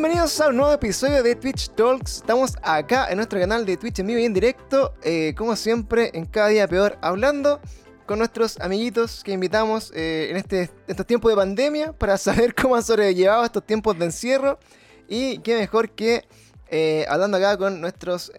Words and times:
Bienvenidos 0.00 0.40
a 0.40 0.48
un 0.48 0.56
nuevo 0.56 0.72
episodio 0.72 1.22
de 1.22 1.36
Twitch 1.36 1.68
Talks. 1.74 2.16
Estamos 2.16 2.56
acá 2.62 3.10
en 3.10 3.16
nuestro 3.16 3.38
canal 3.38 3.66
de 3.66 3.76
Twitch 3.76 3.98
en 3.98 4.06
vivo 4.06 4.18
y 4.18 4.24
en 4.24 4.32
directo, 4.32 4.94
eh, 5.02 5.34
como 5.36 5.54
siempre, 5.56 6.10
en 6.14 6.24
cada 6.24 6.48
día 6.48 6.66
peor, 6.66 6.96
hablando 7.02 7.60
con 8.06 8.18
nuestros 8.18 8.58
amiguitos 8.60 9.22
que 9.22 9.32
invitamos 9.32 9.92
eh, 9.94 10.28
en 10.30 10.38
este, 10.38 10.70
estos 10.86 11.04
tiempos 11.04 11.30
de 11.30 11.36
pandemia 11.36 11.92
para 11.92 12.16
saber 12.16 12.54
cómo 12.54 12.76
han 12.76 12.82
sobrellevado 12.82 13.44
estos 13.44 13.62
tiempos 13.66 13.98
de 13.98 14.06
encierro. 14.06 14.58
Y 15.06 15.36
qué 15.40 15.58
mejor 15.58 15.90
que 15.90 16.24
eh, 16.70 17.04
hablando 17.06 17.36
acá 17.36 17.58
con 17.58 17.82
nuestros, 17.82 18.32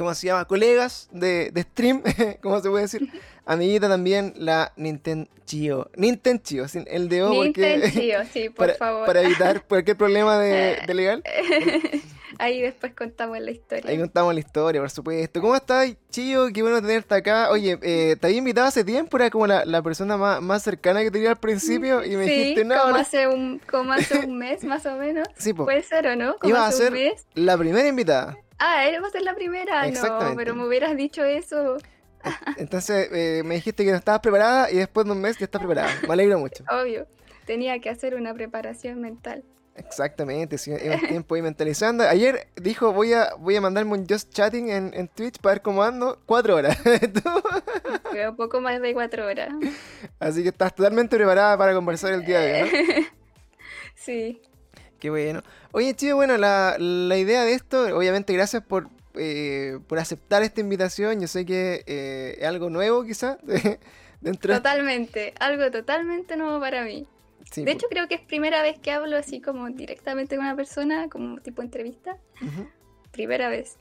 ¿cómo 0.00 0.14
se 0.14 0.28
llama? 0.28 0.46
Colegas 0.46 1.10
de, 1.12 1.50
de 1.50 1.62
stream, 1.62 2.02
¿cómo 2.42 2.58
se 2.62 2.70
puede 2.70 2.84
decir? 2.84 3.06
Amiguita 3.44 3.86
también, 3.86 4.32
la 4.36 4.72
Nintendo 4.76 5.28
Nintendo 5.96 6.68
sin 6.68 6.86
el 6.86 7.08
de 7.08 7.22
O 7.22 7.34
porque... 7.34 8.14
sí, 8.32 8.48
por 8.48 8.66
para, 8.66 8.74
favor. 8.74 9.06
Para 9.06 9.22
evitar 9.22 9.62
cualquier 9.64 9.96
problema 9.98 10.38
de, 10.38 10.78
legal. 10.94 11.22
Ahí 12.38 12.62
después 12.62 12.94
contamos 12.94 13.38
la 13.40 13.50
historia. 13.50 13.90
Ahí 13.90 13.98
contamos 13.98 14.32
la 14.32 14.40
historia, 14.40 14.80
por 14.80 14.90
supuesto. 14.90 15.40
¿Cómo 15.42 15.54
estás, 15.54 15.94
Chío? 16.08 16.48
Qué 16.54 16.62
bueno 16.62 16.80
tenerte 16.80 17.14
acá. 17.14 17.50
Oye, 17.50 17.78
eh, 17.82 18.16
te 18.18 18.26
había 18.28 18.38
invitado 18.38 18.68
hace 18.68 18.84
tiempo, 18.84 19.18
era 19.18 19.28
como 19.28 19.46
la, 19.46 19.82
persona 19.82 20.16
más, 20.16 20.62
cercana 20.62 21.02
que 21.02 21.10
tenía 21.10 21.30
al 21.30 21.38
principio 21.38 22.02
y 22.04 22.16
me 22.16 22.24
dijiste, 22.24 22.64
no, 22.64 22.80
como, 22.80 22.94
Hace 22.94 23.26
un, 23.26 23.60
como 23.70 23.92
hace 23.92 24.20
un 24.20 24.38
mes 24.38 24.64
más 24.64 24.86
o 24.86 24.96
menos. 24.96 25.28
Sí, 25.36 25.52
Puede 25.52 25.82
ser 25.82 26.06
o 26.06 26.16
no, 26.16 26.38
como 26.38 26.48
iba 26.48 26.66
hace 26.66 26.84
a 26.84 26.86
ser 26.86 26.92
un 26.92 26.98
mes. 26.98 27.26
la 27.34 27.58
primera 27.58 27.86
invitada. 27.86 28.38
Ah, 28.60 28.84
va 29.02 29.08
a 29.08 29.10
ser 29.10 29.22
la 29.22 29.34
primera. 29.34 29.90
No, 29.90 30.36
pero 30.36 30.54
me 30.54 30.66
hubieras 30.66 30.94
dicho 30.96 31.24
eso. 31.24 31.78
Entonces 32.58 33.08
eh, 33.10 33.42
me 33.44 33.54
dijiste 33.54 33.84
que 33.84 33.90
no 33.90 33.96
estabas 33.96 34.20
preparada 34.20 34.70
y 34.70 34.76
después 34.76 35.06
de 35.06 35.12
un 35.12 35.20
mes 35.20 35.38
ya 35.38 35.46
estás 35.46 35.60
preparada. 35.60 35.90
Me 36.06 36.12
alegro 36.12 36.38
mucho. 36.38 36.62
Obvio. 36.70 37.06
Tenía 37.46 37.80
que 37.80 37.88
hacer 37.88 38.14
una 38.14 38.34
preparación 38.34 39.00
mental. 39.00 39.42
Exactamente, 39.76 40.58
sí, 40.58 40.72
un 40.72 41.08
tiempo 41.08 41.34
ahí 41.34 41.42
mentalizando. 41.42 42.04
Ayer 42.04 42.48
dijo, 42.56 42.92
voy 42.92 43.14
a, 43.14 43.30
voy 43.38 43.56
a 43.56 43.62
mandarme 43.62 43.92
un 43.92 44.06
just 44.06 44.30
chatting 44.30 44.68
en, 44.68 44.92
en 44.92 45.08
Twitch 45.08 45.38
para 45.38 45.54
ver 45.54 45.62
cómo 45.62 45.82
ando. 45.82 46.20
Cuatro 46.26 46.56
horas. 46.56 46.76
Pero 48.12 48.36
poco 48.36 48.60
más 48.60 48.80
de 48.82 48.92
cuatro 48.92 49.26
horas. 49.26 49.48
Así 50.18 50.42
que 50.42 50.50
estás 50.50 50.74
totalmente 50.74 51.16
preparada 51.16 51.56
para 51.56 51.72
conversar 51.72 52.12
el 52.12 52.26
día 52.26 52.40
de 52.40 52.62
hoy, 52.62 52.70
¿no? 52.70 53.06
Sí. 53.94 54.42
Qué 55.00 55.10
bueno. 55.10 55.42
Oye, 55.72 55.94
chido, 55.94 56.16
bueno, 56.16 56.36
la, 56.36 56.76
la 56.78 57.16
idea 57.16 57.44
de 57.44 57.54
esto, 57.54 57.96
obviamente 57.96 58.32
gracias 58.34 58.62
por, 58.62 58.88
eh, 59.14 59.78
por 59.88 59.98
aceptar 59.98 60.42
esta 60.42 60.60
invitación. 60.60 61.20
Yo 61.20 61.26
sé 61.26 61.46
que 61.46 61.82
eh, 61.86 62.36
es 62.38 62.46
algo 62.46 62.70
nuevo 62.70 63.02
quizás. 63.04 63.38
dentro 64.20 64.54
totalmente, 64.54 65.32
algo 65.40 65.70
totalmente 65.70 66.36
nuevo 66.36 66.60
para 66.60 66.84
mí. 66.84 67.06
de 67.56 67.72
hecho, 67.72 67.86
creo 67.88 68.06
que 68.08 68.16
es 68.16 68.20
primera 68.20 68.62
vez 68.62 68.78
que 68.78 68.92
hablo 68.92 69.16
así 69.16 69.40
como 69.40 69.68
directamente 69.70 70.36
con 70.36 70.44
una 70.44 70.54
persona, 70.54 71.08
como 71.08 71.40
tipo 71.40 71.62
entrevista. 71.62 72.18
Primera 73.10 73.48
vez. 73.48 73.78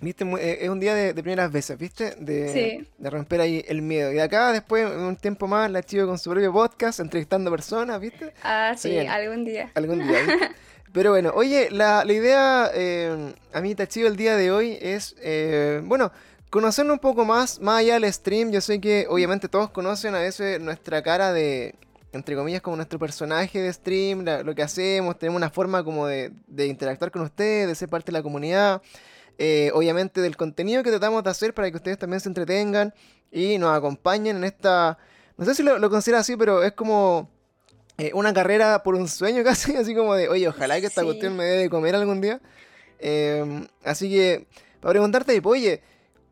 ¿Viste? 0.00 0.24
Eh, 0.24 0.58
es 0.62 0.68
un 0.68 0.78
día 0.78 0.94
de, 0.94 1.14
primeras 1.14 1.50
veces, 1.50 1.78
¿viste? 1.78 2.14
De, 2.18 2.86
de, 2.98 3.10
romper 3.10 3.40
ahí 3.40 3.64
el 3.66 3.80
miedo. 3.80 4.12
Y 4.12 4.18
acá, 4.18 4.52
después, 4.52 4.86
un 4.90 5.16
tiempo 5.16 5.46
más, 5.46 5.70
la 5.70 5.82
chivo 5.82 6.06
con 6.06 6.18
su 6.18 6.30
propio 6.30 6.52
podcast, 6.52 7.00
entrevistando 7.00 7.50
personas, 7.50 7.98
¿viste? 8.00 8.34
Ah, 8.42 8.74
sí, 8.76 8.98
algún 8.98 9.44
día. 9.44 9.70
Algún 9.74 10.06
día, 10.06 10.18
Pero 10.92 11.10
bueno, 11.10 11.32
oye, 11.34 11.68
la, 11.70 12.04
idea, 12.06 12.70
eh, 12.74 13.34
a 13.52 13.60
mí, 13.60 13.74
Tachido, 13.74 14.08
el 14.08 14.16
día 14.16 14.36
de 14.36 14.50
hoy 14.50 14.78
es, 14.80 15.14
eh, 15.20 15.82
bueno, 15.84 16.10
conocernos 16.48 16.94
un 16.94 17.00
poco 17.00 17.24
más, 17.24 17.60
más 17.60 17.80
allá 17.80 18.00
del 18.00 18.10
stream. 18.12 18.50
Yo 18.50 18.60
sé 18.60 18.80
que 18.80 19.06
obviamente 19.08 19.48
todos 19.48 19.70
conocen 19.70 20.14
a 20.14 20.20
veces 20.20 20.60
nuestra 20.60 21.02
cara 21.02 21.32
de, 21.32 21.74
entre 22.12 22.34
comillas, 22.34 22.62
como 22.62 22.76
nuestro 22.76 22.98
personaje 22.98 23.60
de 23.60 23.72
stream, 23.72 24.24
lo 24.24 24.54
que 24.54 24.62
hacemos, 24.62 25.18
tenemos 25.18 25.38
una 25.38 25.50
forma 25.50 25.84
como 25.84 26.06
de, 26.06 26.32
de, 26.46 26.66
interactuar 26.66 27.10
con 27.10 27.22
ustedes, 27.22 27.68
de 27.68 27.74
ser 27.74 27.88
parte 27.88 28.06
de 28.06 28.12
la 28.12 28.22
comunidad. 28.22 28.80
Eh, 29.38 29.70
obviamente 29.74 30.20
del 30.20 30.36
contenido 30.36 30.82
que 30.82 30.90
tratamos 30.90 31.22
de 31.22 31.30
hacer 31.30 31.52
para 31.52 31.70
que 31.70 31.76
ustedes 31.76 31.98
también 31.98 32.20
se 32.20 32.28
entretengan 32.28 32.94
y 33.30 33.58
nos 33.58 33.76
acompañen 33.76 34.36
en 34.36 34.44
esta... 34.44 34.98
No 35.36 35.44
sé 35.44 35.54
si 35.54 35.62
lo, 35.62 35.78
lo 35.78 35.90
considera 35.90 36.20
así, 36.20 36.36
pero 36.36 36.62
es 36.62 36.72
como 36.72 37.28
eh, 37.98 38.10
una 38.12 38.34
carrera 38.34 38.82
por 38.82 38.94
un 38.94 39.08
sueño 39.08 39.42
casi, 39.44 39.76
así 39.76 39.94
como 39.94 40.14
de, 40.14 40.28
oye, 40.28 40.48
ojalá 40.48 40.80
que 40.80 40.86
esta 40.86 41.04
cuestión 41.04 41.36
me 41.36 41.44
dé 41.44 41.58
de 41.58 41.70
comer 41.70 41.94
algún 41.94 42.20
día. 42.20 42.40
Em, 42.98 43.66
así 43.84 44.10
que, 44.10 44.46
para 44.80 44.92
preguntarte, 44.92 45.40
oye, 45.44 45.82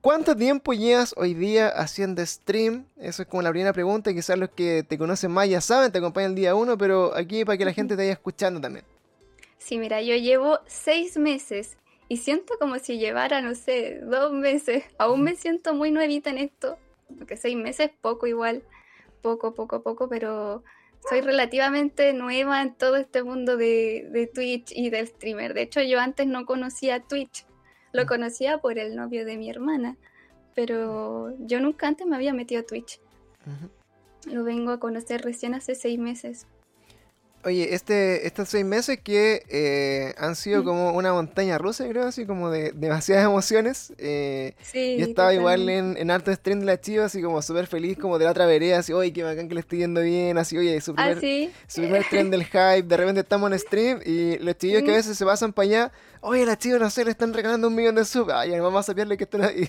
¿cuánto 0.01 0.37
tiempo 0.37 0.73
llevas 0.73 1.15
hoy 1.17 1.35
día 1.35 1.69
haciendo 1.69 2.25
stream? 2.25 2.87
Eso 2.99 3.23
es 3.23 3.29
como 3.29 3.43
la 3.43 3.51
primera 3.51 3.73
pregunta, 3.73 4.13
quizás 4.13 4.39
los 4.39 4.51
que 4.51 4.83
te 4.87 4.99
conocen 4.99 5.31
más 5.31 5.49
ya 5.49 5.61
saben, 5.61 5.91
te 5.93 5.99
acompañan 5.99 6.33
el 6.33 6.37
día 6.37 6.55
uno, 6.55 6.77
pero 6.77 7.15
aquí 7.15 7.45
para 7.45 7.57
que 7.57 7.65
la 7.65 7.73
gente 7.73 7.97
te 7.97 8.03
vaya 8.03 8.13
escuchando 8.13 8.61
también. 8.61 8.85
Sí, 9.59 9.79
mira, 9.79 10.03
yo 10.03 10.15
llevo 10.17 10.61
seis 10.67 11.17
meses 11.17 11.77
y 12.09 12.19
siento 12.19 12.55
como 12.59 12.79
si 12.79 12.99
llevara, 12.99 13.41
no 13.41 13.55
sé, 13.55 14.01
dos 14.01 14.33
meses. 14.33 14.85
Aún 14.99 15.23
me 15.23 15.37
siento 15.37 15.75
muy 15.75 15.91
nuevita 15.91 16.31
en 16.31 16.39
esto, 16.39 16.79
porque 17.19 17.37
seis 17.37 17.57
meses 17.57 17.91
poco 18.01 18.27
igual, 18.27 18.63
poco, 19.23 19.55
poco, 19.55 19.83
poco, 19.83 20.09
pero 20.09 20.63
soy 21.09 21.21
relativamente 21.21 22.13
nueva 22.13 22.63
en 22.63 22.75
todo 22.75 22.97
este 22.97 23.23
mundo 23.23 23.57
de, 23.57 24.31
Twitch 24.35 24.73
y 24.75 24.91
del 24.91 25.07
streamer. 25.07 25.55
De 25.55 25.63
hecho, 25.63 25.83
yo 25.83 26.01
antes 26.01 26.27
no 26.27 26.47
conocía 26.47 27.01
Twitch, 27.01 27.47
lo 27.93 28.07
conocía 28.07 28.59
por 28.59 28.79
el 28.79 28.97
novio 28.97 29.25
de 29.25 29.37
mi 29.37 29.51
hermana, 29.51 29.97
pero 30.55 31.35
yo 31.41 31.61
nunca 31.61 31.89
antes 31.89 32.07
me 32.07 32.17
había 32.17 32.35
metido 32.35 32.63
a 32.63 32.67
Twitch. 32.67 33.01
Lo 34.27 34.45
vengo 34.45 34.73
a 34.73 34.81
conocer 34.81 35.23
recién 35.23 35.55
hace 35.55 35.75
seis 35.75 35.99
meses. 35.99 36.47
Oye, 37.45 37.75
este, 37.75 38.27
estos 38.27 38.49
seis 38.49 38.65
meses 38.65 38.99
que 39.03 39.43
eh, 39.51 40.15
han 40.17 40.35
sido 40.35 40.63
mm. 40.63 40.65
como 40.65 40.93
una 40.93 41.13
montaña 41.13 41.59
rusa, 41.59 41.87
creo, 41.87 42.07
así 42.07 42.25
como 42.25 42.49
de 42.51 42.73
demasiadas 42.73 43.27
emociones. 43.27 43.93
Eh, 43.99 44.55
sí, 44.63 44.97
yo 44.99 45.05
estaba 45.05 45.35
igual 45.35 45.69
en, 45.69 45.95
en 45.99 46.11
harto 46.11 46.33
stream 46.33 46.61
de 46.61 46.67
la 46.67 46.81
chiva, 46.81 47.05
así 47.05 47.21
como 47.21 47.43
súper 47.43 47.67
feliz, 47.67 47.99
como 47.99 48.19
de 48.19 48.25
la 48.25 48.31
otra 48.31 48.47
vereda, 48.47 48.79
así, 48.79 48.95
oye, 48.95 49.13
qué 49.13 49.23
bacán 49.23 49.49
que 49.49 49.55
le 49.55 49.61
estoy 49.61 49.81
yendo 49.81 50.01
bien, 50.01 50.39
así, 50.39 50.57
oye, 50.57 50.81
su 50.81 50.95
ah, 50.97 51.15
primer, 51.19 51.51
su 51.67 51.83
primer 51.83 52.05
tren 52.09 52.31
del 52.31 52.45
hype, 52.45 52.83
de 52.85 52.97
repente 52.97 53.21
estamos 53.21 53.53
en 53.53 53.59
stream 53.59 54.01
y 54.07 54.39
los 54.39 54.57
chillos 54.57 54.83
que 54.83 54.91
a 54.91 54.95
mm. 54.95 54.97
veces 54.97 55.19
se 55.19 55.25
pasan 55.27 55.53
para 55.53 55.67
allá, 55.67 55.93
oye, 56.23 56.47
la 56.47 56.57
chiva, 56.57 56.79
no 56.79 56.89
sé, 56.89 57.05
le 57.05 57.11
están 57.11 57.35
regalando 57.35 57.69
un 57.69 57.75
millón 57.75 57.95
de 57.97 58.07
subs, 58.07 58.33
ay, 58.33 58.59
vamos 58.59 58.89
a 58.89 58.95
pillarle 58.95 59.19
que 59.19 59.25
están 59.25 59.45
ahí. 59.45 59.69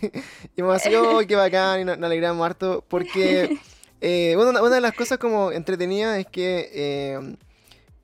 Y 0.55 0.61
vamos 0.61 0.77
así, 0.77 0.95
oh, 0.95 1.19
qué 1.27 1.35
bacán, 1.35 1.81
y 1.81 1.83
nos, 1.83 2.01
alegramos 2.01 2.45
harto, 2.45 2.85
porque, 2.87 3.57
eh, 3.99 4.37
una, 4.37 4.61
una, 4.61 4.75
de 4.75 4.81
las 4.81 4.93
cosas 4.93 5.17
como 5.17 5.51
entretenidas 5.51 6.17
es 6.17 6.27
que 6.27 6.69
eh, 6.73 7.35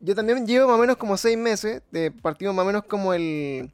yo 0.01 0.15
también 0.15 0.45
llevo 0.45 0.67
más 0.67 0.77
o 0.77 0.79
menos 0.79 0.97
como 0.97 1.15
seis 1.15 1.37
meses, 1.37 1.81
de 1.91 2.11
partido 2.11 2.53
más 2.53 2.63
o 2.63 2.67
menos 2.67 2.83
como 2.83 3.13
el, 3.13 3.71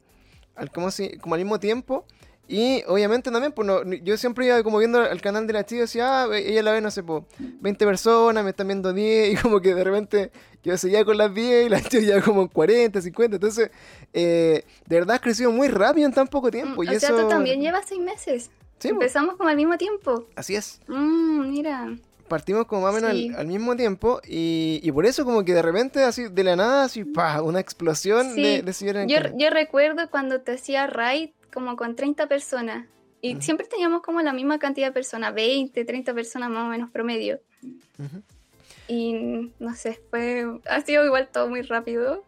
al, 0.54 0.70
como, 0.70 0.90
si, 0.90 1.16
como 1.18 1.34
al 1.34 1.40
mismo 1.40 1.58
tiempo. 1.58 2.04
Y 2.46 2.82
obviamente 2.86 3.30
también, 3.30 3.52
pues 3.52 3.68
yo 4.02 4.16
siempre 4.16 4.46
iba 4.46 4.62
como 4.62 4.78
viendo 4.78 5.04
el 5.04 5.20
canal 5.20 5.46
de 5.46 5.52
la 5.52 5.66
chica 5.66 5.76
y 5.76 5.80
decía, 5.80 6.24
ah, 6.24 6.36
ella 6.36 6.62
la 6.62 6.72
ve, 6.72 6.80
no 6.80 6.90
sé, 6.90 7.02
pues 7.02 7.24
20 7.38 7.84
personas, 7.84 8.42
me 8.42 8.50
están 8.50 8.68
viendo 8.68 8.92
10, 8.92 9.32
y 9.32 9.36
como 9.36 9.60
que 9.60 9.74
de 9.74 9.84
repente 9.84 10.32
yo 10.62 10.76
seguía 10.78 11.04
con 11.04 11.18
las 11.18 11.34
10 11.34 11.66
y 11.66 11.68
la 11.68 11.80
chica 11.82 12.00
ya 12.00 12.22
como 12.22 12.48
40, 12.48 13.02
50. 13.02 13.36
Entonces, 13.36 13.70
eh, 14.14 14.64
de 14.86 14.96
verdad 14.96 15.16
has 15.16 15.20
crecido 15.20 15.50
muy 15.50 15.68
rápido 15.68 16.06
en 16.06 16.14
tan 16.14 16.26
poco 16.26 16.50
tiempo. 16.50 16.84
y 16.84 16.88
o 16.88 17.00
sea, 17.00 17.10
tú 17.10 17.28
también 17.28 17.60
llevas 17.60 17.84
seis 17.86 18.00
meses. 18.00 18.50
Sí, 18.78 18.88
Empezamos 18.88 19.36
como 19.36 19.48
al 19.50 19.56
mismo 19.56 19.76
tiempo. 19.76 20.26
Así 20.36 20.54
es. 20.54 20.80
Mm, 20.86 21.50
mira 21.50 21.98
partimos 22.28 22.66
como 22.66 22.82
más 22.82 22.92
o 22.92 22.94
menos 22.94 23.38
al, 23.38 23.46
mismo 23.46 23.76
tiempo 23.76 24.20
y, 24.26 24.90
por 24.92 25.06
eso 25.06 25.24
como 25.24 25.44
que 25.44 25.54
de 25.54 25.62
repente 25.62 26.04
así 26.04 26.28
de 26.28 26.44
la 26.44 26.56
nada 26.56 26.84
así 26.84 27.04
pa, 27.04 27.42
una 27.42 27.60
explosión 27.60 28.36
de, 28.36 28.62
de 28.62 29.06
yo, 29.08 29.18
yo 29.36 29.50
recuerdo 29.50 30.10
cuando 30.10 30.40
te 30.40 30.52
hacía 30.52 30.86
raid 30.86 31.30
como 31.52 31.76
con 31.76 31.96
30 31.96 32.26
personas 32.28 32.86
y 33.20 33.40
siempre 33.40 33.66
teníamos 33.66 34.02
como 34.02 34.20
la 34.22 34.32
misma 34.32 34.58
cantidad 34.58 34.88
de 34.88 34.92
personas, 34.92 35.34
20, 35.34 35.84
30 35.84 36.14
personas 36.14 36.50
más 36.50 36.64
o 36.64 36.68
menos 36.68 36.90
promedio. 36.90 37.40
Y 38.86 39.50
no 39.58 39.74
sé, 39.74 40.00
fue, 40.10 40.46
ha 40.68 40.80
sido 40.82 41.04
igual 41.04 41.28
todo 41.32 41.48
muy 41.48 41.62
rápido. 41.62 42.22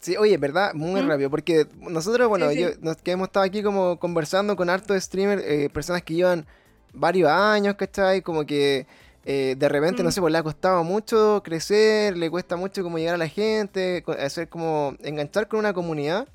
Sí, 0.00 0.16
oye, 0.16 0.36
¿verdad? 0.38 0.72
Muy 0.74 1.00
rápido, 1.02 1.30
porque 1.30 1.68
nosotros, 1.78 2.28
bueno, 2.28 2.50
Yo, 2.52 2.70
nos, 2.80 2.96
que 2.96 3.12
hemos 3.12 3.28
estado 3.28 3.44
aquí 3.44 3.62
como 3.62 3.98
conversando 3.98 4.56
con 4.56 4.70
harto 4.70 4.98
streamers, 4.98 5.42
eh, 5.44 5.70
personas 5.72 6.02
que 6.02 6.14
llevan 6.14 6.46
varios 6.92 7.30
años, 7.30 7.74
¿cachai? 7.76 8.22
Como 8.22 8.44
que 8.44 8.86
eh, 9.24 9.54
de 9.56 9.68
repente, 9.68 10.02
no 10.02 10.08
mm. 10.08 10.12
sé, 10.12 10.20
pues 10.20 10.32
le 10.32 10.38
ha 10.38 10.42
costado 10.42 10.82
mucho 10.84 11.42
crecer, 11.44 12.16
le 12.16 12.30
cuesta 12.30 12.56
mucho 12.56 12.82
como 12.82 12.98
llegar 12.98 13.14
a 13.14 13.18
la 13.18 13.28
gente, 13.28 14.04
hacer 14.18 14.48
como 14.48 14.96
enganchar 15.02 15.48
con 15.48 15.60
una 15.60 15.72
comunidad. 15.72 16.26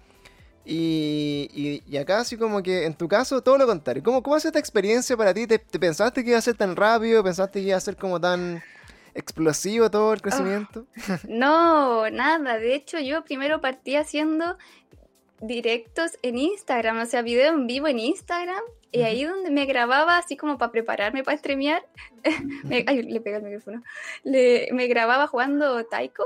Y, 0.69 1.81
y, 1.87 1.97
acá 1.97 2.19
así 2.19 2.35
como 2.35 2.61
que 2.61 2.85
en 2.85 2.93
tu 2.93 3.07
caso 3.07 3.41
todo 3.41 3.57
lo 3.57 3.65
contrario. 3.65 4.03
¿Cómo, 4.03 4.21
cómo 4.21 4.35
ha 4.35 4.39
sido 4.41 4.49
esta 4.49 4.59
experiencia 4.59 5.15
para 5.15 5.33
ti? 5.33 5.47
¿Te, 5.47 5.59
pensaste 5.59 6.23
que 6.23 6.31
iba 6.31 6.39
a 6.39 6.41
ser 6.41 6.55
tan 6.55 6.75
rápido? 6.75 7.23
¿Pensaste 7.23 7.61
que 7.61 7.69
iba 7.69 7.77
a 7.77 7.81
ser 7.81 7.95
como 7.95 8.19
tan 8.19 8.61
explosivo 9.13 9.89
todo 9.89 10.13
el 10.13 10.21
crecimiento? 10.21 10.85
no, 11.29 12.09
nada. 12.09 12.57
De 12.57 12.75
hecho 12.75 12.99
yo 12.99 13.23
primero 13.23 13.61
partí 13.61 13.95
haciendo 13.95 14.57
directos 15.39 16.17
en 16.21 16.37
Instagram, 16.37 16.99
o 16.99 17.05
sea, 17.05 17.21
video 17.21 17.53
en 17.53 17.65
vivo 17.65 17.87
en 17.87 17.99
Instagram 17.99 18.61
y 18.91 19.01
ahí 19.01 19.23
donde 19.23 19.51
me 19.51 19.65
grababa, 19.65 20.17
así 20.17 20.37
como 20.37 20.57
para 20.57 20.71
prepararme 20.71 21.23
para 21.23 21.37
streamear, 21.37 21.85
ay, 22.87 23.03
le 23.03 23.21
pega 23.21 23.37
el 23.37 23.43
micrófono, 23.43 23.83
le, 24.23 24.69
me 24.71 24.87
grababa 24.87 25.27
jugando 25.27 25.85
taiko, 25.85 26.25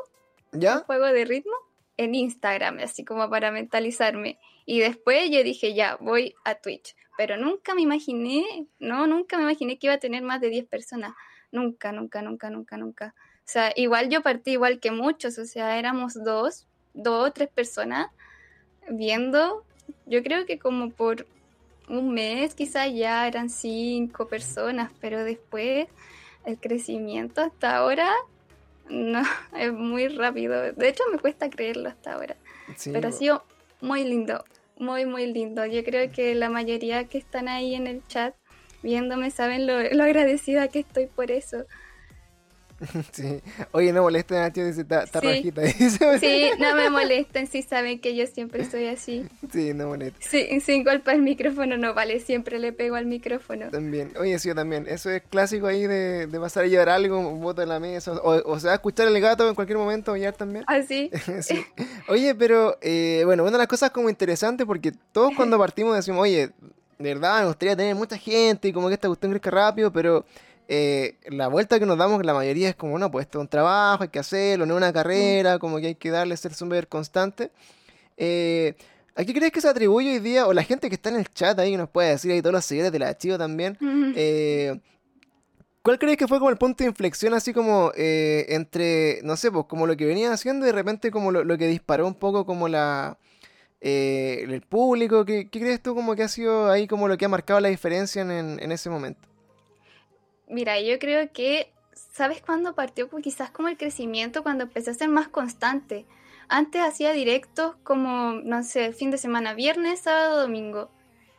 ¿Ya? 0.51 0.77
un 0.77 0.83
juego 0.83 1.05
de 1.07 1.25
ritmo, 1.25 1.53
en 1.97 2.15
Instagram, 2.15 2.79
así 2.79 3.05
como 3.05 3.29
para 3.29 3.51
mentalizarme. 3.51 4.39
Y 4.65 4.79
después 4.79 5.29
yo 5.29 5.43
dije, 5.43 5.73
ya, 5.73 5.97
voy 5.99 6.35
a 6.43 6.55
Twitch. 6.55 6.95
Pero 7.17 7.37
nunca 7.37 7.75
me 7.75 7.81
imaginé, 7.81 8.67
no, 8.79 9.05
nunca 9.05 9.37
me 9.37 9.43
imaginé 9.43 9.77
que 9.77 9.87
iba 9.87 9.95
a 9.95 9.99
tener 9.99 10.23
más 10.23 10.41
de 10.41 10.49
10 10.49 10.65
personas. 10.67 11.13
Nunca, 11.51 11.91
nunca, 11.91 12.21
nunca, 12.21 12.49
nunca, 12.49 12.77
nunca. 12.77 13.15
O 13.17 13.51
sea, 13.51 13.73
igual 13.75 14.09
yo 14.09 14.21
partí 14.21 14.51
igual 14.51 14.79
que 14.79 14.91
muchos, 14.91 15.37
o 15.37 15.45
sea, 15.45 15.77
éramos 15.77 16.13
dos, 16.23 16.67
dos 16.93 17.27
o 17.27 17.31
tres 17.31 17.49
personas 17.49 18.07
viendo. 18.89 19.65
Yo 20.05 20.23
creo 20.23 20.45
que 20.45 20.57
como 20.57 20.89
por 20.91 21.27
un 21.91 22.13
mes 22.13 22.55
quizás 22.55 22.93
ya 22.93 23.27
eran 23.27 23.49
cinco 23.49 24.27
personas, 24.27 24.91
pero 24.99 25.23
después 25.23 25.87
el 26.45 26.57
crecimiento 26.57 27.41
hasta 27.41 27.77
ahora 27.77 28.11
no, 28.89 29.21
es 29.57 29.73
muy 29.73 30.07
rápido. 30.07 30.71
De 30.73 30.89
hecho, 30.89 31.03
me 31.11 31.19
cuesta 31.19 31.49
creerlo 31.49 31.89
hasta 31.89 32.13
ahora. 32.13 32.35
Sí, 32.75 32.91
Pero 32.91 33.09
ha 33.09 33.11
sido 33.11 33.43
muy 33.81 34.03
lindo, 34.03 34.43
muy, 34.77 35.05
muy 35.05 35.31
lindo. 35.31 35.65
Yo 35.65 35.83
creo 35.83 36.11
que 36.11 36.35
la 36.35 36.49
mayoría 36.49 37.05
que 37.05 37.17
están 37.17 37.47
ahí 37.47 37.75
en 37.75 37.87
el 37.87 38.05
chat 38.07 38.35
viéndome 38.81 39.29
saben 39.29 39.67
lo, 39.67 39.81
lo 39.81 40.03
agradecida 40.03 40.67
que 40.69 40.79
estoy 40.79 41.07
por 41.07 41.31
eso. 41.31 41.65
Sí. 43.11 43.41
Oye, 43.71 43.93
no 43.93 44.01
molesten 44.03 44.37
a 44.37 44.41
Nacho, 44.41 44.65
dice, 44.65 44.81
está, 44.81 45.03
está 45.03 45.19
Sí. 45.21 45.27
rojita. 45.27 45.61
dice. 45.79 46.19
Sí, 46.19 46.49
no 46.59 46.75
me 46.75 46.89
molesten 46.89 47.47
si 47.47 47.61
saben 47.61 47.99
que 47.99 48.15
yo 48.15 48.25
siempre 48.27 48.65
soy 48.69 48.87
así. 48.87 49.25
Sí, 49.51 49.73
no 49.73 49.87
molesten. 49.87 50.21
Sí, 50.21 50.59
sin 50.61 50.83
golpe 50.83 51.11
el 51.11 51.21
micrófono 51.21 51.77
no 51.77 51.93
vale, 51.93 52.19
siempre 52.19 52.59
le 52.59 52.73
pego 52.73 52.95
al 52.95 53.05
micrófono. 53.05 53.69
También. 53.69 54.13
Oye, 54.19 54.37
sí, 54.39 54.47
yo 54.49 54.55
también. 54.55 54.85
Eso 54.87 55.09
es 55.09 55.21
clásico 55.23 55.67
ahí 55.67 55.87
de, 55.87 56.27
de 56.27 56.39
pasar 56.39 56.63
a 56.63 56.67
llevar 56.67 56.89
algo, 56.89 57.19
un 57.19 57.41
voto 57.41 57.61
en 57.61 57.69
la 57.69 57.79
mesa. 57.79 58.13
O, 58.13 58.41
o 58.51 58.59
se 58.59 58.67
va 58.67 58.73
a 58.73 58.75
escuchar 58.75 59.07
el 59.07 59.19
gato 59.21 59.47
en 59.47 59.55
cualquier 59.55 59.77
momento, 59.77 60.15
ya 60.15 60.31
también. 60.31 60.63
Así. 60.67 61.09
Sí. 61.41 61.63
Oye, 62.07 62.35
pero 62.35 62.77
eh, 62.81 63.23
bueno, 63.25 63.43
una 63.43 63.53
de 63.53 63.57
las 63.59 63.67
cosas 63.67 63.91
como 63.91 64.09
interesante 64.09 64.65
porque 64.65 64.91
todos 65.11 65.31
cuando 65.35 65.57
partimos 65.57 65.95
decimos, 65.95 66.21
oye, 66.21 66.49
de 66.99 67.13
verdad 67.13 67.41
me 67.41 67.47
gustaría 67.47 67.75
tener 67.75 67.95
mucha 67.95 68.17
gente 68.17 68.67
y 68.67 68.73
como 68.73 68.87
que 68.87 68.93
esta 68.95 69.07
cuestión 69.07 69.31
crezca 69.31 69.49
rápido, 69.49 69.91
pero 69.91 70.25
eh, 70.73 71.15
la 71.29 71.47
vuelta 71.49 71.79
que 71.79 71.85
nos 71.85 71.97
damos 71.97 72.23
la 72.25 72.33
mayoría 72.33 72.69
es 72.69 72.75
como, 72.75 72.97
no, 72.97 73.11
pues 73.11 73.25
esto 73.25 73.39
es 73.39 73.41
un 73.41 73.47
trabajo, 73.49 74.03
hay 74.03 74.09
que 74.09 74.19
hacerlo, 74.19 74.65
no 74.65 74.73
es 74.75 74.77
una 74.77 74.93
carrera, 74.93 75.59
como 75.59 75.79
que 75.79 75.87
hay 75.87 75.95
que 75.95 76.09
darle 76.11 76.37
ser 76.37 76.53
súper 76.53 76.87
constante. 76.87 77.51
Eh, 78.17 78.75
¿A 79.15 79.25
qué 79.25 79.33
crees 79.33 79.51
que 79.51 79.59
se 79.59 79.67
atribuye 79.67 80.13
hoy 80.13 80.19
día, 80.19 80.47
o 80.47 80.53
la 80.53 80.63
gente 80.63 80.87
que 80.87 80.95
está 80.95 81.09
en 81.09 81.17
el 81.17 81.27
chat 81.29 81.59
ahí 81.59 81.71
que 81.71 81.77
nos 81.77 81.89
puede 81.89 82.11
decir, 82.11 82.31
ahí 82.31 82.41
todos 82.41 82.53
los 82.53 82.63
seguidores 82.65 82.93
de 82.93 82.99
la 82.99 83.17
Chivo 83.17 83.37
también, 83.37 83.77
eh, 84.15 84.79
¿Cuál 85.83 85.97
crees 85.97 86.15
que 86.17 86.27
fue 86.27 86.37
como 86.37 86.51
el 86.51 86.57
punto 86.57 86.83
de 86.83 86.89
inflexión 86.91 87.33
así 87.33 87.53
como 87.53 87.91
eh, 87.97 88.45
entre, 88.49 89.19
no 89.23 89.35
sé, 89.35 89.51
pues 89.51 89.65
como 89.65 89.87
lo 89.87 89.97
que 89.97 90.05
venía 90.05 90.31
haciendo 90.31 90.65
y 90.65 90.67
de 90.67 90.73
repente 90.73 91.09
como 91.09 91.31
lo, 91.31 91.43
lo 91.43 91.57
que 91.57 91.65
disparó 91.67 92.05
un 92.05 92.13
poco 92.13 92.45
como 92.45 92.67
la 92.67 93.17
eh, 93.81 94.45
el 94.47 94.61
público? 94.61 95.25
¿Qué, 95.25 95.49
qué 95.49 95.59
crees 95.59 95.81
tú 95.81 95.95
como 95.95 96.15
que 96.15 96.21
ha 96.21 96.27
sido 96.27 96.69
ahí 96.69 96.85
como 96.87 97.07
lo 97.07 97.17
que 97.17 97.25
ha 97.25 97.29
marcado 97.29 97.59
la 97.59 97.69
diferencia 97.69 98.21
en, 98.21 98.29
en- 98.29 98.59
en 98.61 98.71
ese 98.71 98.91
momento? 98.91 99.27
Mira, 100.51 100.79
yo 100.81 100.99
creo 100.99 101.31
que, 101.31 101.71
¿sabes 101.93 102.41
cuándo 102.41 102.75
partió? 102.75 103.07
Pues 103.07 103.23
quizás 103.23 103.51
como 103.51 103.69
el 103.69 103.77
crecimiento, 103.77 104.43
cuando 104.43 104.65
empecé 104.65 104.91
a 104.91 104.93
ser 104.93 105.07
más 105.07 105.29
constante. 105.29 106.05
Antes 106.49 106.81
hacía 106.81 107.13
directos 107.13 107.75
como, 107.83 108.33
no 108.33 108.61
sé, 108.63 108.91
fin 108.91 109.11
de 109.11 109.17
semana, 109.17 109.53
viernes, 109.53 110.01
sábado, 110.01 110.41
domingo. 110.41 110.89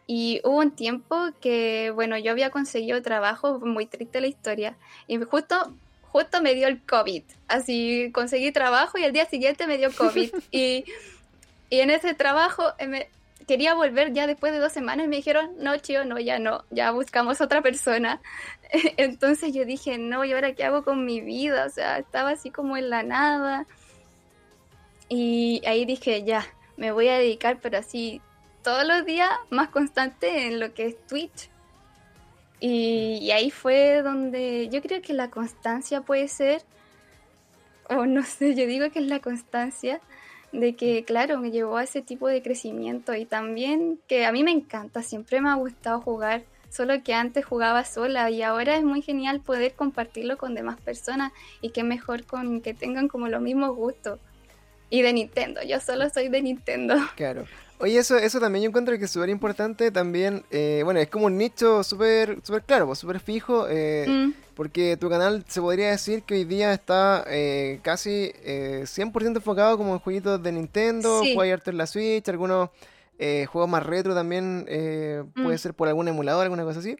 Y 0.06 0.40
hubo 0.44 0.60
un 0.60 0.70
tiempo 0.70 1.28
que, 1.42 1.90
bueno, 1.94 2.16
yo 2.16 2.32
había 2.32 2.48
conseguido 2.48 3.02
trabajo, 3.02 3.60
muy 3.60 3.84
triste 3.84 4.22
la 4.22 4.28
historia, 4.28 4.76
y 5.06 5.20
justo, 5.20 5.74
justo 6.10 6.40
me 6.40 6.54
dio 6.54 6.66
el 6.66 6.80
COVID. 6.80 7.22
Así 7.48 8.10
conseguí 8.14 8.50
trabajo 8.50 8.96
y 8.96 9.04
el 9.04 9.12
día 9.12 9.26
siguiente 9.26 9.66
me 9.66 9.76
dio 9.76 9.92
COVID. 9.92 10.30
y, 10.50 10.86
y 11.68 11.80
en 11.80 11.90
ese 11.90 12.14
trabajo 12.14 12.72
eh, 12.78 12.86
me, 12.86 13.08
quería 13.46 13.74
volver 13.74 14.12
ya 14.12 14.26
después 14.26 14.52
de 14.52 14.58
dos 14.58 14.72
semanas 14.72 15.06
y 15.06 15.08
me 15.08 15.16
dijeron, 15.16 15.52
no, 15.58 15.76
chío, 15.76 16.04
no, 16.04 16.18
ya 16.18 16.38
no, 16.38 16.64
ya 16.70 16.90
buscamos 16.90 17.40
otra 17.40 17.62
persona. 17.62 18.20
Entonces 18.96 19.52
yo 19.52 19.64
dije, 19.64 19.98
no, 19.98 20.24
¿y 20.24 20.32
ahora 20.32 20.54
qué 20.54 20.64
hago 20.64 20.84
con 20.84 21.04
mi 21.04 21.20
vida? 21.20 21.66
O 21.66 21.70
sea, 21.70 21.98
estaba 21.98 22.30
así 22.30 22.50
como 22.50 22.76
en 22.76 22.90
la 22.90 23.02
nada. 23.02 23.66
Y 25.08 25.62
ahí 25.66 25.84
dije, 25.84 26.24
ya, 26.24 26.46
me 26.76 26.92
voy 26.92 27.08
a 27.08 27.18
dedicar, 27.18 27.58
pero 27.60 27.78
así 27.78 28.20
todos 28.62 28.86
los 28.86 29.04
días 29.04 29.30
más 29.50 29.68
constante 29.68 30.46
en 30.46 30.60
lo 30.60 30.72
que 30.74 30.86
es 30.86 31.06
Twitch. 31.06 31.50
Y, 32.60 33.18
y 33.20 33.30
ahí 33.32 33.50
fue 33.50 34.02
donde 34.02 34.68
yo 34.70 34.80
creo 34.82 35.02
que 35.02 35.12
la 35.12 35.30
constancia 35.30 36.02
puede 36.02 36.28
ser, 36.28 36.62
o 37.88 38.06
no 38.06 38.22
sé, 38.22 38.54
yo 38.54 38.66
digo 38.66 38.90
que 38.90 39.00
es 39.00 39.06
la 39.06 39.20
constancia 39.20 40.00
de 40.52 40.74
que, 40.74 41.04
claro, 41.04 41.38
me 41.38 41.50
llevó 41.50 41.78
a 41.78 41.84
ese 41.84 42.02
tipo 42.02 42.28
de 42.28 42.42
crecimiento 42.42 43.14
y 43.14 43.24
también 43.24 43.98
que 44.06 44.26
a 44.26 44.32
mí 44.32 44.44
me 44.44 44.50
encanta, 44.50 45.02
siempre 45.02 45.40
me 45.40 45.48
ha 45.48 45.54
gustado 45.54 46.00
jugar, 46.00 46.44
solo 46.68 47.02
que 47.02 47.14
antes 47.14 47.44
jugaba 47.44 47.84
sola 47.84 48.30
y 48.30 48.42
ahora 48.42 48.76
es 48.76 48.84
muy 48.84 49.02
genial 49.02 49.40
poder 49.40 49.74
compartirlo 49.74 50.38
con 50.38 50.54
demás 50.54 50.80
personas 50.80 51.32
y 51.60 51.70
que 51.70 51.84
mejor 51.84 52.24
con 52.24 52.60
que 52.60 52.74
tengan 52.74 53.08
como 53.08 53.28
los 53.28 53.42
mismos 53.42 53.74
gustos. 53.74 54.20
Y 54.90 55.00
de 55.00 55.12
Nintendo, 55.14 55.62
yo 55.62 55.80
solo 55.80 56.08
soy 56.10 56.28
de 56.28 56.42
Nintendo. 56.42 56.96
Claro. 57.16 57.46
Oye, 57.82 57.98
eso, 57.98 58.16
eso 58.16 58.38
también 58.38 58.62
yo 58.62 58.68
encuentro 58.68 58.96
que 58.96 59.06
es 59.06 59.10
súper 59.10 59.28
importante 59.28 59.90
también, 59.90 60.44
eh, 60.52 60.82
bueno, 60.84 61.00
es 61.00 61.08
como 61.08 61.26
un 61.26 61.36
nicho 61.36 61.82
súper 61.82 62.38
súper 62.44 62.62
claro, 62.62 62.86
pues, 62.86 63.00
súper 63.00 63.18
fijo, 63.18 63.66
eh, 63.68 64.06
Mm, 64.08 64.32
porque 64.54 64.96
tu 64.96 65.10
canal 65.10 65.44
se 65.48 65.60
podría 65.60 65.90
decir 65.90 66.22
que 66.22 66.34
hoy 66.34 66.44
día 66.44 66.72
está 66.72 67.24
eh, 67.26 67.80
casi 67.82 68.30
eh, 68.44 68.84
100% 68.86 69.38
enfocado 69.40 69.76
como 69.76 69.94
en 69.94 69.98
jueguitos 69.98 70.40
de 70.42 70.52
Nintendo, 70.52 71.22
Sí. 71.24 71.36
harto 71.50 71.70
en 71.70 71.76
la 71.78 71.86
Switch, 71.88 72.28
algunos 72.28 72.70
eh, 73.18 73.46
juegos 73.46 73.68
más 73.68 73.84
retro 73.84 74.14
también, 74.14 74.64
eh, 74.68 75.24
puede 75.42 75.56
Mm. 75.56 75.58
ser 75.58 75.74
por 75.74 75.88
algún 75.88 76.06
emulador, 76.06 76.42
alguna 76.44 76.64
cosa 76.64 76.78
así. 76.80 76.96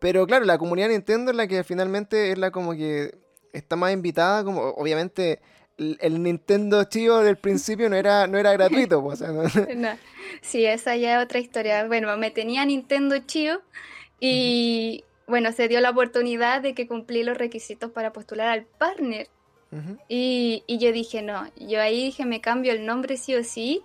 Pero 0.00 0.26
claro, 0.26 0.44
la 0.44 0.58
comunidad 0.58 0.88
Nintendo 0.88 1.30
es 1.30 1.36
la 1.36 1.46
que 1.46 1.62
finalmente 1.64 2.32
es 2.32 2.38
la 2.38 2.50
como 2.50 2.72
que 2.72 3.16
está 3.52 3.76
más 3.76 3.92
invitada, 3.92 4.42
como 4.44 4.60
obviamente 4.70 5.40
el, 5.78 6.22
Nintendo 6.22 6.84
chivo 6.84 7.18
del 7.18 7.36
principio 7.36 7.88
no 7.88 7.96
era, 7.96 8.26
no 8.26 8.38
era 8.38 8.52
gratuito, 8.52 9.02
pues, 9.02 9.20
o 9.20 9.24
sea, 9.24 9.32
no- 9.34 9.42
no. 9.76 9.98
Sí, 10.40 10.64
esa 10.64 10.96
ya 10.96 11.18
es 11.18 11.24
otra 11.24 11.38
historia. 11.38 11.86
Bueno, 11.86 12.16
me 12.16 12.30
tenía 12.30 12.64
Nintendo 12.64 13.18
Chio 13.18 13.62
y 14.20 15.04
bueno, 15.26 15.52
se 15.52 15.68
dio 15.68 15.80
la 15.80 15.90
oportunidad 15.90 16.62
de 16.62 16.74
que 16.74 16.86
cumplí 16.86 17.22
los 17.24 17.36
requisitos 17.36 17.90
para 17.90 18.12
postular 18.12 18.48
al 18.48 18.64
partner. 18.64 19.28
Y, 20.08 20.62
y 20.66 20.78
yo 20.78 20.90
dije, 20.92 21.20
no, 21.20 21.50
yo 21.56 21.82
ahí 21.82 22.04
dije, 22.04 22.24
me 22.24 22.40
cambio 22.40 22.72
el 22.72 22.86
nombre 22.86 23.18
sí 23.18 23.34
o 23.34 23.44
sí, 23.44 23.82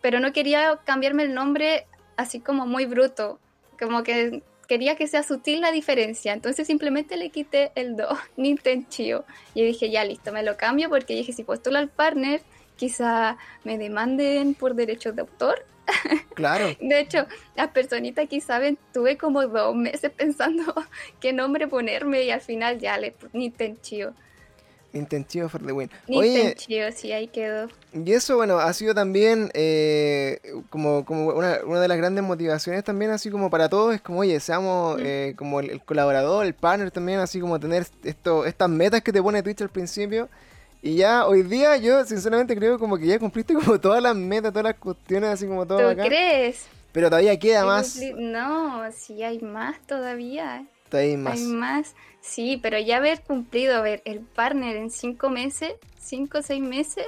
pero 0.00 0.18
no 0.18 0.32
quería 0.32 0.80
cambiarme 0.84 1.22
el 1.22 1.34
nombre 1.34 1.86
así 2.16 2.40
como 2.40 2.66
muy 2.66 2.86
bruto, 2.86 3.38
como 3.78 4.02
que 4.02 4.42
quería 4.66 4.96
que 4.96 5.06
sea 5.06 5.22
sutil 5.22 5.60
la 5.60 5.70
diferencia, 5.70 6.32
entonces 6.32 6.66
simplemente 6.66 7.16
le 7.16 7.30
quité 7.30 7.72
el 7.74 7.96
2, 7.96 8.18
Nintendo. 8.36 9.24
Y 9.54 9.64
dije, 9.64 9.90
ya 9.90 10.04
listo, 10.04 10.32
me 10.32 10.42
lo 10.42 10.56
cambio 10.56 10.88
porque 10.88 11.14
dije, 11.14 11.32
si 11.32 11.44
postulo 11.44 11.78
al 11.78 11.88
partner, 11.88 12.42
quizá 12.76 13.36
me 13.62 13.78
demanden 13.78 14.54
por 14.54 14.74
derechos 14.74 15.14
de 15.14 15.22
autor. 15.22 15.64
Claro. 16.34 16.66
De 16.80 16.98
hecho, 16.98 17.26
las 17.54 17.68
personitas 17.68 18.24
aquí 18.24 18.40
saben, 18.40 18.76
tuve 18.92 19.16
como 19.16 19.46
dos 19.46 19.76
meses 19.76 20.10
pensando 20.16 20.74
qué 21.20 21.32
nombre 21.32 21.68
ponerme 21.68 22.24
y 22.24 22.30
al 22.30 22.40
final 22.40 22.80
ya 22.80 22.98
le 22.98 23.12
puse 23.12 23.38
Nintendo 23.38 24.14
Chivo 25.26 25.48
for 25.48 25.60
the 25.64 25.72
win. 25.72 25.90
Oye, 26.08 26.54
sí, 26.94 27.12
ahí 27.12 27.26
quedó. 27.28 27.68
Y 27.92 28.12
eso, 28.12 28.36
bueno, 28.36 28.58
ha 28.58 28.72
sido 28.72 28.94
también 28.94 29.50
eh, 29.54 30.40
como, 30.70 31.04
como 31.04 31.28
una, 31.28 31.58
una 31.66 31.80
de 31.80 31.88
las 31.88 31.96
grandes 31.98 32.22
motivaciones 32.24 32.84
también, 32.84 33.10
así 33.10 33.30
como 33.30 33.50
para 33.50 33.68
todos, 33.68 33.94
es 33.94 34.00
como, 34.00 34.20
oye, 34.20 34.38
seamos 34.40 34.96
Mm. 34.96 35.02
eh, 35.04 35.34
como 35.36 35.60
el, 35.60 35.70
el 35.70 35.82
colaborador, 35.84 36.46
el 36.46 36.54
partner 36.54 36.90
también, 36.90 37.18
así 37.20 37.40
como 37.40 37.58
tener 37.60 37.86
esto, 38.04 38.46
estas 38.46 38.68
metas 38.68 39.02
que 39.02 39.12
te 39.12 39.22
pone 39.22 39.42
Twitch 39.42 39.62
al 39.62 39.68
principio. 39.70 40.28
Y 40.82 40.96
ya 40.96 41.26
hoy 41.26 41.42
día 41.42 41.76
yo 41.78 42.04
sinceramente 42.04 42.54
creo 42.54 42.78
como 42.78 42.98
que 42.98 43.06
ya 43.06 43.18
cumpliste 43.18 43.54
como 43.64 43.80
todas 43.80 44.02
las 44.02 44.14
metas, 44.14 44.52
todas 44.52 44.64
las 44.64 44.74
cuestiones, 44.76 45.30
así 45.30 45.46
como 45.46 45.66
todo 45.66 45.78
¿Tú 45.78 45.86
acá. 45.88 46.04
crees? 46.04 46.66
Pero 46.92 47.08
todavía 47.08 47.36
queda 47.38 47.60
que 47.62 47.66
más, 47.66 47.98
No, 48.16 48.82
sí 48.92 49.22
hay 49.24 49.40
más 49.40 49.76
todavía. 49.86 50.66
Hay 50.98 51.16
más. 51.16 51.38
Hay 51.38 51.46
más. 51.46 51.94
Sí, 52.20 52.58
pero 52.62 52.78
ya 52.78 52.96
haber 52.98 53.22
cumplido, 53.22 53.76
a 53.76 53.80
ver, 53.80 54.02
el 54.04 54.20
partner 54.20 54.76
en 54.76 54.90
cinco 54.90 55.28
meses, 55.30 55.74
cinco 55.98 56.38
o 56.38 56.42
seis 56.42 56.62
meses, 56.62 57.04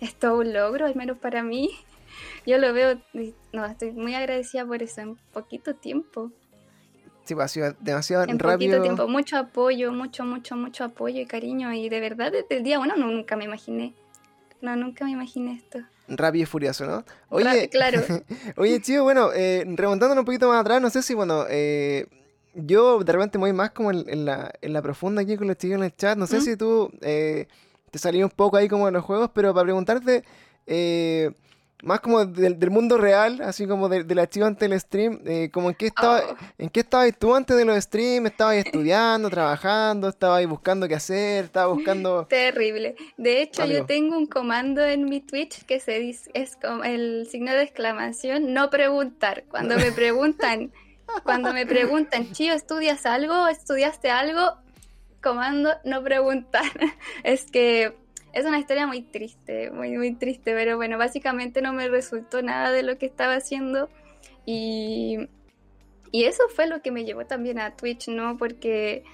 es 0.00 0.14
todo 0.14 0.38
un 0.38 0.52
logro, 0.52 0.86
al 0.86 0.96
menos 0.96 1.18
para 1.18 1.42
mí. 1.42 1.70
Yo 2.46 2.58
lo 2.58 2.72
veo, 2.72 3.00
no, 3.52 3.66
estoy 3.66 3.92
muy 3.92 4.14
agradecida 4.14 4.64
por 4.64 4.82
eso, 4.82 5.00
en 5.00 5.16
poquito 5.32 5.74
tiempo. 5.74 6.32
Sí, 7.24 7.34
pues, 7.34 7.44
ha 7.44 7.48
sido 7.48 7.76
demasiado 7.80 8.24
En 8.24 8.38
rápido. 8.38 8.76
poquito 8.76 8.82
tiempo, 8.82 9.08
mucho 9.08 9.36
apoyo, 9.36 9.92
mucho, 9.92 10.24
mucho, 10.24 10.56
mucho 10.56 10.84
apoyo 10.84 11.20
y 11.20 11.26
cariño. 11.26 11.72
Y 11.72 11.88
de 11.88 12.00
verdad, 12.00 12.30
desde 12.30 12.56
el 12.56 12.62
día 12.62 12.78
uno 12.78 12.94
no, 12.96 13.08
nunca 13.08 13.36
me 13.36 13.44
imaginé. 13.44 13.94
No, 14.60 14.76
nunca 14.76 15.04
me 15.04 15.10
imaginé 15.10 15.54
esto. 15.54 15.80
Rápido 16.08 16.44
y 16.44 16.46
furioso, 16.46 16.86
¿no? 16.86 17.04
Oye, 17.28 17.68
claro. 17.68 18.00
Oye, 18.56 18.80
chido, 18.80 19.02
bueno, 19.02 19.30
eh, 19.34 19.64
remontándonos 19.66 20.22
un 20.22 20.24
poquito 20.24 20.48
más 20.48 20.60
atrás, 20.60 20.80
no 20.80 20.88
sé 20.88 21.02
si, 21.02 21.14
bueno, 21.14 21.44
eh, 21.50 22.06
yo 22.56 22.98
de 23.04 23.12
repente 23.12 23.38
me 23.38 23.42
voy 23.42 23.52
más 23.52 23.70
como 23.70 23.90
en, 23.90 24.04
en 24.08 24.24
la, 24.24 24.52
en 24.60 24.72
la 24.72 24.82
profunda 24.82 25.22
aquí 25.22 25.36
con 25.36 25.46
los 25.46 25.56
chicos 25.56 25.76
en 25.76 25.84
el 25.84 25.94
chat. 25.94 26.16
No 26.16 26.26
sé 26.26 26.38
¿Mm? 26.38 26.40
si 26.40 26.56
tú 26.56 26.90
eh, 27.02 27.46
te 27.90 27.98
salí 27.98 28.22
un 28.22 28.30
poco 28.30 28.56
ahí 28.56 28.68
como 28.68 28.86
de 28.86 28.92
los 28.92 29.04
juegos, 29.04 29.30
pero 29.34 29.52
para 29.54 29.64
preguntarte, 29.64 30.24
eh, 30.66 31.30
más 31.82 32.00
como 32.00 32.24
del, 32.24 32.58
del 32.58 32.70
mundo 32.70 32.96
real, 32.96 33.42
así 33.42 33.66
como 33.66 33.90
del 33.90 34.06
de 34.06 34.18
archivo 34.20 34.46
antes 34.46 34.68
del 34.68 34.80
stream, 34.80 35.20
eh, 35.26 35.50
como 35.52 35.68
en 35.68 35.74
qué 35.74 35.86
estaba, 35.88 36.22
Oh. 36.30 36.36
en 36.56 36.70
qué 36.70 36.80
estabas 36.80 37.12
tú 37.18 37.34
antes 37.34 37.54
de 37.54 37.66
los 37.66 37.76
streams, 37.78 38.30
estabas 38.30 38.56
estudiando, 38.56 39.28
trabajando, 39.28 40.08
estabas 40.08 40.44
buscando 40.46 40.88
qué 40.88 40.94
hacer, 40.94 41.44
estabas 41.44 41.76
buscando... 41.76 42.26
Terrible. 42.30 42.96
De 43.18 43.42
hecho, 43.42 43.66
yo 43.66 43.84
tengo 43.84 44.16
un 44.16 44.26
comando 44.26 44.82
en 44.82 45.04
mi 45.04 45.20
Twitch 45.20 45.64
que 45.66 45.78
se 45.78 45.98
dice, 45.98 46.30
es 46.32 46.56
como 46.56 46.82
el 46.82 47.28
signo 47.30 47.52
de 47.52 47.62
exclamación, 47.62 48.54
no 48.54 48.70
preguntar. 48.70 49.44
Cuando 49.50 49.76
me 49.76 49.92
preguntan, 49.92 50.72
cuando 51.24 51.52
me 51.52 51.66
preguntan, 51.66 52.32
Chío, 52.32 52.52
¿estudias 52.54 53.06
algo? 53.06 53.48
¿Estudiaste 53.48 54.10
algo? 54.10 54.56
Comando 55.22 55.70
no 55.84 56.02
preguntar. 56.02 56.64
Es 57.24 57.50
que 57.50 57.96
es 58.32 58.44
una 58.44 58.58
historia 58.58 58.86
muy 58.86 59.02
triste, 59.02 59.70
muy, 59.70 59.96
muy 59.96 60.14
triste, 60.14 60.52
pero 60.54 60.76
bueno, 60.76 60.98
básicamente 60.98 61.62
no 61.62 61.72
me 61.72 61.88
resultó 61.88 62.42
nada 62.42 62.70
de 62.70 62.82
lo 62.82 62.98
que 62.98 63.06
estaba 63.06 63.34
haciendo 63.34 63.88
y, 64.44 65.28
y 66.12 66.24
eso 66.24 66.42
fue 66.54 66.66
lo 66.66 66.82
que 66.82 66.90
me 66.90 67.04
llevó 67.04 67.24
también 67.26 67.58
a 67.58 67.76
Twitch, 67.76 68.08
¿no? 68.08 68.36
Porque 68.36 69.04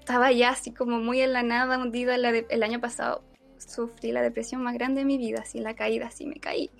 estaba 0.00 0.32
ya 0.32 0.50
así 0.50 0.72
como 0.72 0.98
muy 0.98 1.20
en 1.20 1.32
la 1.32 1.42
nada, 1.42 1.78
hundida 1.78 2.16
la 2.16 2.32
de- 2.32 2.46
el 2.48 2.62
año 2.62 2.80
pasado. 2.80 3.22
Sufrí 3.58 4.12
la 4.12 4.22
depresión 4.22 4.62
más 4.62 4.74
grande 4.74 5.00
de 5.00 5.04
mi 5.06 5.18
vida, 5.18 5.40
así 5.42 5.58
la 5.60 5.74
caída, 5.74 6.06
así 6.08 6.26
me 6.26 6.36
caí 6.36 6.70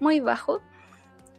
muy 0.00 0.20
bajo. 0.20 0.60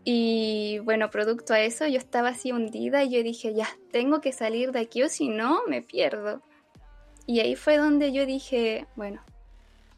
Y 0.05 0.79
bueno, 0.79 1.10
producto 1.10 1.53
a 1.53 1.62
eso, 1.62 1.88
yo 1.88 1.98
estaba 1.98 2.29
así 2.29 2.51
hundida 2.51 3.03
y 3.03 3.10
yo 3.10 3.24
dije, 3.24 3.53
ya, 3.53 3.67
tengo 3.91 4.19
que 4.19 4.33
salir 4.33 4.72
de 4.72 4.79
aquí 4.79 5.03
o 5.03 5.10
si 5.10 5.29
no, 5.29 5.62
me 5.67 5.81
pierdo. 5.81 6.41
Y 7.25 7.39
ahí 7.39 7.55
fue 7.55 7.77
donde 7.77 8.12
yo 8.12 8.25
dije, 8.25 8.86
bueno, 8.95 9.24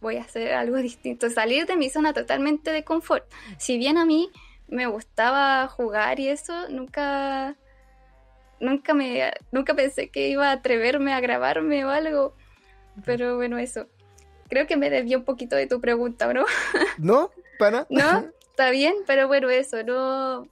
voy 0.02 0.18
a 0.18 0.22
hacer 0.22 0.54
algo 0.54 0.78
distinto, 0.92 1.30
salir 1.30 1.66
de 1.66 1.76
mi 1.76 1.90
zona 1.90 2.14
totalmente 2.14 2.72
de 2.72 2.84
confort. 2.84 3.26
Si 3.58 3.78
bien 3.78 3.98
a 3.98 4.06
mí 4.06 4.30
me 4.68 4.88
gustaba 4.88 5.68
jugar 5.68 6.20
y 6.20 6.30
eso, 6.30 6.70
nunca 6.70 7.56
nunca 8.60 8.94
me 8.94 9.34
nunca 9.52 9.74
pensé 9.74 10.10
que 10.10 10.30
iba 10.30 10.50
a 10.50 10.54
atreverme 10.54 11.14
a 11.14 11.20
grabarme 11.20 11.86
o 11.86 11.90
algo. 11.90 12.36
Pero 13.06 13.36
bueno, 13.36 13.58
eso. 13.58 13.88
Creo 14.48 14.68
que 14.68 14.78
me 14.78 14.90
desvió 14.90 15.18
un 15.18 15.26
poquito 15.26 15.56
de 15.56 15.68
tu 15.68 15.82
pregunta, 15.82 16.32
¿no? 16.32 16.46
¿No? 16.98 17.32
¿Pana? 17.58 17.88
¿No? 17.90 18.26
Está 18.56 18.70
bien, 18.70 18.96
pero 19.06 19.28
bueno, 19.28 19.50
eso, 19.50 19.84
no. 19.84 20.48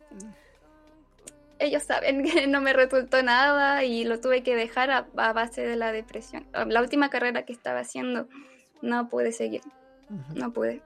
Ellos 1.58 1.84
saben 1.84 2.22
que 2.22 2.48
no 2.48 2.60
me 2.60 2.74
resultó 2.74 3.24
nada 3.24 3.86
y 3.86 4.04
lo 4.04 4.20
tuve 4.20 4.44
que 4.44 4.58
dejar 4.58 4.92
a, 4.92 5.08
a 5.16 5.32
base 5.32 5.62
de 5.62 5.78
la 5.78 5.94
depresión. 5.94 6.46
La 6.68 6.82
última 6.82 7.10
carrera 7.10 7.46
que 7.46 7.54
estaba 7.54 7.80
haciendo, 7.80 8.28
no 8.82 9.08
pude 9.08 9.32
seguir. 9.32 9.62
No 10.36 10.52
pude. 10.52 10.82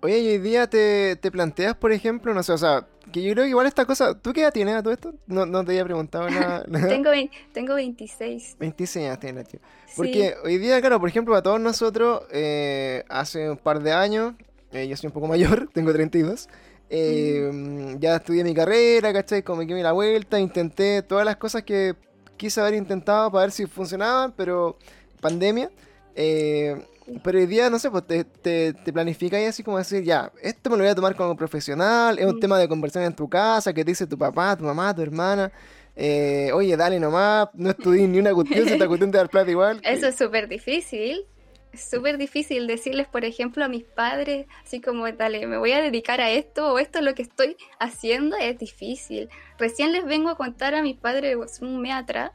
Oye, 0.00 0.18
y 0.18 0.28
hoy 0.30 0.38
día 0.38 0.66
te, 0.66 1.14
te 1.14 1.30
planteas, 1.30 1.76
por 1.76 1.92
ejemplo, 1.92 2.34
no 2.34 2.42
sé, 2.42 2.50
o 2.50 2.58
sea, 2.58 2.84
que 3.12 3.22
yo 3.22 3.32
creo 3.32 3.44
que 3.44 3.50
igual 3.50 3.68
esta 3.68 3.86
cosa, 3.86 4.18
¿tú 4.18 4.32
qué 4.32 4.40
edad 4.40 4.52
tienes 4.52 4.74
a 4.74 4.82
todo 4.82 4.92
esto? 4.92 5.14
No, 5.28 5.46
no 5.46 5.64
te 5.64 5.70
había 5.70 5.84
preguntado 5.84 6.28
nada. 6.28 6.64
Tengo, 6.88 7.10
tengo 7.52 7.74
26. 7.76 8.56
26 8.58 9.06
años 9.06 9.20
tienes, 9.20 9.46
tío. 9.46 9.60
Sí. 9.86 9.94
Porque 9.96 10.34
hoy 10.42 10.58
día, 10.58 10.80
claro, 10.80 10.98
por 10.98 11.08
ejemplo, 11.08 11.36
a 11.36 11.42
todos 11.42 11.60
nosotros, 11.60 12.24
eh, 12.32 13.04
hace 13.08 13.48
un 13.48 13.56
par 13.56 13.84
de 13.84 13.92
años, 13.92 14.34
eh, 14.74 14.86
yo 14.88 14.96
soy 14.96 15.06
un 15.08 15.12
poco 15.12 15.26
mayor, 15.28 15.68
tengo 15.72 15.92
32, 15.92 16.48
eh, 16.90 17.96
ya 17.98 18.16
estudié 18.16 18.44
mi 18.44 18.54
carrera, 18.54 19.12
¿cachai? 19.12 19.42
Como 19.42 19.60
que 19.66 19.74
me 19.74 19.82
la 19.82 19.92
vuelta, 19.92 20.38
intenté 20.38 21.02
todas 21.02 21.24
las 21.24 21.36
cosas 21.36 21.62
que 21.62 21.94
quise 22.36 22.60
haber 22.60 22.74
intentado 22.74 23.30
para 23.30 23.44
ver 23.46 23.52
si 23.52 23.66
funcionaban, 23.66 24.32
pero 24.36 24.76
pandemia. 25.20 25.70
eh, 26.14 26.76
pero 27.22 27.38
hoy 27.38 27.46
día, 27.46 27.68
no 27.68 27.78
sé, 27.78 27.90
pues 27.90 28.06
te, 28.06 28.24
te, 28.24 28.72
te 28.72 28.90
planificas 28.92 29.38
y 29.40 29.44
así 29.44 29.62
como 29.62 29.76
decir, 29.76 30.02
ya, 30.04 30.32
esto 30.42 30.70
me 30.70 30.76
lo 30.78 30.84
voy 30.84 30.90
a 30.90 30.94
tomar 30.94 31.14
como 31.14 31.36
profesional, 31.36 32.18
es 32.18 32.24
un 32.24 32.36
Mm. 32.36 32.40
tema 32.40 32.58
de 32.58 32.66
conversación 32.66 33.04
en 33.04 33.14
tu 33.14 33.28
casa, 33.28 33.74
que 33.74 33.84
te 33.84 33.90
dice 33.90 34.06
tu 34.06 34.16
papá, 34.16 34.56
tu 34.56 34.64
mamá, 34.64 34.94
tu 34.94 35.02
hermana. 35.02 35.52
eh, 35.96 36.50
oye, 36.54 36.76
dale 36.76 36.98
nomás, 36.98 37.48
no 37.54 37.70
estudies 37.70 38.08
ni 38.08 38.18
una 38.18 38.32
cuestión, 38.32 38.66
se 38.66 38.76
te 38.78 38.88
cuestión 38.88 39.10
de 39.10 39.18
dar 39.18 39.28
plata 39.28 39.50
igual. 39.50 39.80
Eso 39.84 40.06
es 40.08 40.16
súper 40.16 40.48
difícil. 40.48 41.26
Es 41.74 41.90
súper 41.90 42.18
difícil 42.18 42.68
decirles, 42.68 43.08
por 43.08 43.24
ejemplo, 43.24 43.64
a 43.64 43.68
mis 43.68 43.82
padres, 43.82 44.46
así 44.64 44.80
como, 44.80 45.10
dale, 45.10 45.44
me 45.48 45.58
voy 45.58 45.72
a 45.72 45.80
dedicar 45.80 46.20
a 46.20 46.30
esto 46.30 46.72
o 46.72 46.78
esto 46.78 47.00
es 47.00 47.04
lo 47.04 47.16
que 47.16 47.22
estoy 47.22 47.56
haciendo, 47.80 48.36
es 48.36 48.56
difícil. 48.56 49.28
Recién 49.58 49.90
les 49.90 50.04
vengo 50.04 50.30
a 50.30 50.36
contar 50.36 50.76
a 50.76 50.82
mis 50.82 50.96
padres 50.96 51.36
un 51.62 51.82
mes 51.82 51.92
atrás 51.94 52.30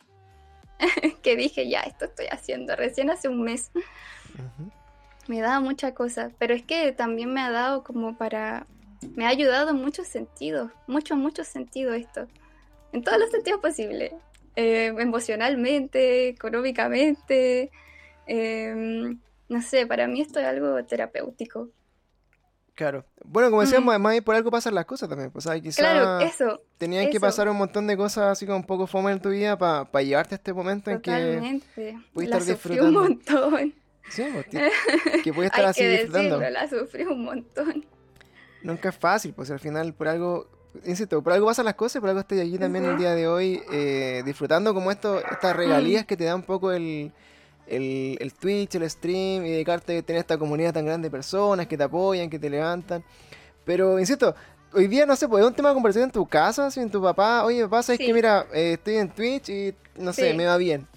que 1.23 1.37
dije, 1.37 1.69
ya, 1.69 1.79
esto 1.79 2.03
estoy 2.03 2.25
haciendo, 2.29 2.75
recién 2.75 3.09
hace 3.09 3.29
un 3.29 3.41
mes. 3.41 3.71
Ujú. 4.33 4.69
Me 5.29 5.39
daba 5.39 5.61
mucha 5.61 5.93
cosa, 5.93 6.31
pero 6.37 6.53
es 6.53 6.63
que 6.63 6.91
también 6.91 7.31
me 7.33 7.39
ha 7.39 7.49
dado 7.49 7.85
como 7.85 8.17
para... 8.17 8.67
Me 9.15 9.25
ha 9.25 9.29
ayudado 9.29 9.69
en 9.69 9.77
muchos 9.77 10.07
sentidos, 10.07 10.69
muchos, 10.85 11.17
muchos 11.17 11.47
sentidos 11.47 11.95
esto. 11.95 12.27
En 12.91 13.05
todos 13.05 13.17
los 13.17 13.31
sentidos 13.31 13.61
posibles. 13.61 14.11
Eh, 14.57 14.87
emocionalmente, 14.87 16.27
económicamente. 16.27 17.71
eh, 18.27 19.15
no 19.49 19.61
sé, 19.61 19.85
para 19.87 20.07
mí 20.07 20.21
esto 20.21 20.39
es 20.39 20.45
algo 20.45 20.83
terapéutico. 20.85 21.69
Claro. 22.75 23.03
Bueno, 23.25 23.49
como 23.49 23.61
decíamos, 23.61 23.87
Mm. 23.87 23.89
además 23.89 24.21
por 24.21 24.35
algo 24.35 24.49
pasan 24.51 24.73
las 24.73 24.85
cosas 24.85 25.09
también. 25.09 25.31
Pues, 25.31 25.43
¿sabes? 25.43 25.61
Quizá 25.61 25.81
Claro, 25.81 26.19
eso, 26.19 26.61
tenían 26.77 27.09
que 27.09 27.19
pasar 27.19 27.49
un 27.49 27.57
montón 27.57 27.87
de 27.87 27.97
cosas 27.97 28.31
así 28.31 28.45
como 28.45 28.57
un 28.59 28.63
poco 28.63 28.87
fome 28.87 29.11
en 29.11 29.19
tu 29.21 29.29
vida 29.31 29.57
para 29.57 30.01
llevarte 30.01 30.35
a 30.35 30.37
este 30.37 30.53
momento 30.53 30.89
en 30.89 31.01
que... 31.01 31.59
puedes 32.13 32.29
La 32.29 32.37
estar 32.37 32.55
sufrí 32.55 32.79
un 32.79 32.87
disfrutando. 32.93 33.01
montón. 33.51 33.73
Sí, 34.09 34.23
pues, 34.31 34.45
que 35.23 35.33
puedes 35.33 35.51
estar 35.51 35.65
Hay 35.65 35.71
así 35.71 35.81
que 35.81 35.89
disfrutando. 35.89 36.39
decirlo, 36.39 36.49
la 36.61 36.69
sufrí 36.69 37.03
un 37.03 37.23
montón. 37.25 37.85
Nunca 38.63 38.89
es 38.89 38.95
fácil, 38.97 39.33
pues 39.33 39.51
al 39.51 39.59
final 39.59 39.93
por 39.93 40.07
algo... 40.07 40.47
Insisto, 40.85 41.21
por 41.21 41.33
algo 41.33 41.47
pasan 41.47 41.65
las 41.65 41.73
cosas 41.75 41.99
por 41.99 42.09
algo 42.09 42.21
estoy 42.21 42.39
aquí 42.39 42.57
también 42.57 42.85
el 42.85 42.97
día 42.97 43.13
de 43.13 43.27
hoy 43.27 43.61
eh, 43.73 44.21
disfrutando 44.23 44.73
como 44.73 44.89
esto, 44.91 45.19
estas 45.19 45.53
regalías 45.55 46.05
que 46.05 46.15
te 46.15 46.23
da 46.25 46.35
un 46.35 46.43
poco 46.43 46.71
el, 46.71 47.11
el, 47.69 48.17
el 48.19 48.33
Twitch, 48.33 48.75
el 48.75 48.89
stream 48.89 49.45
y 49.45 49.51
dedicarte 49.51 49.97
a 49.97 50.01
tener 50.01 50.19
esta 50.21 50.37
comunidad 50.37 50.73
tan 50.73 50.85
grande 50.85 51.07
de 51.07 51.11
personas 51.11 51.67
que 51.67 51.77
te 51.77 51.83
apoyan, 51.83 52.29
que 52.29 52.39
te 52.39 52.49
levantan. 52.49 53.03
Pero, 53.65 53.99
insisto, 53.99 54.35
hoy 54.73 54.87
día 54.87 55.05
no 55.05 55.15
sé, 55.15 55.27
pues 55.27 55.41
es 55.43 55.47
un 55.47 55.53
tema 55.55 55.69
de 55.69 55.75
conversación 55.75 56.05
en 56.09 56.11
tu 56.11 56.25
casa, 56.27 56.71
si 56.71 56.79
en 56.79 56.89
tu 56.89 57.01
papá, 57.01 57.45
oye 57.45 57.63
papá, 57.63 57.83
sabes 57.83 57.99
que 57.99 58.13
mira, 58.13 58.45
eh, 58.53 58.73
estoy 58.73 58.95
en 58.95 59.09
Twitch 59.09 59.49
y 59.49 59.73
no 59.95 60.11
sé, 60.13 60.33
me 60.33 60.45
va 60.45 60.57
bien. 60.57 60.87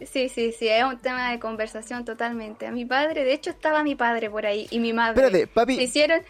Sí, 0.00 0.28
sí, 0.28 0.52
sí, 0.52 0.68
es 0.68 0.84
un 0.84 0.98
tema 0.98 1.32
de 1.32 1.40
conversación 1.40 2.04
totalmente. 2.04 2.68
A 2.68 2.70
mi 2.70 2.84
padre, 2.84 3.24
de 3.24 3.32
hecho 3.32 3.50
estaba 3.50 3.82
mi 3.82 3.96
padre 3.96 4.30
por 4.30 4.46
ahí 4.46 4.68
y 4.70 4.78
mi 4.78 4.92
madre. 4.92 5.24
Espérate, 5.24 5.46
papi, 5.48 5.74
Se 5.76 5.82
hicieron 5.82 6.20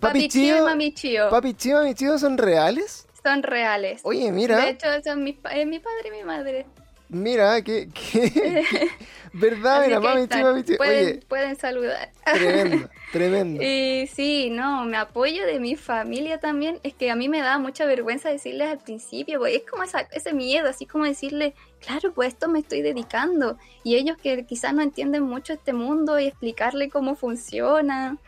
Papi 0.00 0.20
papi, 0.20 0.28
chío 0.28 0.42
chío- 0.54 0.58
y 0.58 0.64
mami 0.64 0.94
chío. 0.94 1.28
papi 1.28 1.52
chiva, 1.52 1.82
mi 1.82 1.94
tío 1.94 2.18
son 2.18 2.38
reales. 2.38 3.06
Son 3.22 3.42
reales. 3.42 4.00
Oye, 4.04 4.32
mira. 4.32 4.56
De 4.64 4.70
hecho, 4.70 4.86
son 5.04 5.22
mi, 5.22 5.38
es 5.52 5.66
mi 5.66 5.78
padre 5.80 6.08
y 6.08 6.10
mi 6.12 6.22
madre. 6.24 6.64
Mira, 7.12 7.62
que, 7.62 7.88
que... 7.88 8.88
¿Verdad? 9.32 9.84
Mira, 9.86 10.00
mami, 10.00 10.22
están. 10.22 10.40
chiva, 10.40 10.52
mi 10.52 10.62
tío. 10.62 10.76
Pueden, 10.76 11.06
Oye, 11.06 11.20
pueden 11.28 11.56
saludar. 11.56 12.10
tremendo, 12.24 12.88
tremendo. 13.12 13.62
Y 13.62 14.08
sí, 14.12 14.50
no, 14.50 14.84
me 14.84 14.96
apoyo 14.96 15.46
de 15.46 15.60
mi 15.60 15.76
familia 15.76 16.38
también. 16.38 16.80
Es 16.82 16.94
que 16.94 17.10
a 17.10 17.16
mí 17.16 17.28
me 17.28 17.40
da 17.40 17.58
mucha 17.58 17.84
vergüenza 17.84 18.28
decirles 18.28 18.68
al 18.68 18.78
principio, 18.78 19.38
pues 19.38 19.54
es 19.56 19.62
como 19.68 19.84
esa, 19.84 20.00
ese 20.12 20.32
miedo, 20.32 20.68
así 20.68 20.86
como 20.86 21.04
decirle, 21.04 21.54
claro, 21.80 22.12
pues 22.12 22.32
esto 22.32 22.48
me 22.48 22.58
estoy 22.58 22.82
dedicando. 22.82 23.56
Y 23.84 23.96
ellos 23.96 24.16
que 24.20 24.44
quizás 24.46 24.74
no 24.74 24.82
entienden 24.82 25.22
mucho 25.22 25.52
este 25.52 25.72
mundo 25.72 26.18
y 26.18 26.26
explicarle 26.26 26.90
cómo 26.90 27.14
funciona. 27.14 28.18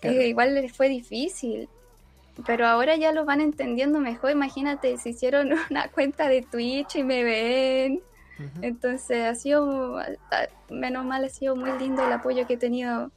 Claro. 0.00 0.18
eh, 0.18 0.28
igual 0.28 0.54
les 0.54 0.72
fue 0.72 0.88
difícil. 0.88 1.68
Pero 2.46 2.66
ahora 2.66 2.96
ya 2.96 3.12
lo 3.12 3.24
van 3.24 3.40
entendiendo 3.40 3.98
mejor. 4.00 4.30
Imagínate, 4.30 4.96
se 4.98 5.10
hicieron 5.10 5.50
una 5.70 5.88
cuenta 5.88 6.28
de 6.28 6.42
Twitch 6.42 6.96
y 6.96 7.04
me 7.04 7.24
ven. 7.24 8.00
Ujú. 8.38 8.48
Entonces 8.62 9.24
ha 9.24 9.34
sido, 9.34 9.98
a- 9.98 10.06
menos 10.70 11.04
mal, 11.04 11.24
ha 11.24 11.28
sido 11.28 11.54
muy 11.56 11.70
lindo 11.78 12.04
el 12.04 12.12
apoyo 12.12 12.46
que 12.46 12.54
he 12.54 12.58
tenido 12.58 13.10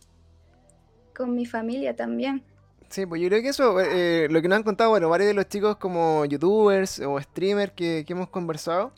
con 1.16 1.34
mi 1.36 1.46
familia 1.46 1.96
también. 1.96 2.44
Sí, 2.90 3.06
pues 3.06 3.22
yo 3.22 3.28
creo 3.30 3.42
que 3.42 3.50
eso, 3.50 3.80
eh, 3.82 4.28
lo 4.30 4.42
que 4.42 4.48
nos 4.48 4.58
han 4.58 4.64
contado, 4.64 4.92
bueno, 4.92 5.10
varios 5.10 5.28
de 5.30 5.34
los 5.34 5.48
chicos 5.50 5.78
como 5.78 6.24
youtubers 6.26 7.00
o 7.00 7.20
streamers 7.20 7.72
que, 7.74 8.04
que 8.06 8.14
hemos 8.14 8.30
conversado, 8.30 8.92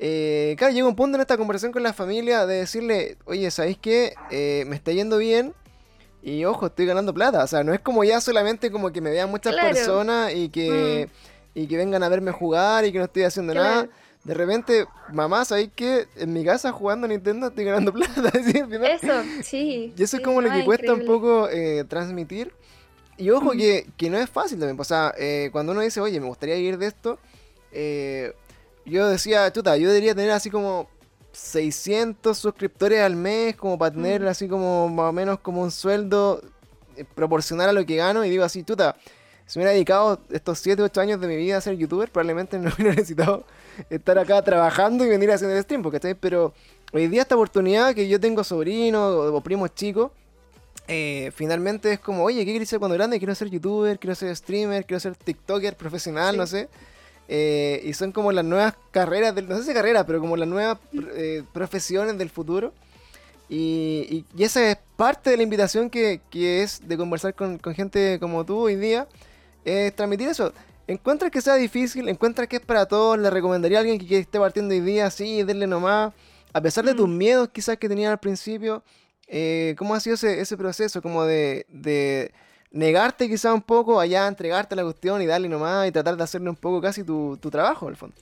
eh, 0.00 0.54
claro, 0.58 0.72
llega 0.74 0.88
un 0.88 0.96
punto 0.96 1.16
en 1.16 1.20
esta 1.20 1.36
conversación 1.36 1.72
con 1.72 1.82
la 1.82 1.92
familia 1.92 2.46
de 2.46 2.56
decirle, 2.56 3.16
oye, 3.26 3.50
¿sabéis 3.50 3.78
qué? 3.78 4.14
Eh, 4.30 4.64
me 4.66 4.76
está 4.76 4.92
yendo 4.92 5.18
bien 5.18 5.52
y 6.22 6.44
ojo, 6.44 6.66
estoy 6.66 6.86
ganando 6.86 7.14
plata. 7.14 7.44
O 7.44 7.46
sea, 7.46 7.62
no 7.64 7.72
es 7.72 7.80
como 7.80 8.04
ya 8.04 8.20
solamente 8.20 8.70
como 8.70 8.90
que 8.92 9.00
me 9.00 9.10
vean 9.10 9.30
muchas 9.30 9.52
Claro. 9.54 9.70
Mm. 9.70 9.72
personas 9.74 10.34
y 10.34 10.48
que, 10.48 11.08
y 11.54 11.66
que 11.66 11.76
vengan 11.76 12.02
a 12.02 12.08
verme 12.08 12.32
jugar 12.32 12.84
y 12.84 12.92
que 12.92 12.98
no 12.98 13.04
estoy 13.04 13.22
haciendo 13.24 13.54
nada. 13.54 13.88
De 14.24 14.34
repente, 14.34 14.84
mamá, 15.12 15.44
¿sabéis 15.44 15.70
qué? 15.74 16.06
En 16.16 16.32
mi 16.32 16.44
casa 16.44 16.72
jugando 16.72 17.06
a 17.06 17.08
Nintendo 17.08 17.46
estoy 17.46 17.64
ganando 17.64 17.92
plata. 17.94 18.30
Eso, 18.36 19.22
sí. 19.42 19.94
y 19.96 20.02
eso 20.02 20.16
es 20.18 20.22
como 20.22 20.40
lo 20.42 20.50
que 20.50 20.64
cuesta 20.64 20.92
un 20.92 21.04
poco 21.06 21.48
eh, 21.48 21.84
transmitir. 21.88 22.52
Y 23.16 23.30
ojo 23.30 23.54
Mm. 23.54 23.58
que, 23.58 23.86
que 23.96 24.10
no 24.10 24.18
es 24.18 24.28
fácil 24.28 24.58
también. 24.58 24.76
pues, 24.76 24.88
O 24.88 24.94
sea, 24.94 25.14
eh, 25.18 25.48
cuando 25.52 25.72
uno 25.72 25.80
dice, 25.80 26.00
oye, 26.00 26.20
me 26.20 26.26
gustaría 26.26 26.56
ir 26.56 26.78
de 26.78 26.86
esto, 26.86 27.18
eh, 27.72 28.32
yo 28.84 29.08
decía, 29.08 29.50
chuta, 29.52 29.76
yo 29.76 29.88
debería 29.88 30.14
tener 30.14 30.30
así 30.32 30.50
como 30.50 30.88
600 31.38 32.36
suscriptores 32.36 33.00
al 33.00 33.16
mes 33.16 33.56
como 33.56 33.78
para 33.78 33.94
tener 33.94 34.22
Mm. 34.22 34.26
así 34.28 34.48
como 34.48 34.88
más 34.88 35.10
o 35.10 35.12
menos 35.12 35.38
como 35.40 35.62
un 35.62 35.70
sueldo 35.70 36.42
eh, 36.96 37.04
proporcional 37.14 37.68
a 37.68 37.72
lo 37.72 37.86
que 37.86 37.96
gano 37.96 38.24
y 38.24 38.30
digo 38.30 38.44
así, 38.44 38.62
tuta, 38.64 38.96
si 39.46 39.58
me 39.58 39.62
hubiera 39.62 39.72
dedicado 39.72 40.20
estos 40.30 40.58
7, 40.58 40.82
8 40.82 41.00
años 41.00 41.20
de 41.20 41.28
mi 41.28 41.36
vida 41.36 41.56
a 41.56 41.60
ser 41.60 41.76
youtuber, 41.76 42.10
probablemente 42.10 42.58
no 42.58 42.70
hubiera 42.74 42.90
necesitado 42.94 43.44
estar 43.88 44.18
acá 44.18 44.42
trabajando 44.42 45.04
y 45.04 45.08
venir 45.08 45.30
haciendo 45.30 45.56
el 45.56 45.62
stream, 45.62 45.82
¿cachai? 45.90 46.14
Pero 46.14 46.52
hoy 46.92 47.06
día 47.06 47.22
esta 47.22 47.34
oportunidad 47.36 47.94
que 47.94 48.08
yo 48.08 48.18
tengo 48.18 48.42
sobrinos 48.44 49.00
o, 49.14 49.34
o 49.36 49.40
primos 49.40 49.74
chicos, 49.74 50.10
eh, 50.88 51.30
finalmente 51.34 51.92
es 51.92 52.00
como, 52.00 52.24
oye, 52.24 52.44
¿qué 52.44 52.50
quieres 52.50 52.68
ser 52.68 52.78
cuando 52.78 52.94
grande? 52.96 53.18
Quiero 53.18 53.34
ser 53.34 53.48
youtuber, 53.48 53.98
quiero 53.98 54.14
ser 54.14 54.34
streamer, 54.34 54.84
quiero 54.84 54.98
ser 55.00 55.14
tiktoker 55.16 55.76
profesional, 55.76 56.32
Sí. 56.34 56.38
no 56.38 56.46
sé. 56.46 56.68
Eh, 57.28 57.82
y 57.84 57.92
son 57.92 58.10
como 58.12 58.32
las 58.32 58.44
nuevas 58.44 58.74
carreras, 58.90 59.34
del, 59.34 59.48
no 59.48 59.56
sé 59.58 59.64
si 59.64 59.74
carreras, 59.74 60.04
pero 60.06 60.18
como 60.20 60.36
las 60.36 60.48
nuevas 60.48 60.78
eh, 61.14 61.42
profesiones 61.52 62.16
del 62.18 62.30
futuro. 62.30 62.72
Y, 63.48 64.06
y- 64.10 64.24
y 64.36 64.44
esa 64.44 64.70
es 64.70 64.78
parte 64.96 65.30
de 65.30 65.36
la 65.36 65.42
invitación 65.42 65.88
que, 65.90 66.20
que 66.30 66.62
es 66.62 66.86
de 66.86 66.96
conversar 66.96 67.34
con, 67.34 67.58
con 67.58 67.74
gente 67.74 68.18
como 68.20 68.44
tú 68.44 68.58
hoy 68.58 68.76
día, 68.76 69.06
es 69.64 69.94
transmitir 69.94 70.28
eso. 70.28 70.52
Encuentras 70.86 71.30
que 71.30 71.40
sea 71.42 71.54
difícil, 71.56 72.08
encuentras 72.08 72.48
que 72.48 72.56
es 72.56 72.62
para 72.62 72.86
todos, 72.86 73.18
le 73.18 73.28
recomendaría 73.30 73.78
a 73.78 73.80
alguien 73.82 73.98
que, 73.98 74.18
esté 74.18 74.38
partiendo 74.38 74.74
hoy 74.74 74.80
día, 74.80 75.10
sí, 75.10 75.42
denle 75.42 75.66
nomás, 75.66 76.12
a 76.52 76.60
pesar 76.62 76.84
de 76.84 76.94
tus 76.94 77.08
Mm. 77.08 77.16
miedos 77.18 77.48
quizás 77.50 77.76
que 77.76 77.88
tenían 77.88 78.12
al 78.12 78.18
principio, 78.18 78.82
eh, 79.26 79.74
¿cómo 79.78 79.94
ha 79.94 80.00
sido 80.00 80.14
ese, 80.14 80.40
ese 80.40 80.56
proceso 80.56 81.02
como 81.02 81.24
de, 81.24 81.66
de 81.68 82.32
negarte 82.70 83.28
quizás 83.28 83.54
un 83.54 83.62
poco, 83.62 84.00
allá 84.00 84.26
entregarte 84.26 84.76
la 84.76 84.84
cuestión 84.84 85.22
y 85.22 85.26
darle 85.26 85.48
nomás 85.48 85.88
y 85.88 85.92
tratar 85.92 86.16
de 86.16 86.22
hacerle 86.24 86.50
un 86.50 86.56
poco 86.56 86.80
casi 86.80 87.04
tu, 87.04 87.38
tu 87.40 87.50
trabajo, 87.50 87.88
al 87.88 87.96
fondo? 87.96 88.16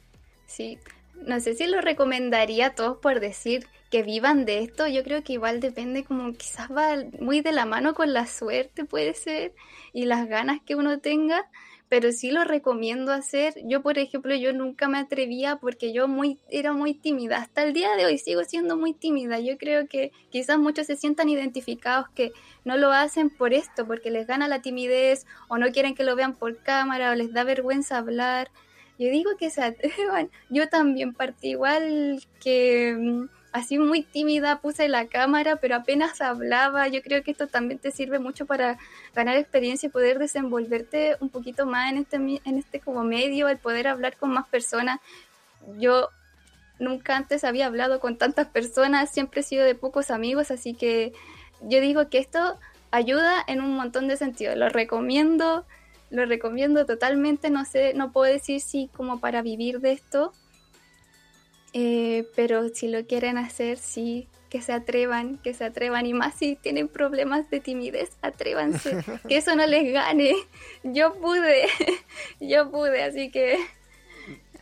Sí, 0.46 0.78
no 1.26 1.40
sé 1.40 1.54
si 1.54 1.66
lo 1.66 1.80
recomendaría 1.80 2.66
a 2.66 2.74
todos 2.74 2.98
por 2.98 3.20
decir 3.20 3.66
que 3.90 4.02
vivan 4.02 4.44
de 4.44 4.60
esto. 4.60 4.86
Yo 4.86 5.02
creo 5.02 5.22
que 5.22 5.34
igual 5.34 5.60
depende, 5.60 6.04
como 6.04 6.32
quizás 6.32 6.70
va 6.70 6.96
muy 7.20 7.40
de 7.40 7.52
la 7.52 7.66
mano 7.66 7.94
con 7.94 8.12
la 8.12 8.26
suerte, 8.26 8.84
puede 8.84 9.14
ser, 9.14 9.52
y 9.92 10.04
las 10.04 10.28
ganas 10.28 10.60
que 10.64 10.74
uno 10.74 10.98
tenga. 10.98 11.46
Pero 11.88 12.10
sí 12.10 12.30
lo 12.30 12.42
recomiendo 12.44 13.12
hacer. 13.12 13.54
Yo, 13.64 13.82
por 13.82 13.98
ejemplo, 13.98 14.34
yo 14.34 14.52
nunca 14.52 14.88
me 14.88 14.98
atrevía 14.98 15.56
porque 15.56 15.92
yo 15.92 16.08
muy, 16.08 16.38
era 16.48 16.72
muy 16.72 16.94
tímida. 16.94 17.38
Hasta 17.38 17.62
el 17.62 17.72
día 17.72 17.94
de 17.96 18.06
hoy 18.06 18.18
sigo 18.18 18.42
siendo 18.44 18.76
muy 18.76 18.92
tímida. 18.92 19.38
Yo 19.38 19.56
creo 19.56 19.86
que 19.86 20.12
quizás 20.30 20.58
muchos 20.58 20.86
se 20.86 20.96
sientan 20.96 21.28
identificados 21.28 22.08
que 22.10 22.32
no 22.64 22.76
lo 22.76 22.90
hacen 22.90 23.30
por 23.30 23.54
esto, 23.54 23.86
porque 23.86 24.10
les 24.10 24.26
gana 24.26 24.48
la 24.48 24.62
timidez 24.62 25.26
o 25.48 25.58
no 25.58 25.70
quieren 25.70 25.94
que 25.94 26.04
lo 26.04 26.16
vean 26.16 26.34
por 26.34 26.56
cámara 26.62 27.12
o 27.12 27.14
les 27.14 27.32
da 27.32 27.44
vergüenza 27.44 27.98
hablar. 27.98 28.50
Yo 28.98 29.10
digo 29.10 29.30
que 29.38 29.50
se 29.50 29.62
atrevan. 29.64 30.30
Yo 30.50 30.68
también 30.68 31.14
partí 31.14 31.50
igual 31.50 32.20
que 32.40 32.96
mm, 32.98 33.28
así 33.56 33.78
muy 33.78 34.02
tímida, 34.02 34.60
puse 34.60 34.88
la 34.88 35.06
cámara, 35.06 35.56
pero 35.56 35.76
apenas 35.76 36.20
hablaba. 36.20 36.88
Yo 36.88 37.00
creo 37.02 37.22
que 37.22 37.30
esto 37.30 37.46
también 37.46 37.78
te 37.78 37.90
sirve 37.90 38.18
mucho 38.18 38.44
para 38.44 38.78
ganar 39.14 39.36
experiencia 39.36 39.86
y 39.86 39.90
poder 39.90 40.18
desenvolverte 40.18 41.16
un 41.20 41.30
poquito 41.30 41.64
más 41.64 41.90
en 41.90 41.98
este, 41.98 42.16
en 42.16 42.58
este 42.58 42.80
como 42.80 43.02
medio, 43.02 43.48
el 43.48 43.58
poder 43.58 43.88
hablar 43.88 44.16
con 44.18 44.30
más 44.30 44.46
personas. 44.48 45.00
Yo 45.78 46.10
nunca 46.78 47.16
antes 47.16 47.44
había 47.44 47.66
hablado 47.66 47.98
con 47.98 48.18
tantas 48.18 48.46
personas, 48.48 49.10
siempre 49.10 49.40
he 49.40 49.44
sido 49.44 49.64
de 49.64 49.74
pocos 49.74 50.10
amigos, 50.10 50.50
así 50.50 50.74
que 50.74 51.14
yo 51.62 51.80
digo 51.80 52.10
que 52.10 52.18
esto 52.18 52.58
ayuda 52.90 53.42
en 53.46 53.62
un 53.62 53.74
montón 53.74 54.06
de 54.06 54.18
sentidos. 54.18 54.56
Lo 54.58 54.68
recomiendo, 54.68 55.64
lo 56.10 56.26
recomiendo 56.26 56.84
totalmente. 56.84 57.48
No 57.48 57.64
sé, 57.64 57.94
no 57.94 58.12
puedo 58.12 58.30
decir 58.30 58.60
si 58.60 58.88
como 58.88 59.18
para 59.18 59.40
vivir 59.40 59.80
de 59.80 59.92
esto, 59.92 60.34
eh, 61.72 62.26
pero 62.34 62.68
si 62.68 62.88
lo 62.88 63.06
quieren 63.06 63.38
hacer, 63.38 63.78
sí, 63.78 64.28
que 64.50 64.62
se 64.62 64.72
atrevan, 64.72 65.38
que 65.38 65.54
se 65.54 65.64
atrevan. 65.64 66.06
Y 66.06 66.14
más 66.14 66.34
si 66.34 66.56
tienen 66.56 66.88
problemas 66.88 67.50
de 67.50 67.60
timidez, 67.60 68.16
atrévanse, 68.22 69.04
que 69.28 69.36
eso 69.36 69.54
no 69.56 69.66
les 69.66 69.92
gane. 69.92 70.34
Yo 70.82 71.14
pude, 71.14 71.66
yo 72.40 72.70
pude, 72.70 73.02
así 73.02 73.30
que 73.30 73.58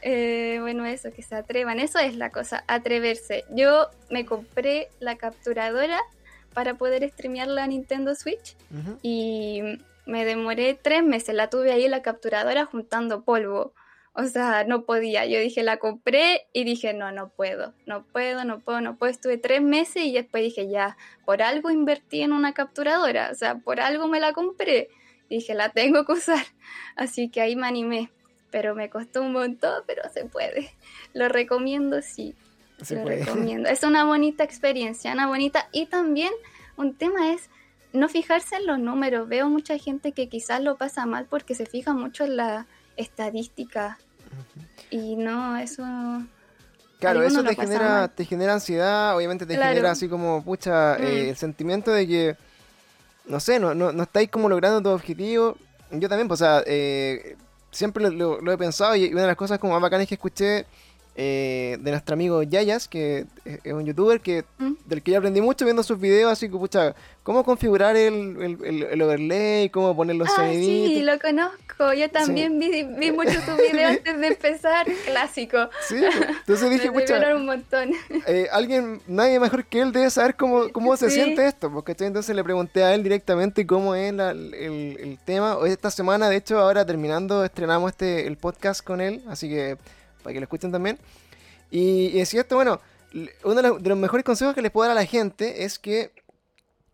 eh, 0.06 0.58
bueno, 0.60 0.84
eso, 0.84 1.12
que 1.12 1.22
se 1.22 1.34
atrevan. 1.34 1.80
Eso 1.80 1.98
es 1.98 2.14
la 2.16 2.30
cosa, 2.30 2.62
atreverse. 2.68 3.44
Yo 3.50 3.88
me 4.10 4.26
compré 4.26 4.88
la 5.00 5.16
capturadora 5.16 5.98
para 6.52 6.74
poder 6.74 7.08
streamear 7.10 7.48
la 7.48 7.66
Nintendo 7.66 8.14
Switch 8.14 8.54
y 9.02 9.62
me 10.04 10.26
demoré 10.26 10.78
tres 10.80 11.02
meses. 11.02 11.34
La 11.34 11.48
tuve 11.48 11.72
ahí 11.72 11.86
en 11.86 11.90
la 11.90 12.02
capturadora 12.02 12.66
juntando 12.66 13.22
polvo. 13.22 13.72
O 14.16 14.24
sea, 14.24 14.62
no 14.64 14.84
podía. 14.84 15.26
Yo 15.26 15.40
dije, 15.40 15.64
la 15.64 15.78
compré 15.78 16.46
y 16.52 16.62
dije, 16.62 16.94
no, 16.94 17.10
no 17.10 17.30
puedo, 17.30 17.74
no 17.84 18.04
puedo, 18.04 18.44
no 18.44 18.60
puedo, 18.60 18.80
no 18.80 18.96
puedo. 18.96 19.10
Estuve 19.10 19.38
tres 19.38 19.60
meses 19.60 20.04
y 20.04 20.12
después 20.12 20.44
dije, 20.44 20.68
ya, 20.68 20.96
por 21.24 21.42
algo 21.42 21.70
invertí 21.70 22.20
en 22.20 22.32
una 22.32 22.54
capturadora. 22.54 23.30
O 23.32 23.34
sea, 23.34 23.56
por 23.56 23.80
algo 23.80 24.06
me 24.06 24.20
la 24.20 24.32
compré. 24.32 24.88
Dije, 25.28 25.54
la 25.54 25.70
tengo 25.70 26.04
que 26.04 26.12
usar. 26.12 26.44
Así 26.96 27.28
que 27.28 27.40
ahí 27.40 27.56
me 27.56 27.66
animé. 27.66 28.12
Pero 28.52 28.76
me 28.76 28.88
costó 28.88 29.20
un 29.20 29.32
montón, 29.32 29.82
pero 29.84 30.02
se 30.12 30.26
puede. 30.26 30.76
Lo 31.12 31.28
recomiendo, 31.28 32.00
sí. 32.00 32.36
Se 32.82 32.94
lo 32.94 33.02
puede. 33.02 33.24
recomiendo. 33.24 33.68
Es 33.68 33.82
una 33.82 34.04
bonita 34.04 34.44
experiencia, 34.44 35.12
una 35.12 35.26
bonita. 35.26 35.68
Y 35.72 35.86
también 35.86 36.32
un 36.76 36.94
tema 36.94 37.32
es 37.32 37.50
no 37.92 38.08
fijarse 38.08 38.54
en 38.56 38.66
los 38.66 38.78
números. 38.78 39.28
Veo 39.28 39.48
mucha 39.48 39.76
gente 39.76 40.12
que 40.12 40.28
quizás 40.28 40.62
lo 40.62 40.76
pasa 40.76 41.04
mal 41.04 41.26
porque 41.28 41.56
se 41.56 41.66
fija 41.66 41.94
mucho 41.94 42.24
en 42.24 42.36
la 42.36 42.68
estadística. 42.96 43.98
Y 44.90 45.16
no, 45.16 45.56
eso. 45.56 45.82
Claro, 47.00 47.22
eso 47.22 47.42
te 47.44 47.54
genera, 47.54 48.08
te 48.08 48.24
genera 48.24 48.54
ansiedad, 48.54 49.16
obviamente 49.16 49.44
te 49.46 49.54
Claro. 49.54 49.70
genera 49.70 49.90
así 49.90 50.08
como, 50.08 50.42
pucha, 50.42 50.96
eh, 50.96 51.26
Mm. 51.26 51.28
el 51.30 51.36
sentimiento 51.36 51.90
de 51.90 52.06
que, 52.06 52.36
no 53.26 53.40
sé, 53.40 53.58
no, 53.58 53.74
no, 53.74 53.92
no 53.92 54.02
estáis 54.04 54.30
como 54.30 54.48
logrando 54.48 54.80
tu 54.82 54.88
objetivo. 54.90 55.56
Yo 55.90 56.08
también, 56.08 56.28
pues, 56.28 56.40
o 56.40 56.44
sea, 56.44 56.62
eh, 56.66 57.36
siempre 57.70 58.04
lo, 58.04 58.10
lo- 58.10 58.40
lo 58.40 58.52
he 58.52 58.56
pensado 58.58 58.96
y 58.96 59.12
una 59.12 59.22
de 59.22 59.26
las 59.28 59.36
cosas 59.36 59.58
como 59.58 59.72
más 59.74 59.82
bacanas 59.82 60.06
que 60.08 60.14
escuché 60.14 60.64
eh, 61.16 61.76
de 61.80 61.90
nuestro 61.92 62.14
amigo 62.14 62.42
Yayas, 62.42 62.88
que 62.88 63.26
es 63.44 63.60
es 63.64 63.72
un 63.72 63.84
youtuber 63.84 64.20
que 64.20 64.44
¿Mm? 64.58 64.72
del 64.86 65.02
que 65.02 65.12
yo 65.12 65.18
aprendí 65.18 65.40
mucho 65.40 65.64
viendo 65.64 65.82
sus 65.82 66.00
videos, 66.00 66.32
así 66.32 66.48
que, 66.48 66.56
pucha, 66.56 66.94
cómo 67.22 67.44
configurar 67.44 67.96
el, 67.96 68.36
el, 68.42 68.58
el- 68.64 68.82
el 68.82 69.02
overlay, 69.02 69.68
cómo 69.70 69.94
poner 69.94 70.16
los 70.16 70.28
Ah, 70.30 70.36
soniditos. 70.36 70.88
sí, 70.88 71.02
lo 71.02 71.18
conozco. 71.20 71.92
Yo 71.96 72.10
también 72.10 72.58
vi, 72.58 72.82
vi 72.84 73.12
mucho 73.12 73.38
tu 73.46 73.54
video 73.56 73.88
antes 73.90 74.18
de 74.20 74.26
empezar. 74.26 74.86
Clásico. 75.06 75.70
Sí, 75.88 75.96
pues. 76.00 76.28
entonces 76.40 76.70
dije, 76.70 76.90
pucha, 76.92 77.34
un 77.36 77.46
montón. 77.46 77.90
eh, 78.26 78.48
alguien, 78.52 79.00
nadie 79.06 79.38
mejor 79.40 79.64
que 79.66 79.80
él 79.80 79.92
debe 79.92 80.10
saber 80.10 80.34
cómo, 80.36 80.70
cómo 80.72 80.96
se 80.96 81.10
Sí. 81.10 81.16
siente 81.16 81.46
esto, 81.46 81.70
porque 81.72 81.92
entonces 81.98 82.34
le 82.34 82.42
pregunté 82.44 82.82
a 82.82 82.92
él 82.94 83.02
directamente 83.04 83.66
cómo 83.66 83.94
es 83.94 84.12
la- 84.12 84.32
el, 84.32 84.52
el 85.00 85.18
tema. 85.24 85.56
Esta 85.66 85.90
semana, 85.90 86.28
de 86.28 86.36
hecho, 86.36 86.58
ahora 86.58 86.84
terminando, 86.84 87.44
estrenamos 87.44 87.92
este 87.92 88.26
el 88.26 88.36
podcast 88.36 88.82
con 88.84 89.00
él, 89.00 89.22
así 89.28 89.48
que 89.48 89.76
para 90.24 90.34
que 90.34 90.40
lo 90.40 90.44
escuchen 90.44 90.72
también. 90.72 90.98
Y, 91.70 92.06
y 92.06 92.18
decía 92.18 92.40
esto, 92.40 92.56
bueno, 92.56 92.80
uno 93.44 93.54
de 93.54 93.62
los, 93.62 93.80
de 93.82 93.88
los 93.90 93.98
mejores 93.98 94.24
consejos 94.24 94.54
que 94.54 94.62
les 94.62 94.72
puedo 94.72 94.88
dar 94.88 94.96
a 94.96 95.00
la 95.00 95.06
gente 95.06 95.62
es 95.64 95.78
que 95.78 96.10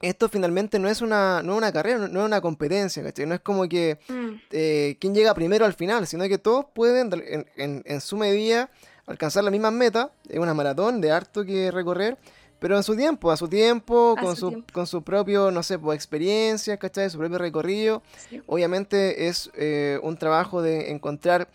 esto 0.02 0.28
finalmente 0.30 0.78
no 0.78 0.88
es 0.88 1.02
una, 1.02 1.42
no 1.42 1.52
es 1.52 1.58
una 1.58 1.72
carrera, 1.72 1.98
no, 1.98 2.08
no 2.08 2.20
es 2.20 2.26
una 2.26 2.40
competencia, 2.40 3.02
¿cachai? 3.02 3.26
No 3.26 3.34
es 3.34 3.40
como 3.40 3.68
que 3.68 3.98
Mm, 4.08 4.28
eh, 4.50 4.96
quién 5.00 5.14
llega 5.14 5.34
primero 5.34 5.64
al 5.66 5.74
final, 5.74 6.06
sino 6.06 6.26
que 6.28 6.38
todos 6.38 6.66
pueden, 6.74 7.10
de- 7.10 7.34
en, 7.34 7.46
en- 7.56 7.82
en 7.86 8.00
su 8.00 8.16
medida, 8.16 8.70
alcanzar 9.06 9.44
las 9.44 9.52
mismas 9.52 9.72
metas. 9.72 10.08
Es 10.28 10.38
una 10.38 10.54
maratón 10.54 11.00
de 11.02 11.10
harto 11.10 11.44
que 11.44 11.70
recorrer, 11.70 12.16
pero 12.60 12.76
en 12.78 12.82
su 12.82 12.96
tiempo, 12.96 13.30
a 13.30 13.36
su 13.36 13.46
tiempo, 13.48 14.14
A 14.16 14.20
con 14.22 14.36
su 14.36 14.48
tiempo. 14.48 14.72
con 14.72 14.86
su 14.86 15.02
propio, 15.02 15.50
no 15.50 15.62
sé, 15.62 15.78
pues, 15.78 15.96
experiencia, 15.96 16.78
¿cachai? 16.78 17.10
Su 17.10 17.18
propio 17.18 17.36
recorrido. 17.36 18.02
sí. 18.30 18.40
Obviamente 18.46 19.28
es 19.28 19.50
eh, 19.54 19.98
un 20.02 20.16
trabajo 20.16 20.62
de 20.62 20.90
encontrar 20.92 21.48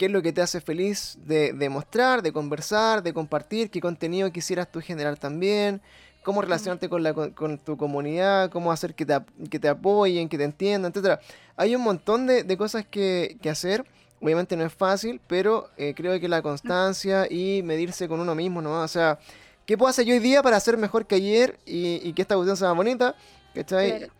qué 0.00 0.06
es 0.06 0.12
lo 0.12 0.22
que 0.22 0.32
te 0.32 0.40
hace 0.40 0.62
feliz 0.62 1.18
de, 1.26 1.52
de 1.52 1.68
mostrar, 1.68 2.22
de 2.22 2.32
conversar, 2.32 3.02
de 3.02 3.12
compartir, 3.12 3.70
qué 3.70 3.82
contenido 3.82 4.32
quisieras 4.32 4.72
tú 4.72 4.80
generar 4.80 5.18
también, 5.18 5.82
cómo 6.22 6.40
relacionarte 6.40 6.88
con, 6.88 7.02
la, 7.02 7.12
con, 7.12 7.32
con 7.32 7.58
tu 7.58 7.76
comunidad, 7.76 8.48
cómo 8.48 8.72
hacer 8.72 8.94
que 8.94 9.04
te, 9.04 9.18
que 9.50 9.58
te 9.58 9.68
apoyen, 9.68 10.30
que 10.30 10.38
te 10.38 10.44
entiendan, 10.44 10.90
etcétera. 10.90 11.20
Hay 11.54 11.76
un 11.76 11.82
montón 11.82 12.26
de, 12.26 12.44
de 12.44 12.56
cosas 12.56 12.86
que, 12.86 13.36
que 13.42 13.50
hacer. 13.50 13.84
Obviamente 14.22 14.56
no 14.56 14.64
es 14.64 14.72
fácil, 14.72 15.20
pero 15.26 15.68
eh, 15.76 15.92
creo 15.94 16.18
que 16.18 16.28
la 16.28 16.40
constancia 16.40 17.26
y 17.30 17.62
medirse 17.62 18.08
con 18.08 18.20
uno 18.20 18.34
mismo, 18.34 18.62
¿no? 18.62 18.80
O 18.80 18.88
sea, 18.88 19.18
¿qué 19.66 19.76
puedo 19.76 19.90
hacer 19.90 20.06
yo 20.06 20.14
hoy 20.14 20.20
día 20.20 20.42
para 20.42 20.58
ser 20.60 20.78
mejor 20.78 21.04
que 21.04 21.16
ayer 21.16 21.58
y, 21.66 22.00
y 22.02 22.14
que 22.14 22.22
esta 22.22 22.36
cuestión 22.36 22.56
sea 22.56 22.68
más 22.68 22.76
bonita? 22.78 23.14
¿Cachai? 23.54 23.98
Claro. 23.98 24.12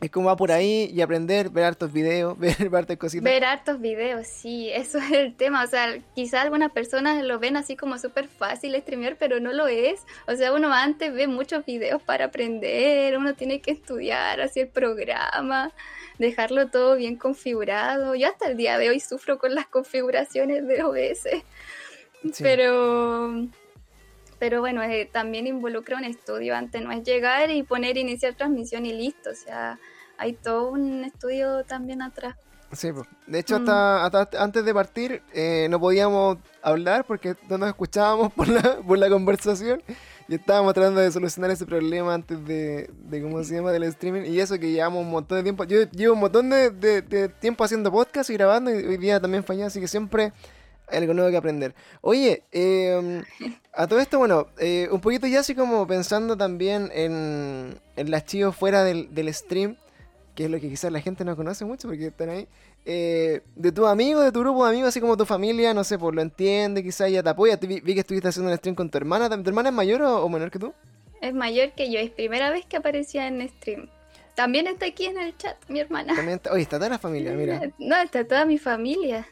Es 0.00 0.10
como 0.10 0.26
va 0.26 0.36
por 0.36 0.52
ahí 0.52 0.90
y 0.92 1.00
aprender, 1.00 1.48
ver 1.50 1.64
hartos 1.64 1.92
videos, 1.92 2.38
ver, 2.38 2.56
ver 2.68 2.76
hartas 2.76 2.96
cositas. 2.98 3.24
Ver 3.24 3.44
hartos 3.44 3.80
videos, 3.80 4.26
sí, 4.26 4.70
eso 4.70 4.98
es 4.98 5.12
el 5.12 5.34
tema. 5.34 5.64
O 5.64 5.66
sea, 5.66 5.98
quizá 6.14 6.42
algunas 6.42 6.72
personas 6.72 7.22
lo 7.24 7.38
ven 7.38 7.56
así 7.56 7.76
como 7.76 7.96
súper 7.98 8.28
fácil 8.28 8.74
streamear, 8.80 9.16
pero 9.16 9.40
no 9.40 9.52
lo 9.52 9.66
es. 9.66 10.02
O 10.26 10.34
sea, 10.34 10.52
uno 10.52 10.72
antes 10.72 11.14
ve 11.14 11.26
muchos 11.26 11.64
videos 11.64 12.02
para 12.02 12.26
aprender, 12.26 13.16
uno 13.16 13.34
tiene 13.34 13.60
que 13.60 13.70
estudiar, 13.70 14.40
hacer 14.40 14.68
programa, 14.68 15.72
dejarlo 16.18 16.68
todo 16.68 16.96
bien 16.96 17.16
configurado. 17.16 18.14
Yo 18.14 18.28
hasta 18.28 18.48
el 18.48 18.56
día 18.56 18.76
de 18.78 18.90
hoy 18.90 19.00
sufro 19.00 19.38
con 19.38 19.54
las 19.54 19.66
configuraciones 19.68 20.66
de 20.66 20.82
OBS, 20.82 21.28
Sí. 22.32 22.42
pero, 22.42 23.46
pero 24.44 24.60
bueno, 24.60 24.82
eh, 24.82 25.08
también 25.10 25.46
involucra 25.46 25.96
un 25.96 26.04
estudio 26.04 26.54
antes, 26.54 26.82
no 26.82 26.92
es 26.92 27.02
llegar 27.02 27.50
y 27.50 27.62
poner 27.62 27.96
iniciar 27.96 28.34
transmisión 28.34 28.84
y 28.84 28.92
listo, 28.92 29.30
o 29.30 29.34
sea, 29.34 29.78
hay 30.18 30.34
todo 30.34 30.68
un 30.68 31.02
estudio 31.02 31.64
también 31.64 32.02
atrás. 32.02 32.36
Sí, 32.70 32.90
de 33.26 33.38
hecho, 33.38 33.56
hasta, 33.56 34.28
antes 34.38 34.66
de 34.66 34.74
partir 34.74 35.22
eh, 35.32 35.66
no 35.70 35.80
podíamos 35.80 36.36
hablar 36.60 37.06
porque 37.06 37.36
no 37.48 37.56
nos 37.56 37.70
escuchábamos 37.70 38.34
por 38.34 38.46
la, 38.46 38.76
por 38.86 38.98
la 38.98 39.08
conversación 39.08 39.82
y 40.28 40.34
estábamos 40.34 40.74
tratando 40.74 41.00
de 41.00 41.10
solucionar 41.10 41.50
ese 41.50 41.64
problema 41.64 42.12
antes 42.12 42.44
de, 42.44 42.90
de, 42.92 43.22
¿cómo 43.22 43.42
se 43.44 43.54
llama?, 43.54 43.72
del 43.72 43.84
streaming. 43.84 44.30
Y 44.30 44.40
eso 44.40 44.58
que 44.58 44.70
llevamos 44.70 45.00
un 45.00 45.10
montón 45.10 45.38
de 45.38 45.42
tiempo. 45.42 45.64
Yo 45.64 45.84
llevo 45.90 46.12
un 46.12 46.20
montón 46.20 46.50
de, 46.50 46.70
de, 46.70 47.30
tiempo 47.30 47.64
haciendo 47.64 47.90
podcast 47.90 48.28
y 48.28 48.34
grabando 48.34 48.70
y 48.70 48.74
hoy 48.74 48.98
día 48.98 49.20
también 49.20 49.42
fallé, 49.42 49.64
así 49.64 49.80
que 49.80 49.88
siempre 49.88 50.34
hay 50.88 50.98
algo 50.98 51.14
nuevo 51.14 51.30
que 51.30 51.36
aprender. 51.38 51.74
Oye, 52.02 52.44
em, 52.52 53.22
a 53.76 53.86
todo 53.86 53.98
esto, 53.98 54.18
bueno, 54.18 54.48
eh, 54.58 54.88
un 54.90 55.00
poquito 55.00 55.26
ya 55.26 55.40
así 55.40 55.54
como 55.54 55.86
pensando 55.86 56.36
también 56.36 56.90
en, 56.94 57.78
en 57.96 58.10
las 58.10 58.24
chivos 58.24 58.54
fuera 58.54 58.84
del, 58.84 59.14
del 59.14 59.32
stream 59.32 59.76
que 60.34 60.44
es 60.44 60.50
lo 60.50 60.60
que 60.60 60.68
quizás 60.68 60.90
la 60.90 61.00
gente 61.00 61.24
no 61.24 61.36
conoce 61.36 61.64
mucho 61.64 61.88
porque 61.88 62.06
están 62.06 62.28
ahí, 62.28 62.48
eh, 62.84 63.42
de 63.54 63.72
tu 63.72 63.86
amigo, 63.86 64.20
de 64.20 64.32
tu 64.32 64.40
grupo 64.40 64.64
de 64.64 64.70
amigos, 64.70 64.88
así 64.88 65.00
como 65.00 65.16
tu 65.16 65.24
familia, 65.24 65.72
no 65.72 65.84
sé, 65.84 65.98
pues 65.98 66.14
lo 66.14 66.22
entiende, 66.22 66.82
quizás 66.82 67.10
ya 67.10 67.22
te 67.22 67.28
apoya. 67.28 67.56
Vi, 67.56 67.80
que 67.80 68.00
estuviste 68.00 68.28
haciendo 68.28 68.50
un 68.50 68.56
stream 68.56 68.74
con 68.74 68.90
tu 68.90 68.98
hermana. 68.98 69.28
¿Tu 69.28 69.48
hermana 69.48 69.68
es 69.68 69.74
mayor 69.74 70.02
o, 70.02 70.28
menor 70.28 70.50
que 70.50 70.58
tú? 70.58 70.74
Es 71.20 71.32
mayor 71.32 71.72
que 71.72 71.90
yo, 71.90 72.00
es 72.00 72.10
primera 72.10 72.50
vez 72.50 72.66
que 72.66 72.76
aparecía 72.76 73.26
en 73.26 73.48
stream. 73.48 73.88
También 74.34 74.66
está 74.66 74.86
aquí 74.86 75.06
en 75.06 75.18
el 75.18 75.36
chat, 75.36 75.56
mi 75.68 75.78
hermana. 75.78 76.14
También 76.14 76.36
está, 76.36 76.52
oye, 76.52 76.62
está 76.62 76.78
toda 76.78 76.90
la 76.90 76.98
familia, 76.98 77.32
mira. 77.32 77.60
No, 77.78 77.96
está 77.96 78.26
toda 78.26 78.44
mi 78.44 78.58
familia. 78.58 79.26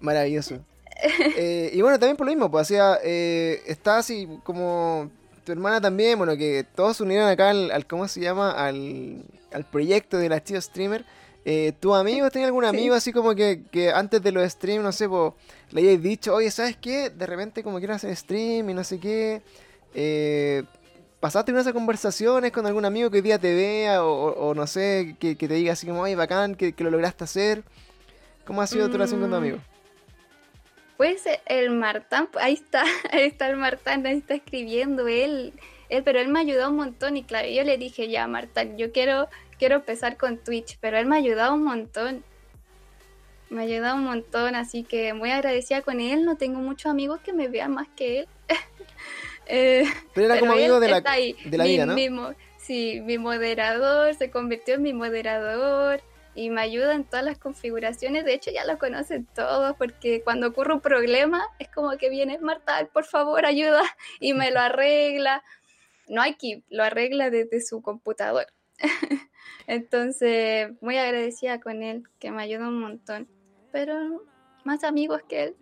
Maravilloso. 0.00 0.58
Eh, 1.36 1.70
y 1.72 1.80
bueno, 1.80 1.96
también 1.98 2.16
por 2.16 2.26
lo 2.26 2.32
mismo, 2.32 2.50
pues 2.50 2.62
hacía, 2.62 2.98
eh, 3.04 3.62
está 3.66 3.98
así 3.98 4.28
como 4.42 5.08
tu 5.44 5.52
hermana 5.52 5.80
también, 5.80 6.18
bueno, 6.18 6.36
que 6.36 6.66
todos 6.74 6.96
se 6.96 7.04
unieron 7.04 7.28
acá 7.28 7.50
al, 7.50 7.86
¿cómo 7.86 8.08
se 8.08 8.20
llama? 8.20 8.50
Al, 8.50 9.22
al 9.52 9.64
proyecto 9.64 10.18
del 10.18 10.32
archivo 10.32 10.60
streamer. 10.60 11.04
Eh, 11.44 11.72
¿Tu 11.80 11.94
amigo 11.94 12.30
tenía 12.30 12.46
algún 12.46 12.66
amigo 12.66 12.94
así 12.94 13.10
como 13.10 13.34
que, 13.34 13.90
antes 13.94 14.22
de 14.22 14.32
los 14.32 14.50
streams, 14.52 14.84
no 14.84 14.92
sé, 14.92 15.08
le 15.70 15.80
hayáis 15.80 16.02
dicho, 16.02 16.34
oye, 16.34 16.50
¿sabes 16.50 16.76
qué? 16.76 17.08
De 17.08 17.26
repente 17.26 17.62
como 17.62 17.78
quiero 17.78 17.94
hacer 17.94 18.14
stream 18.14 18.68
y 18.68 18.74
no 18.74 18.84
sé 18.84 19.00
qué. 19.00 19.40
Eh, 19.94 20.64
¿Pasaste 21.20 21.50
unas 21.50 21.66
conversaciones 21.72 22.52
con 22.52 22.66
algún 22.66 22.84
amigo 22.84 23.10
que 23.10 23.16
hoy 23.16 23.22
día 23.22 23.38
te 23.38 23.54
vea 23.54 24.04
o, 24.04 24.54
no 24.54 24.66
sé, 24.66 25.16
que, 25.18 25.34
te 25.34 25.48
diga 25.48 25.72
así 25.72 25.86
como, 25.86 26.04
ay, 26.04 26.14
bacán, 26.14 26.54
que, 26.54 26.74
lo 26.76 26.90
lograste 26.90 27.24
hacer? 27.24 27.64
¿Cómo 28.44 28.60
ha 28.60 28.66
sido 28.66 28.86
tu 28.88 28.92
relación 28.92 29.20
con 29.20 29.30
tu 29.30 29.36
amigo? 29.36 29.58
Pues 30.98 31.22
el 31.46 31.70
Martán, 31.70 32.28
ahí 32.38 32.52
está, 32.52 32.84
ahí 33.12 33.22
está 33.22 33.48
el 33.48 33.56
Martán, 33.56 34.04
ahí 34.04 34.18
está 34.18 34.34
escribiendo 34.34 35.08
él, 35.08 35.54
él, 35.88 36.02
pero 36.02 36.20
él 36.20 36.28
me 36.28 36.40
ayudó 36.40 36.68
un 36.68 36.76
montón 36.76 37.16
y 37.16 37.22
claro, 37.22 37.48
yo 37.48 37.64
le 37.64 37.78
dije, 37.78 38.10
ya 38.10 38.26
Martán, 38.26 38.76
yo 38.76 38.92
quiero 38.92 39.28
quiero 39.58 39.76
empezar 39.76 40.16
con 40.16 40.38
Twitch, 40.38 40.78
pero 40.80 40.98
él 40.98 41.06
me 41.06 41.16
ha 41.16 41.18
ayudado 41.18 41.54
un 41.54 41.64
montón. 41.64 42.24
Me 43.50 43.60
ha 43.60 43.64
ayudado 43.64 43.96
un 43.96 44.04
montón, 44.04 44.54
así 44.54 44.84
que 44.84 45.14
muy 45.14 45.30
agradecida 45.30 45.82
con 45.82 46.00
él. 46.00 46.24
No 46.24 46.36
tengo 46.36 46.60
muchos 46.60 46.90
amigos 46.90 47.20
que 47.20 47.32
me 47.32 47.48
vean 47.48 47.72
más 47.72 47.88
que 47.96 48.20
él. 48.20 48.28
Eh, 49.50 49.84
pero 50.12 50.26
era 50.26 50.40
como 50.40 50.52
amigo 50.52 50.78
de 50.78 50.88
la, 50.88 51.00
de 51.00 51.56
la 51.56 51.64
vida, 51.64 51.86
¿no? 51.86 51.94
Mismo, 51.94 52.34
sí, 52.58 53.00
mi 53.02 53.16
moderador, 53.16 54.14
se 54.14 54.30
convirtió 54.30 54.74
en 54.74 54.82
mi 54.82 54.92
moderador 54.92 56.02
y 56.38 56.50
me 56.50 56.60
ayuda 56.60 56.94
en 56.94 57.02
todas 57.02 57.24
las 57.24 57.36
configuraciones. 57.36 58.24
De 58.24 58.32
hecho, 58.32 58.52
ya 58.52 58.64
lo 58.64 58.78
conocen 58.78 59.26
todos 59.34 59.76
porque 59.76 60.22
cuando 60.22 60.46
ocurre 60.46 60.72
un 60.72 60.80
problema 60.80 61.44
es 61.58 61.68
como 61.68 61.96
que 61.96 62.10
viene 62.10 62.38
Marta, 62.38 62.88
por 62.92 63.04
favor, 63.04 63.44
ayuda 63.44 63.82
y 64.20 64.34
me 64.34 64.52
lo 64.52 64.60
arregla. 64.60 65.42
No 66.06 66.22
hay 66.22 66.36
que 66.36 66.62
lo 66.68 66.84
arregla 66.84 67.30
desde 67.30 67.60
su 67.60 67.82
computador. 67.82 68.46
Entonces, 69.66 70.70
muy 70.80 70.96
agradecida 70.96 71.58
con 71.58 71.82
él, 71.82 72.04
que 72.20 72.30
me 72.30 72.40
ayuda 72.40 72.68
un 72.68 72.78
montón. 72.78 73.28
Pero 73.72 74.24
más 74.62 74.84
amigos 74.84 75.22
que 75.28 75.42
él, 75.42 75.56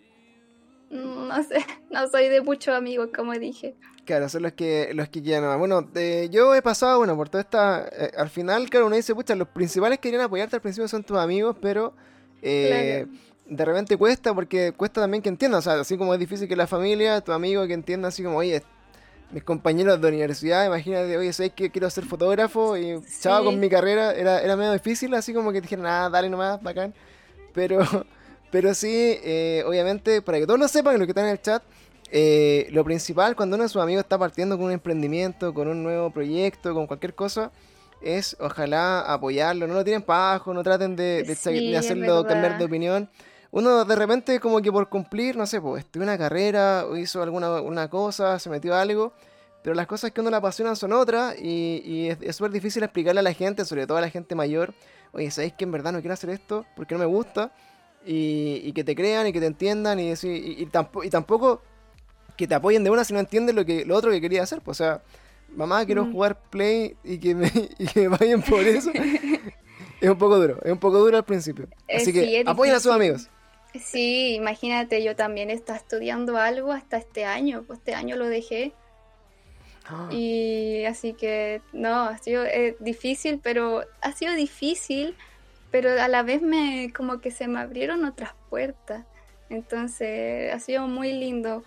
no 0.90 1.42
sé, 1.42 1.64
no 1.90 2.06
soy 2.08 2.28
de 2.28 2.42
muchos 2.42 2.74
amigos, 2.74 3.08
como 3.16 3.32
dije. 3.32 3.76
Claro, 4.06 4.28
son 4.28 4.44
los 4.44 4.52
que 4.52 4.90
los 4.94 5.08
que 5.08 5.20
quieran 5.20 5.58
Bueno, 5.58 5.88
yo 6.30 6.54
he 6.54 6.62
pasado, 6.62 6.98
bueno, 6.98 7.16
por 7.16 7.28
toda 7.28 7.42
esta... 7.42 7.88
Eh, 7.92 8.12
al 8.16 8.30
final, 8.30 8.70
claro, 8.70 8.86
uno 8.86 8.94
dice, 8.94 9.14
pucha, 9.14 9.34
los 9.34 9.48
principales 9.48 9.98
que 9.98 10.02
querían 10.02 10.22
apoyarte 10.22 10.54
al 10.56 10.62
principio 10.62 10.86
son 10.88 11.02
tus 11.02 11.18
amigos, 11.18 11.56
pero... 11.60 11.92
Eh, 12.40 13.06
de 13.48 13.64
repente 13.64 13.96
cuesta 13.96 14.34
porque 14.34 14.72
cuesta 14.72 15.00
también 15.00 15.22
que 15.22 15.28
entiendan, 15.28 15.58
o 15.58 15.62
sea, 15.62 15.80
así 15.80 15.96
como 15.96 16.14
es 16.14 16.20
difícil 16.20 16.48
que 16.48 16.56
la 16.56 16.66
familia, 16.66 17.20
tu 17.20 17.32
amigo 17.32 17.66
que 17.66 17.74
entienda 17.74 18.08
así 18.08 18.22
como, 18.22 18.38
oye, 18.38 18.62
mis 19.30 19.42
compañeros 19.42 20.00
de 20.00 20.08
universidad, 20.08 20.66
imagínate, 20.66 21.16
oye, 21.16 21.32
¿sabes 21.32 21.52
que 21.52 21.70
quiero 21.70 21.90
ser 21.90 22.04
fotógrafo? 22.04 22.76
Y 22.76 23.00
chao 23.20 23.44
con 23.44 23.58
mi 23.58 23.68
carrera, 23.68 24.12
era, 24.12 24.40
era 24.40 24.56
medio 24.56 24.72
difícil, 24.72 25.14
así 25.14 25.32
como 25.32 25.52
que 25.52 25.60
dijeron, 25.60 25.86
ah, 25.86 26.08
dale 26.10 26.28
nomás, 26.28 26.62
bacán. 26.62 26.94
Pero, 27.52 27.80
pero 28.52 28.74
sí, 28.74 29.18
eh, 29.22 29.64
obviamente, 29.66 30.22
para 30.22 30.38
que 30.38 30.46
todos 30.46 30.60
lo 30.60 30.68
sepan, 30.68 30.98
los 30.98 31.06
que 31.06 31.10
están 31.10 31.24
en 31.24 31.32
el 31.32 31.42
chat, 31.42 31.62
eh, 32.10 32.68
lo 32.70 32.84
principal 32.84 33.34
cuando 33.36 33.56
uno 33.56 33.64
de 33.64 33.68
sus 33.68 33.82
amigos 33.82 34.04
está 34.04 34.18
partiendo 34.18 34.56
con 34.56 34.66
un 34.66 34.72
emprendimiento, 34.72 35.52
con 35.52 35.68
un 35.68 35.82
nuevo 35.82 36.10
proyecto, 36.10 36.74
con 36.74 36.86
cualquier 36.86 37.14
cosa, 37.14 37.50
es 38.00 38.36
ojalá 38.40 39.00
apoyarlo, 39.00 39.66
no 39.66 39.74
lo 39.74 39.84
tienen 39.84 40.02
para 40.02 40.30
abajo, 40.30 40.54
no 40.54 40.62
traten 40.62 40.96
de, 40.96 41.22
de 41.22 41.76
hacerlo 41.76 42.24
cambiar 42.26 42.58
de 42.58 42.64
opinión. 42.64 43.10
Uno 43.50 43.84
de 43.84 43.96
repente 43.96 44.38
como 44.40 44.60
que 44.60 44.70
por 44.70 44.88
cumplir, 44.88 45.36
no 45.36 45.46
sé, 45.46 45.60
pues 45.60 45.84
estudió 45.84 46.04
una 46.04 46.18
carrera 46.18 46.84
o 46.86 46.96
hizo 46.96 47.22
alguna 47.22 47.60
una 47.60 47.88
cosa, 47.88 48.38
se 48.38 48.50
metió 48.50 48.74
a 48.74 48.82
algo, 48.82 49.12
pero 49.62 49.74
las 49.74 49.86
cosas 49.86 50.12
que 50.12 50.20
uno 50.20 50.30
le 50.30 50.36
apasionan 50.36 50.76
son 50.76 50.92
otras 50.92 51.34
y, 51.40 52.08
es 52.20 52.36
súper 52.36 52.52
difícil 52.52 52.82
explicarle 52.82 53.20
a 53.20 53.22
la 53.22 53.32
gente, 53.32 53.64
sobre 53.64 53.86
todo 53.86 53.98
a 53.98 54.00
la 54.00 54.10
gente 54.10 54.34
mayor, 54.34 54.74
oye, 55.12 55.30
¿sabéis 55.30 55.54
que 55.54 55.64
en 55.64 55.72
verdad 55.72 55.92
no 55.92 56.00
quiero 56.00 56.14
hacer 56.14 56.30
esto 56.30 56.66
porque 56.76 56.94
no 56.94 56.98
me 56.98 57.06
gusta? 57.06 57.52
Y, 58.04 58.72
que 58.72 58.84
te 58.84 58.94
crean 58.94 59.26
y 59.26 59.32
que 59.32 59.40
te 59.40 59.46
entiendan 59.46 59.98
y, 59.98 60.12
y, 60.12 60.14
y, 60.22 60.66
tampoco, 60.66 61.62
que 62.36 62.46
te 62.46 62.54
apoyen 62.54 62.84
de 62.84 62.90
una 62.90 63.04
si 63.04 63.12
no 63.12 63.20
entienden 63.20 63.56
lo, 63.56 63.64
que, 63.64 63.84
lo 63.84 63.96
otro 63.96 64.10
que 64.10 64.20
quería 64.20 64.42
hacer, 64.42 64.60
pues 64.60 64.80
o 64.80 64.84
sea, 64.84 65.02
mamá, 65.54 65.84
quiero 65.86 66.04
mm. 66.04 66.12
jugar 66.12 66.40
Play 66.50 66.96
y 67.04 67.18
que, 67.18 67.34
me, 67.34 67.50
y 67.78 67.86
que 67.86 68.08
me 68.08 68.16
vayan 68.16 68.42
por 68.42 68.60
eso. 68.60 68.90
es 70.00 70.10
un 70.10 70.18
poco 70.18 70.38
duro, 70.38 70.58
es 70.62 70.72
un 70.72 70.78
poco 70.78 70.98
duro 70.98 71.16
al 71.16 71.24
principio. 71.24 71.68
Así 71.94 72.12
que 72.12 72.42
apoyen 72.46 72.74
a 72.74 72.80
sus 72.80 72.92
amigos. 72.92 73.28
Sí, 73.74 74.34
imagínate, 74.34 75.02
yo 75.02 75.16
también 75.16 75.50
estaba 75.50 75.78
estudiando 75.78 76.36
algo 76.36 76.72
hasta 76.72 76.96
este 76.96 77.24
año, 77.24 77.64
pues 77.66 77.80
este 77.80 77.94
año 77.94 78.16
lo 78.16 78.26
dejé. 78.26 78.72
Ah. 79.88 80.08
Y 80.10 80.84
así 80.84 81.12
que 81.12 81.60
no, 81.72 82.04
ha 82.04 82.18
sido 82.18 82.44
eh, 82.44 82.76
difícil, 82.80 83.40
pero 83.42 83.82
ha 84.00 84.12
sido 84.12 84.34
difícil, 84.34 85.14
pero 85.70 86.00
a 86.00 86.08
la 86.08 86.22
vez 86.22 86.42
me 86.42 86.92
como 86.94 87.20
que 87.20 87.30
se 87.30 87.48
me 87.48 87.60
abrieron 87.60 88.04
otras 88.04 88.34
puertas. 88.50 89.04
Entonces 89.48 90.52
ha 90.52 90.58
sido 90.58 90.88
muy 90.88 91.12
lindo, 91.12 91.62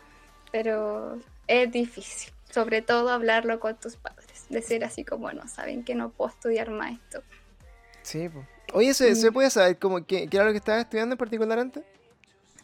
pero 0.52 1.20
es 1.48 1.72
difícil, 1.72 2.32
sobre 2.50 2.82
todo 2.82 3.10
hablarlo 3.10 3.60
con 3.60 3.76
tus 3.76 3.96
padres, 3.96 4.46
decir 4.50 4.84
así 4.84 5.04
como 5.04 5.32
no 5.32 5.48
saben 5.48 5.84
que 5.84 5.96
no 5.96 6.10
puedo 6.10 6.32
estudiar 6.32 6.70
más 6.72 6.94
esto. 6.94 7.22
Sí, 8.02 8.30
pues. 8.30 8.46
Oye, 8.74 8.94
¿se, 8.94 9.16
¿se, 9.16 9.32
puede 9.32 9.50
saber 9.50 9.80
como 9.80 10.06
qué, 10.06 10.28
qué 10.28 10.38
era 10.38 10.46
lo 10.46 10.52
que 10.52 10.58
estabas 10.58 10.82
estudiando 10.82 11.14
en 11.14 11.18
particular 11.18 11.58
antes? 11.58 11.84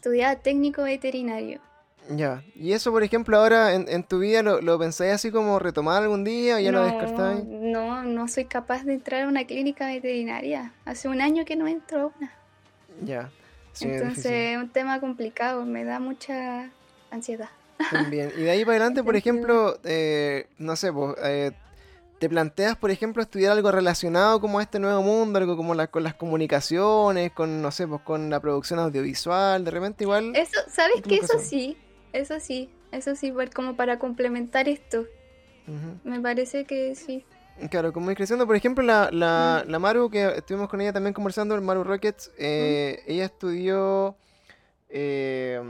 estudiaba 0.06 0.36
técnico 0.36 0.82
veterinario. 0.82 1.60
Ya, 2.08 2.44
y 2.54 2.72
eso 2.72 2.92
por 2.92 3.02
ejemplo 3.02 3.36
ahora 3.36 3.74
en, 3.74 4.04
tu 4.04 4.20
vida 4.20 4.40
lo, 4.40 4.60
lo 4.60 4.78
pensáis 4.78 5.14
así 5.14 5.32
como 5.32 5.58
retomar 5.58 6.04
algún 6.04 6.22
día 6.22 6.56
o 6.56 6.58
ya 6.60 6.70
lo 6.70 6.84
descartáis? 6.84 7.44
No, 7.44 8.04
no 8.04 8.28
soy 8.28 8.44
capaz 8.44 8.84
de 8.84 8.94
entrar 8.94 9.24
a 9.24 9.28
una 9.28 9.44
clínica 9.44 9.88
veterinaria. 9.88 10.72
Hace 10.84 11.08
un 11.08 11.20
año 11.20 11.44
que 11.44 11.56
no 11.56 11.66
entro 11.66 12.00
a 12.00 12.06
una. 12.16 12.32
Ya. 13.02 13.30
Entonces 13.80 14.26
es 14.26 14.56
un 14.56 14.68
tema 14.68 15.00
complicado, 15.00 15.64
me 15.64 15.82
da 15.82 15.98
mucha 15.98 16.70
ansiedad. 17.10 17.48
Bien, 18.10 18.32
y 18.36 18.42
de 18.42 18.50
ahí 18.50 18.64
para 18.64 18.76
adelante, 18.76 19.02
por 19.04 19.16
ejemplo, 19.16 19.78
eh, 19.84 20.46
no 20.58 20.76
sé, 20.76 20.92
pues, 20.92 21.14
eh, 21.22 21.52
¿Te 22.18 22.30
planteas, 22.30 22.76
por 22.76 22.90
ejemplo, 22.90 23.22
estudiar 23.22 23.52
algo 23.52 23.70
relacionado 23.70 24.40
como 24.40 24.58
a 24.58 24.62
este 24.62 24.78
nuevo 24.78 25.02
mundo, 25.02 25.38
algo 25.38 25.54
como 25.54 25.74
con 25.88 26.02
las 26.02 26.14
comunicaciones, 26.14 27.30
con, 27.32 27.60
no 27.60 27.70
sé, 27.70 27.86
pues 27.86 28.00
con 28.00 28.30
la 28.30 28.40
producción 28.40 28.78
audiovisual, 28.78 29.62
de 29.62 29.70
repente 29.70 30.04
igual? 30.04 30.34
Eso, 30.34 30.58
¿sabes 30.66 31.02
qué? 31.06 31.16
Eso 31.16 31.38
sí, 31.38 31.76
eso 32.14 32.40
sí, 32.40 32.70
eso 32.90 33.14
sí, 33.16 33.34
como 33.54 33.76
para 33.76 33.98
complementar 33.98 34.66
esto. 34.66 35.04
Me 36.04 36.20
parece 36.20 36.64
que 36.64 36.94
sí. 36.94 37.24
Claro, 37.70 37.92
como 37.92 38.10
ir 38.10 38.16
creciendo, 38.16 38.46
por 38.46 38.56
ejemplo, 38.56 38.82
la, 38.82 39.10
la, 39.12 39.64
la, 39.66 39.78
Maru, 39.78 40.08
que 40.08 40.24
estuvimos 40.36 40.68
con 40.70 40.80
ella 40.80 40.94
también 40.94 41.12
conversando, 41.12 41.54
el 41.54 41.60
Maru 41.60 41.84
Rockets, 41.84 42.30
eh, 42.38 43.02
ella 43.06 43.26
estudió 43.26 44.16
eh, 44.88 45.60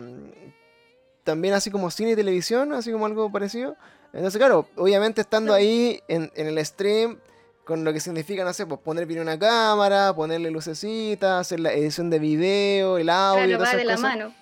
también 1.27 1.55
así 1.55 1.71
como 1.71 1.91
cine 1.91 2.13
y 2.13 2.17
televisión, 2.17 2.73
así 2.73 2.93
como 2.93 3.05
algo 3.05 3.31
parecido. 3.31 3.77
Entonces, 4.13 4.39
claro, 4.39 4.69
obviamente 4.77 5.21
estando 5.21 5.53
ahí 5.53 6.01
en, 6.09 6.31
el 6.37 6.65
stream, 6.65 7.19
con 7.65 7.85
lo 7.85 7.93
que 7.93 7.99
significa, 7.99 8.45
no 8.45 8.53
sé, 8.53 8.65
pues 8.65 8.81
poner 8.81 9.07
bien 9.07 9.21
una 9.21 9.37
cámara, 9.37 10.15
ponerle 10.15 10.53
lucecitas, 10.53 11.41
hacer 11.41 11.59
la 11.59 11.73
edición 11.73 12.09
de 12.11 12.21
video, 12.21 12.97
el 12.97 13.11
audio. 13.11 13.59
Claro, 13.59 13.65
va 13.65 13.77
de 13.77 13.85
la 13.85 13.97
mano. 13.99 14.33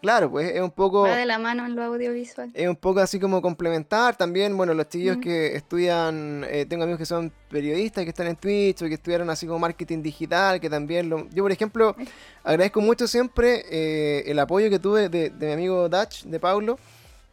Claro, 0.00 0.30
pues 0.30 0.54
es 0.54 0.60
un 0.60 0.70
poco... 0.70 1.02
Va 1.02 1.16
de 1.16 1.26
la 1.26 1.38
mano 1.38 1.66
en 1.66 1.74
lo 1.74 1.84
audiovisual. 1.84 2.50
Es 2.54 2.68
un 2.68 2.76
poco 2.76 3.00
así 3.00 3.18
como 3.18 3.42
complementar 3.42 4.16
también, 4.16 4.56
bueno, 4.56 4.74
los 4.74 4.88
chiquillos 4.88 5.16
Mm. 5.16 5.20
que 5.20 5.56
estudian, 5.56 6.44
eh, 6.48 6.66
tengo 6.66 6.84
amigos 6.84 6.98
que 6.98 7.06
son 7.06 7.32
periodistas, 7.50 8.04
que 8.04 8.10
están 8.10 8.26
en 8.26 8.36
Twitch 8.36 8.82
o 8.82 8.86
que 8.86 8.94
estudiaron 8.94 9.28
así 9.30 9.46
como 9.46 9.58
marketing 9.58 10.02
digital, 10.02 10.60
que 10.60 10.70
también 10.70 11.08
lo... 11.08 11.28
Yo, 11.30 11.42
por 11.42 11.52
ejemplo, 11.52 11.96
agradezco 12.44 12.80
mucho 12.80 13.06
siempre 13.06 13.64
eh, 13.70 14.24
el 14.26 14.38
apoyo 14.38 14.70
que 14.70 14.78
tuve 14.78 15.08
de, 15.08 15.30
de 15.30 15.46
mi 15.46 15.52
amigo 15.52 15.88
Dutch, 15.88 16.24
de 16.24 16.38
Paulo, 16.40 16.78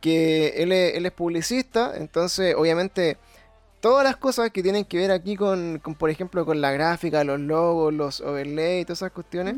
que 0.01 0.49
él 0.57 0.71
es, 0.71 0.95
él 0.95 1.05
es 1.05 1.11
publicista, 1.13 1.93
entonces 1.95 2.55
obviamente 2.57 3.17
todas 3.79 4.03
las 4.03 4.15
cosas 4.17 4.49
que 4.51 4.63
tienen 4.63 4.85
que 4.85 4.97
ver 4.97 5.11
aquí 5.11 5.35
con, 5.35 5.79
con, 5.79 5.95
por 5.95 6.09
ejemplo, 6.09 6.45
con 6.45 6.61
la 6.61 6.71
gráfica, 6.71 7.23
los 7.23 7.39
logos, 7.39 7.93
los 7.93 8.21
overlays, 8.21 8.85
todas 8.85 8.99
esas 8.99 9.11
cuestiones, 9.11 9.55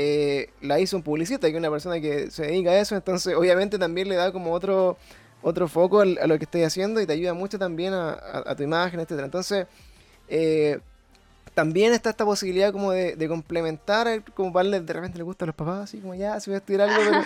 eh, 0.00 0.50
la 0.60 0.78
hizo 0.78 0.96
un 0.96 1.02
publicista, 1.02 1.48
que 1.48 1.54
es 1.54 1.58
una 1.58 1.70
persona 1.70 2.00
que 2.00 2.30
se 2.30 2.42
dedica 2.46 2.70
a 2.70 2.78
eso, 2.78 2.94
entonces 2.94 3.34
obviamente 3.36 3.78
también 3.78 4.08
le 4.08 4.14
da 4.14 4.30
como 4.32 4.52
otro, 4.52 4.96
otro 5.42 5.66
foco 5.66 6.00
a 6.00 6.04
lo 6.04 6.38
que 6.38 6.44
estoy 6.44 6.62
haciendo 6.62 7.00
y 7.00 7.06
te 7.06 7.14
ayuda 7.14 7.34
mucho 7.34 7.58
también 7.58 7.92
a, 7.94 8.10
a- 8.10 8.44
a 8.50 8.54
tu 8.54 8.62
imagen, 8.62 9.00
etcétera. 9.00 9.24
Entonces, 9.24 9.66
eh, 10.28 10.78
también 11.54 11.92
está 11.92 12.10
esta 12.10 12.24
posibilidad 12.24 12.70
como 12.72 12.92
de, 12.92 13.16
de 13.16 13.28
complementar, 13.28 14.06
eh, 14.06 14.22
como 14.34 14.52
para 14.52 14.68
darle- 14.68 14.84
de 14.84 14.92
repente 14.92 15.18
le 15.18 15.24
gusta 15.24 15.44
a 15.44 15.46
los 15.46 15.56
papás, 15.56 15.80
así 15.84 15.98
como 15.98 16.14
ya, 16.14 16.38
si 16.38 16.50
voy 16.50 16.54
a 16.56 16.58
estudiar 16.58 16.82
algo, 16.82 16.94
pero, 17.04 17.24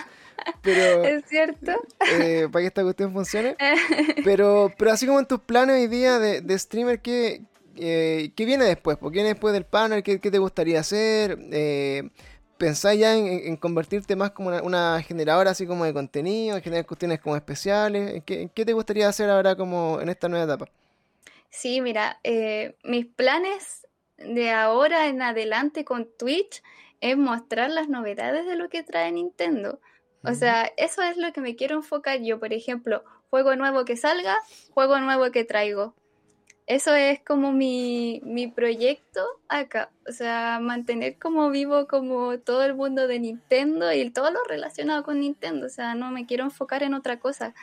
pero 0.63 1.03
¿Es 1.03 1.25
cierto? 1.27 1.71
eh, 2.11 2.47
para 2.51 2.63
que 2.63 2.67
esta 2.67 2.81
cuestión 2.83 3.13
funcione. 3.13 3.55
Pero, 4.23 4.71
pero 4.77 4.91
así 4.91 5.05
como 5.05 5.19
en 5.19 5.25
tus 5.25 5.41
planes 5.41 5.75
hoy 5.75 5.87
día 5.87 6.17
de, 6.17 6.39
de 6.39 6.57
streamer, 6.57 7.01
¿qué, 7.01 7.41
eh, 7.75 8.31
¿qué 8.37 8.45
viene 8.45 8.63
después? 8.63 8.97
¿Por 8.97 9.11
qué 9.11 9.15
viene 9.17 9.29
después 9.31 9.53
del 9.53 9.65
panel? 9.65 10.01
¿Qué, 10.01 10.19
qué 10.19 10.31
te 10.31 10.37
gustaría 10.37 10.79
hacer? 10.79 11.37
Eh, 11.51 12.09
¿Pensás 12.57 12.97
ya 12.97 13.17
en, 13.17 13.27
en- 13.27 13.57
convertirte 13.57 14.15
más 14.15 14.31
como 14.31 14.49
una, 14.49 14.61
una 14.63 15.01
generadora 15.01 15.51
así 15.51 15.65
como 15.67 15.85
de 15.85 15.93
contenido, 15.93 16.55
en 16.55 16.63
generar 16.63 16.85
cuestiones 16.85 17.19
como 17.19 17.35
especiales? 17.35 18.15
¿En 18.15 18.21
¿Qué, 18.49 18.65
te 18.65 18.73
gustaría 18.73 19.07
hacer 19.09 19.29
ahora 19.29 19.55
como 19.55 19.99
en 20.01 20.09
esta 20.09 20.29
nueva 20.29 20.45
etapa? 20.45 20.69
Sí, 21.49 21.81
mira, 21.81 22.19
eh, 22.23 22.75
mis 22.83 23.05
planes 23.05 23.87
de 24.17 24.51
ahora 24.51 25.07
en 25.07 25.21
adelante 25.21 25.85
con 25.85 26.07
Twitch 26.17 26.63
es 27.01 27.17
mostrar 27.17 27.69
las 27.69 27.89
novedades 27.89 28.45
de 28.45 28.55
lo 28.55 28.69
que 28.69 28.83
trae 28.83 29.11
Nintendo. 29.11 29.79
O 30.25 30.33
sea, 30.35 30.71
eso 30.77 31.01
es 31.01 31.17
lo 31.17 31.33
que 31.33 31.41
me 31.41 31.55
quiero 31.57 31.75
enfocar 31.75 32.21
yo. 32.21 32.39
Por 32.39 32.53
ejemplo, 32.53 33.03
juego 33.29 33.55
nuevo 33.57 33.83
que 33.83 33.97
salga, 33.97 34.37
juego 34.69 34.99
nuevo 34.99 35.29
que 35.31 35.43
traigo. 35.43 35.95
Eso 36.65 36.95
es 36.95 37.19
como 37.19 37.51
mi, 37.51 38.21
mi 38.23 38.47
proyecto 38.47 39.25
acá. 39.49 39.91
O 40.07 40.13
sea, 40.13 40.59
mantener 40.61 41.17
como 41.19 41.49
vivo 41.49 41.87
como 41.87 42.39
todo 42.39 42.63
el 42.63 42.73
mundo 42.73 43.07
de 43.07 43.19
Nintendo 43.19 43.91
y 43.91 44.09
todo 44.11 44.31
lo 44.31 44.41
relacionado 44.47 45.03
con 45.03 45.19
Nintendo. 45.19 45.65
O 45.65 45.69
sea, 45.69 45.93
no 45.93 46.09
me 46.11 46.25
quiero 46.25 46.45
enfocar 46.45 46.83
en 46.83 46.93
otra 46.93 47.19
cosa. 47.19 47.53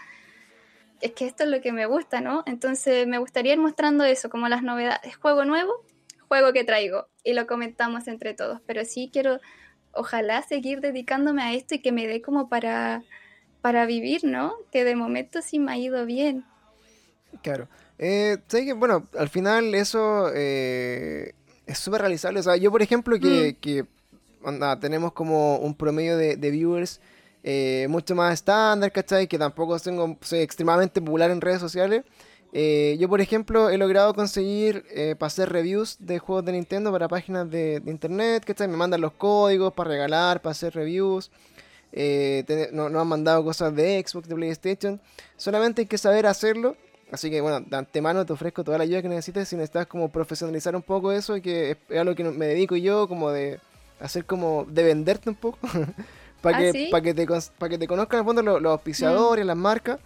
Es 1.01 1.13
que 1.13 1.27
esto 1.27 1.45
es 1.45 1.49
lo 1.49 1.63
que 1.63 1.73
me 1.73 1.87
gusta, 1.87 2.21
¿no? 2.21 2.43
Entonces 2.45 3.07
me 3.07 3.17
gustaría 3.17 3.55
ir 3.55 3.59
mostrando 3.59 4.05
eso, 4.05 4.29
como 4.29 4.49
las 4.49 4.63
novedades. 4.63 5.17
Juego 5.17 5.47
nuevo, 5.47 5.83
juego 6.29 6.53
que 6.53 6.65
traigo. 6.65 7.09
Y 7.25 7.33
lo 7.33 7.47
comentamos 7.47 8.07
entre 8.07 8.35
todos. 8.35 8.61
Pero 8.67 8.85
sí 8.85 9.09
quiero, 9.11 9.41
ojalá, 9.93 10.43
seguir 10.43 10.83
dedicándome 10.83 11.43
a 11.43 11.55
esto 11.55 11.75
y 11.75 11.79
que 11.79 11.93
me 11.93 12.07
dé 12.07 12.21
como 12.21 12.51
para, 12.51 13.03
para 13.63 13.87
vivir, 13.87 14.25
¿no? 14.25 14.57
Que 14.71 14.85
de 14.85 14.95
momento 14.95 15.41
sí 15.41 15.59
me 15.59 15.73
ha 15.73 15.79
ido 15.79 16.05
bien. 16.05 16.45
Claro. 17.43 17.67
Eh. 18.03 18.39
Bueno, 18.77 19.07
al 19.19 19.29
final 19.29 19.75
eso 19.75 20.31
eh, 20.35 21.35
es 21.67 21.79
súper 21.79 22.01
realizable. 22.01 22.41
O 22.41 22.43
sea, 22.43 22.57
yo 22.57 22.71
por 22.71 22.81
ejemplo 22.83 23.21
que, 23.21 23.57
que 23.61 23.85
onda, 24.43 24.81
tenemos 24.81 25.13
como 25.13 25.59
un 25.59 25.75
promedio 25.75 26.17
de, 26.17 26.37
de 26.37 26.51
viewers 26.51 26.99
eh, 27.45 27.87
mucho 27.91 28.15
más 28.15 28.33
estándar, 28.35 28.91
¿cachai? 28.91 29.27
Que 29.29 29.39
tampoco 29.39 29.79
tengo, 29.79 30.17
soy 30.23 30.41
extremadamente 30.41 31.01
popular 31.03 31.31
en 31.31 31.41
redes 31.43 31.61
sociales. 31.61 32.03
Eh, 32.53 32.97
yo 32.99 33.09
por 33.09 33.21
ejemplo 33.21 33.69
he 33.71 33.77
logrado 33.79 34.13
conseguir 34.15 34.85
eh, 34.91 35.15
para 35.17 35.29
hacer 35.29 35.51
reviews 35.51 35.97
de 36.01 36.19
juegos 36.19 36.45
de 36.47 36.53
Nintendo 36.53 36.91
para 36.91 37.07
páginas 37.07 37.49
de, 37.51 37.81
de 37.81 37.91
internet, 37.91 38.45
¿cachai? 38.47 38.67
Me 38.67 38.77
mandan 38.77 39.01
los 39.03 39.13
códigos 39.13 39.73
para 39.75 39.91
regalar, 39.91 40.41
para 40.43 40.53
hacer 40.53 40.75
reviews. 40.75 41.31
Eh, 41.93 42.71
no- 42.73 42.87
han 42.99 43.07
mandado 43.09 43.45
cosas 43.45 43.75
de 43.77 44.03
Xbox, 44.07 44.27
de 44.29 44.35
PlayStation. 44.35 45.01
Solamente 45.37 45.83
hay 45.83 45.87
que 45.87 45.99
saber 45.99 46.27
hacerlo. 46.27 46.77
Así 47.12 47.29
que 47.31 47.40
bueno, 47.40 47.61
de 47.61 47.77
antemano 47.77 48.25
te 48.25 48.33
ofrezco 48.33 48.62
toda 48.62 48.79
la 48.79 48.85
ayuda 48.85 49.03
que 49.03 49.09
necesites 49.09 49.49
si 49.49 49.57
necesitas 49.57 49.87
como 49.87 50.11
profesionalizar 50.11 50.77
un 50.77 50.83
poco 50.83 51.11
eso 51.12 51.37
y 51.37 51.40
que 51.42 51.77
es 51.88 51.99
a 51.99 52.05
lo 52.05 52.14
que 52.14 52.23
me 52.25 52.46
dedico 52.46 52.77
yo, 52.77 53.09
como 53.09 53.31
de 53.31 53.59
hacer 53.99 54.25
como 54.25 54.64
de 54.68 54.83
venderte 54.85 55.29
un 55.29 55.35
poco 55.35 55.59
para 56.42 56.59
¿Ah, 56.59 56.61
que, 56.61 56.73
sí? 56.73 56.88
para 56.90 57.03
que, 57.03 57.14
te, 57.14 57.27
para 57.59 57.68
que 57.70 57.79
te 57.79 57.87
conozcan 57.88 58.18
en 58.18 58.20
el 58.20 58.27
fondo 58.27 58.42
los, 58.42 58.62
los 58.62 58.73
auspiciadores, 58.73 59.44
las 59.44 59.57
marcas 59.57 59.99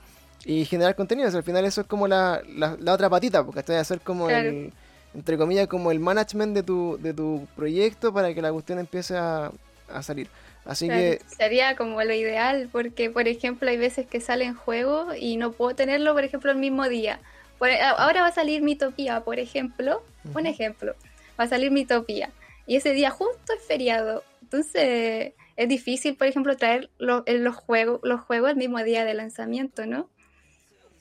y 0.46 0.64
generar 0.64 0.94
contenido. 0.96 1.28
O 1.28 1.30
sea, 1.30 1.38
al 1.38 1.44
final 1.44 1.64
eso 1.64 1.82
es 1.82 1.86
como 1.86 2.08
la, 2.08 2.42
la, 2.56 2.76
la 2.80 2.92
otra 2.94 3.10
patita, 3.10 3.44
porque 3.44 3.60
estás 3.60 3.76
hacer 3.76 4.00
como 4.00 4.26
Claro. 4.28 4.48
el, 4.48 4.72
entre 5.14 5.36
comillas, 5.38 5.68
como 5.68 5.90
el 5.90 6.00
management 6.00 6.54
de 6.54 6.62
tu, 6.62 6.98
de 7.00 7.12
tu 7.14 7.46
proyecto 7.54 8.12
para 8.12 8.34
que 8.34 8.42
la 8.42 8.50
cuestión 8.52 8.78
empiece 8.78 9.16
a, 9.16 9.52
a 9.92 10.02
salir. 10.02 10.28
Así 10.64 10.86
Claro, 10.88 11.02
que 11.02 11.20
sería 11.36 11.76
como 11.76 12.02
lo 12.02 12.14
ideal, 12.14 12.68
porque 12.72 13.10
por 13.10 13.28
ejemplo 13.28 13.68
hay 13.68 13.76
veces 13.76 14.06
que 14.06 14.20
salen 14.20 14.54
juegos 14.54 15.14
y 15.18 15.36
no 15.36 15.52
puedo 15.52 15.74
tenerlo, 15.76 16.14
por 16.14 16.24
ejemplo, 16.24 16.50
el 16.50 16.56
mismo 16.58 16.88
día. 16.88 17.20
Por- 17.58 17.70
a- 17.70 17.90
ahora 17.90 18.22
va 18.22 18.28
a 18.28 18.32
salir 18.32 18.62
Mitopía, 18.62 19.20
por 19.20 19.38
ejemplo, 19.38 20.02
un 20.34 20.46
ejemplo, 20.46 20.94
va 21.38 21.44
a 21.44 21.48
salir 21.48 21.70
Mitopía 21.70 22.30
y 22.66 22.76
ese 22.76 22.92
día 22.92 23.10
justo 23.10 23.52
es 23.56 23.62
feriado, 23.66 24.24
entonces 24.42 25.34
es 25.56 25.68
difícil, 25.68 26.16
por 26.16 26.26
ejemplo, 26.26 26.56
traer 26.56 26.90
lo- 26.98 27.22
eh, 27.26 27.38
los 27.38 27.54
juegos, 27.56 28.00
los 28.02 28.20
juegos 28.22 28.50
el 28.50 28.56
mismo 28.56 28.82
día 28.82 29.04
de 29.04 29.14
lanzamiento, 29.14 29.84
¿no? 29.86 30.08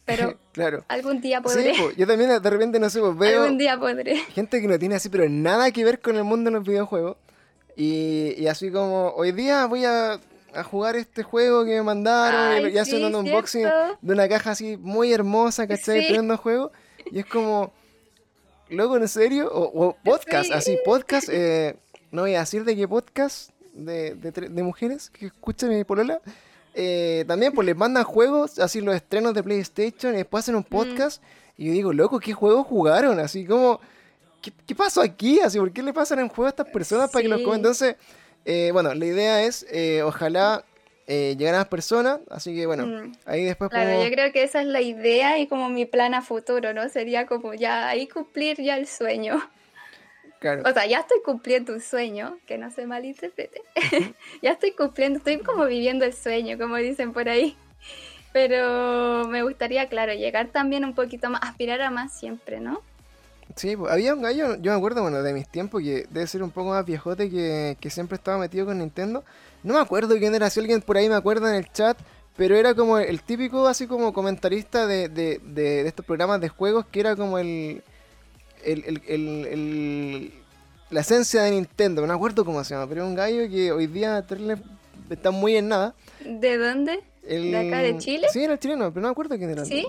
Pero 0.06 0.38
claro. 0.52 0.84
algún 0.90 1.22
día 1.22 1.38
Sí, 1.38 1.44
podré, 1.44 1.74
po, 1.76 1.92
yo 1.92 2.06
también 2.06 2.30
de 2.42 2.50
repente, 2.50 2.80
no 2.80 2.90
sé, 2.90 3.00
pues 3.00 3.18
veo 3.18 3.44
algún 3.44 3.58
día 3.58 3.78
podré. 3.80 4.18
gente 4.18 4.62
que 4.62 4.68
no 4.68 4.78
tiene 4.78 4.96
así, 4.96 5.10
pero 5.10 5.28
nada 5.30 5.72
que 5.72 5.84
ver 5.86 6.00
con 6.02 6.18
el 6.18 6.24
mundo 6.26 6.50
de 6.52 6.58
los 6.58 6.68
videojuegos. 6.68 7.18
Y, 7.76 8.36
y 8.38 8.48
así 8.48 8.70
como, 8.72 9.10
hoy 9.16 9.32
día 9.32 9.66
voy 9.66 9.86
a, 9.86 10.20
a 10.54 10.64
jugar 10.64 10.96
este 10.96 11.24
juego 11.24 11.66
que 11.66 11.72
me 11.72 11.82
mandaron 11.84 12.66
Ay, 12.66 12.74
y 12.74 12.78
hacen 12.78 13.00
sí, 13.00 13.04
un 13.04 13.16
unboxing 13.16 13.62
¿cierto? 13.62 13.98
de 14.02 14.14
una 14.14 14.28
caja 14.30 14.52
así 14.52 14.78
muy 14.78 15.12
hermosa, 15.12 15.68
¿cachai? 15.68 16.02
Sí. 16.02 16.08
Tremendo 16.08 16.38
juego. 16.38 16.72
Y 17.12 17.20
es 17.20 17.26
como, 17.26 17.74
loco, 18.70 18.98
¿en 18.98 19.08
serio? 19.08 19.50
O, 19.52 19.88
o 19.88 19.98
podcast, 20.04 20.48
Sí. 20.48 20.54
así, 20.54 20.78
podcast, 20.86 21.30
eh, 21.32 21.76
no 22.12 22.22
voy 22.22 22.36
a 22.36 22.42
decir 22.42 22.64
de 22.64 22.76
qué 22.76 22.88
podcast 22.88 23.50
de, 23.74 24.14
de, 24.16 24.64
mujeres 24.64 25.10
que 25.10 25.26
escuchan 25.28 25.70
mi 25.70 25.84
polola. 25.84 26.22
eh, 26.76 27.26
también 27.28 27.54
pues 27.54 27.66
les 27.66 27.76
mandan 27.76 28.04
juegos, 28.04 28.60
así 28.60 28.82
los 28.82 28.96
estrenos 28.96 29.34
de 29.34 29.42
PlayStation 29.44 30.14
y 30.14 30.18
después 30.18 30.44
hacen 30.44 30.56
un 30.56 30.64
podcast. 30.64 31.24
Y 31.58 31.68
yo 31.68 31.72
digo, 31.74 31.94
loco, 31.94 32.20
¿qué 32.20 32.34
juegos 32.34 32.66
jugaron? 32.68 33.20
Así 33.20 33.46
como, 33.46 33.80
¿qué, 34.44 34.52
qué 34.68 34.76
pasó 34.76 35.02
aquí? 35.02 35.40
Así, 35.40 35.58
¿por 35.58 35.72
qué 35.74 35.82
le 35.82 35.94
pasan 35.94 36.20
en 36.20 36.28
juego 36.28 36.46
a 36.46 36.50
estas 36.50 36.68
personas 36.70 37.10
para 37.10 37.24
que 37.24 37.30
los 37.30 37.42
comen? 37.42 37.58
Entonces, 37.58 37.96
eh, 38.46 38.70
bueno, 38.74 38.94
la 38.94 39.06
idea 39.06 39.42
es, 39.44 39.66
eh, 39.72 40.04
ojalá 40.04 40.64
eh, 41.08 41.36
llegar 41.38 41.56
a 41.56 41.58
más 41.60 41.68
personas. 41.68 42.20
Así 42.30 42.56
que 42.56 42.66
bueno, 42.66 42.86
Mm. 42.86 43.12
ahí 43.26 43.44
después 43.44 43.70
Claro, 43.72 43.86
podemos- 43.88 44.06
yo 44.06 44.12
creo 44.14 44.32
que 44.32 44.44
esa 44.44 44.62
es 44.62 44.68
la 44.68 44.80
idea 44.82 45.38
y 45.40 45.48
como 45.48 45.68
mi 45.70 45.86
plan 45.86 46.14
a 46.14 46.22
futuro, 46.22 46.74
¿no? 46.74 46.88
Sería 46.90 47.26
como 47.26 47.54
ya 47.54 47.90
ahí 47.90 48.08
cumplir 48.08 48.62
ya 48.62 48.78
el 48.78 48.88
sueño. 48.88 49.42
claro. 50.40 50.62
O 50.66 50.72
sea, 50.74 50.86
ya 50.86 51.00
estoy 51.00 51.18
cumpliendo 51.24 51.74
un 51.74 51.82
sueño, 51.82 52.38
que 52.46 52.58
no 52.58 52.70
se 52.72 52.86
malinterprete. 52.86 53.62
ya 54.42 54.52
estoy 54.52 54.72
cumpliendo, 54.72 55.18
estoy 55.20 55.40
como 55.40 55.66
viviendo 55.66 56.06
el 56.06 56.14
sueño, 56.14 56.58
como 56.58 56.76
dicen 56.78 57.12
por 57.14 57.28
ahí. 57.30 57.56
Pero 58.32 59.26
me 59.28 59.44
gustaría, 59.44 59.88
claro, 59.88 60.14
llegar 60.14 60.48
también 60.48 60.84
un 60.86 60.96
poquito 60.96 61.30
más, 61.30 61.42
aspirar 61.44 61.82
a 61.82 61.92
más 61.92 62.18
siempre, 62.18 62.60
¿no? 62.60 62.82
Sí, 63.56 63.76
había 63.90 64.14
un 64.14 64.22
gallo, 64.22 64.56
yo 64.56 64.72
me 64.72 64.78
acuerdo, 64.78 65.02
bueno, 65.02 65.22
de 65.22 65.34
mis 65.34 65.48
tiempos, 65.48 65.82
que 65.82 66.08
debe 66.10 66.26
ser 66.28 66.42
un 66.44 66.52
poco 66.52 66.70
más 66.70 66.86
viejote 66.86 67.30
que, 67.30 67.78
que 67.80 67.90
siempre 67.90 68.16
estaba 68.16 68.38
metido 68.38 68.66
con 68.66 68.80
Nintendo. 68.80 69.24
No 69.64 69.74
me 69.76 69.80
acuerdo 69.80 70.18
quién 70.18 70.34
era, 70.36 70.50
si 70.50 70.60
alguien 70.60 70.82
por 70.82 70.98
ahí 70.98 71.08
me 71.10 71.16
acuerda 71.16 71.50
en 71.50 71.56
el 71.56 71.72
chat, 71.72 71.98
pero 72.36 72.56
era 72.56 72.74
como 72.74 72.98
el 72.98 73.22
típico, 73.22 73.68
así 73.68 73.86
como 73.86 74.12
comentarista 74.12 74.88
de, 74.88 75.08
de, 75.10 75.40
de, 75.44 75.84
de 75.84 75.88
estos 75.88 76.06
programas 76.06 76.42
de 76.42 76.50
juegos, 76.50 76.86
que 76.88 77.00
era 77.00 77.16
como 77.16 77.38
el, 77.38 77.84
el, 78.64 78.84
el, 78.86 79.02
el- 79.08 79.46
el- 79.46 80.34
la 80.90 81.02
esencia 81.02 81.42
de 81.44 81.52
Nintendo, 81.52 82.02
no 82.02 82.08
me 82.08 82.14
acuerdo 82.14 82.46
cómo 82.46 82.64
se 82.64 82.74
llama, 82.76 82.88
pero 82.88 83.02
era 83.02 83.10
un 83.10 83.16
gallo 83.16 83.50
que 83.50 83.72
hoy 83.72 83.88
día 83.88 84.24
está 85.10 85.32
muy 85.32 85.56
en 85.58 85.68
nada. 85.70 85.96
¿De 86.24 86.58
dónde? 86.58 87.00
El- 87.28 87.52
¿De 87.52 87.68
acá 87.68 87.82
de 87.82 87.98
Chile? 87.98 88.28
Sí, 88.32 88.44
era 88.44 88.54
el 88.54 88.60
chileno, 88.60 88.90
pero 88.92 89.02
no 89.02 89.08
me 89.08 89.12
acuerdo 89.12 89.36
quién 89.38 89.50
era. 89.50 89.66
¿Sí? 89.66 89.88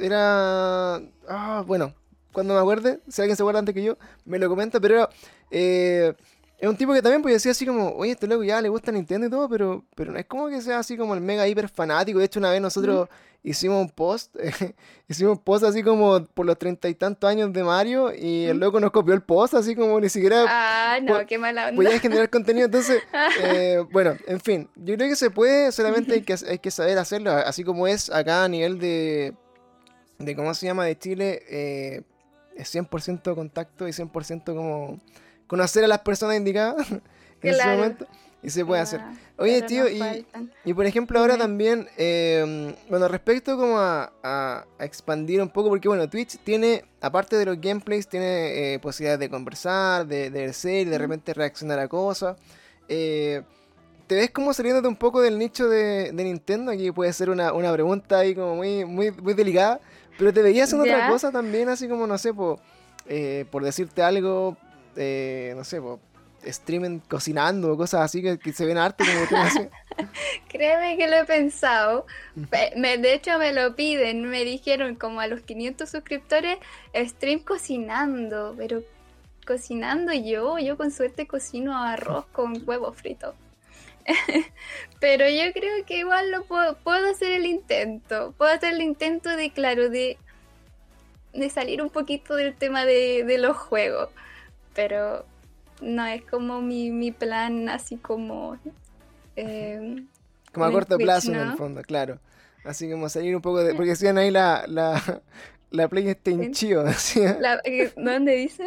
Era. 0.00 0.96
Ah, 1.28 1.64
bueno, 1.66 1.92
cuando 2.38 2.54
me 2.54 2.60
acuerde, 2.60 3.00
si 3.08 3.20
alguien 3.20 3.36
se 3.36 3.42
acuerda 3.42 3.58
antes 3.58 3.74
que 3.74 3.82
yo, 3.82 3.98
me 4.24 4.38
lo 4.38 4.48
comenta, 4.48 4.78
pero 4.78 5.08
eh, 5.50 6.14
es 6.56 6.68
un 6.68 6.76
tipo 6.76 6.92
que 6.92 7.02
también 7.02 7.20
pues 7.20 7.34
decía 7.34 7.50
así 7.50 7.66
como, 7.66 7.90
oye, 7.96 8.12
este 8.12 8.28
loco 8.28 8.44
ya 8.44 8.60
le 8.60 8.68
gusta 8.68 8.92
Nintendo 8.92 9.26
y 9.26 9.30
todo, 9.30 9.48
pero, 9.48 9.84
pero 9.96 10.12
no 10.12 10.18
es 10.20 10.26
como 10.26 10.48
que 10.48 10.60
sea 10.60 10.78
así 10.78 10.96
como 10.96 11.14
el 11.14 11.20
mega 11.20 11.48
hiper 11.48 11.68
fanático. 11.68 12.20
De 12.20 12.26
hecho, 12.26 12.38
una 12.38 12.52
vez 12.52 12.60
nosotros 12.60 13.08
hicimos 13.42 13.80
un 13.80 13.90
post, 13.90 14.36
hicimos 15.08 15.38
un 15.38 15.42
post 15.42 15.64
así 15.64 15.82
como 15.82 16.24
por 16.26 16.46
los 16.46 16.56
treinta 16.56 16.88
y 16.88 16.94
tantos 16.94 17.28
años 17.28 17.52
de 17.52 17.64
Mario 17.64 18.12
y 18.14 18.44
el 18.44 18.58
loco 18.58 18.78
nos 18.78 18.92
copió 18.92 19.14
el 19.14 19.22
post 19.22 19.54
así 19.54 19.74
como 19.74 19.98
ni 19.98 20.08
siquiera... 20.08 20.44
Ah, 20.48 21.00
no, 21.02 21.26
qué 21.26 21.38
mala 21.38 21.70
onda. 21.70 21.76
Podía 21.76 21.98
generar 21.98 22.30
contenido, 22.30 22.66
entonces, 22.66 23.02
eh, 23.42 23.84
bueno, 23.90 24.16
en 24.28 24.38
fin, 24.38 24.70
yo 24.76 24.94
creo 24.94 25.08
que 25.08 25.16
se 25.16 25.30
puede, 25.30 25.72
solamente 25.72 26.14
hay 26.14 26.22
que, 26.22 26.36
hay 26.48 26.60
que 26.60 26.70
saber 26.70 26.98
hacerlo, 26.98 27.32
así 27.32 27.64
como 27.64 27.88
es 27.88 28.10
acá 28.10 28.44
a 28.44 28.48
nivel 28.48 28.78
de, 28.78 29.34
de 30.18 30.36
¿cómo 30.36 30.52
se 30.54 30.66
llama?, 30.66 30.84
de 30.84 30.98
Chile, 30.98 31.42
eh, 31.48 32.02
es 32.58 32.74
100% 32.74 33.34
contacto 33.34 33.88
y 33.88 33.92
100% 33.92 34.44
como 34.44 35.00
conocer 35.46 35.84
a 35.84 35.88
las 35.88 36.00
personas 36.00 36.36
indicadas 36.36 36.90
en 37.42 37.54
ese 37.54 37.66
momento 37.66 38.06
y 38.42 38.50
se 38.50 38.64
puede 38.64 38.80
hacer. 38.80 39.00
Oye, 39.36 39.62
tío, 39.62 39.88
y, 39.88 40.26
y, 40.64 40.74
por 40.74 40.86
ejemplo 40.86 41.18
ahora 41.18 41.36
también, 41.36 41.88
em, 41.96 42.74
bueno, 42.88 43.08
respecto 43.08 43.56
como 43.56 43.78
a, 43.78 44.12
a, 44.22 44.64
expandir 44.80 45.40
un 45.42 45.48
poco, 45.48 45.68
porque 45.68 45.88
bueno, 45.88 46.08
Twitch 46.08 46.38
tiene, 46.38 46.84
aparte 47.00 47.36
de 47.36 47.46
los 47.46 47.60
gameplays, 47.60 48.08
tiene 48.08 48.74
eh, 48.74 48.78
posibilidades 48.78 49.20
de 49.20 49.30
conversar, 49.30 50.06
de, 50.06 50.30
de 50.30 50.46
ver 50.46 50.86
de 50.86 50.98
repente 50.98 51.34
reaccionar 51.34 51.78
a 51.78 51.88
cosas. 51.88 52.36
Eh, 52.88 53.42
¿Te 54.06 54.14
ves 54.14 54.30
como 54.30 54.54
saliendo 54.54 54.80
de 54.80 54.88
un 54.88 54.96
poco 54.96 55.20
del 55.20 55.38
nicho 55.38 55.68
de, 55.68 56.12
de, 56.12 56.24
Nintendo? 56.24 56.72
Aquí 56.72 56.90
puede 56.92 57.12
ser 57.12 57.28
una, 57.28 57.52
una 57.52 57.72
pregunta 57.72 58.20
ahí 58.20 58.34
como 58.34 58.56
muy, 58.56 58.84
muy, 58.84 59.10
muy 59.10 59.34
delicada, 59.34 59.80
pero 60.18 60.32
¿te 60.32 60.42
veías 60.42 60.64
haciendo 60.64 60.84
otra 60.84 61.08
cosa 61.08 61.32
también, 61.32 61.68
así 61.68 61.88
como, 61.88 62.06
no 62.06 62.18
sé, 62.18 62.34
por, 62.34 62.58
eh, 63.06 63.46
por 63.50 63.62
decirte 63.62 64.02
algo, 64.02 64.56
eh, 64.96 65.54
no 65.56 65.64
sé, 65.64 65.80
pues, 65.80 66.00
streamen 66.46 67.00
cocinando 67.00 67.72
o 67.72 67.76
cosas 67.76 68.02
así 68.02 68.22
que, 68.22 68.52
se 68.52 68.64
ven 68.66 68.78
arte 68.78 69.04
como 69.04 69.68
Créeme 70.48 70.96
que 70.96 71.08
lo 71.08 71.16
he 71.16 71.24
pensado. 71.24 72.06
de 72.34 73.14
hecho, 73.14 73.38
me 73.38 73.52
lo 73.52 73.74
piden. 73.74 74.28
Me 74.28 74.44
dijeron 74.44 74.94
como 74.94 75.20
a 75.20 75.26
los 75.26 75.40
500 75.42 75.88
suscriptores, 75.88 76.58
stream 76.94 77.40
cocinando. 77.40 78.54
Pero 78.56 78.82
cocinando 79.46 80.12
yo, 80.12 80.58
yo 80.58 80.76
con 80.76 80.90
suerte 80.90 81.26
cocino 81.26 81.76
arroz 81.76 82.26
con 82.32 82.62
huevo 82.66 82.92
frito. 82.92 83.34
pero 85.00 85.28
yo 85.28 85.52
creo 85.52 85.84
que 85.86 85.98
igual 85.98 86.30
lo 86.30 86.44
puedo, 86.44 86.76
puedo 86.78 87.10
hacer 87.10 87.32
el 87.32 87.46
intento. 87.46 88.34
Puedo 88.36 88.52
hacer 88.52 88.74
el 88.74 88.82
intento 88.82 89.28
de, 89.36 89.50
claro, 89.50 89.88
de, 89.90 90.18
de 91.32 91.50
salir 91.50 91.82
un 91.82 91.90
poquito 91.90 92.36
del 92.36 92.54
tema 92.54 92.84
de, 92.84 93.24
de 93.24 93.38
los 93.38 93.56
juegos 93.56 94.10
pero 94.78 95.24
no 95.82 96.06
es 96.06 96.22
como 96.22 96.62
mi, 96.62 96.92
mi 96.92 97.10
plan 97.10 97.68
así 97.68 97.96
como... 97.96 98.56
Eh, 99.34 100.04
como 100.52 100.66
a 100.66 100.70
corto 100.70 100.96
plazo 100.98 101.32
en 101.32 101.40
el 101.40 101.56
fondo, 101.56 101.82
claro. 101.82 102.20
Así 102.64 102.88
como 102.88 103.08
salir 103.08 103.34
un 103.34 103.42
poco 103.42 103.58
de... 103.58 103.74
Porque 103.74 103.90
decían 103.90 104.18
ahí 104.18 104.30
la, 104.30 104.66
la, 104.68 105.20
la 105.70 105.88
PlayStation 105.88 106.52
Chido, 106.52 106.84
eh, 107.64 107.92
¿Dónde 107.96 108.32
dice? 108.36 108.64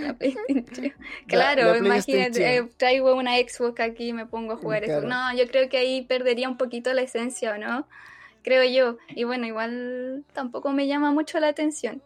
La 0.00 0.14
PlayStation 0.14 0.92
Claro, 1.26 1.76
imagínate, 1.76 2.56
eh, 2.56 2.68
traigo 2.76 3.14
una 3.14 3.36
Xbox 3.36 3.80
aquí 3.80 4.08
y 4.08 4.12
me 4.12 4.26
pongo 4.26 4.52
a 4.52 4.56
jugar 4.56 4.84
eso. 4.84 5.00
No, 5.02 5.34
yo 5.34 5.46
creo 5.48 5.68
que 5.68 5.78
ahí 5.78 6.02
perdería 6.02 6.48
un 6.48 6.58
poquito 6.58 6.92
la 6.92 7.02
esencia, 7.02 7.56
¿no? 7.56 7.86
Creo 8.42 8.62
yo. 8.64 8.98
Y 9.08 9.24
bueno, 9.24 9.46
igual 9.46 10.24
tampoco 10.34 10.70
me 10.72 10.86
llama 10.86 11.12
mucho 11.12 11.40
la 11.40 11.48
atención. 11.48 12.02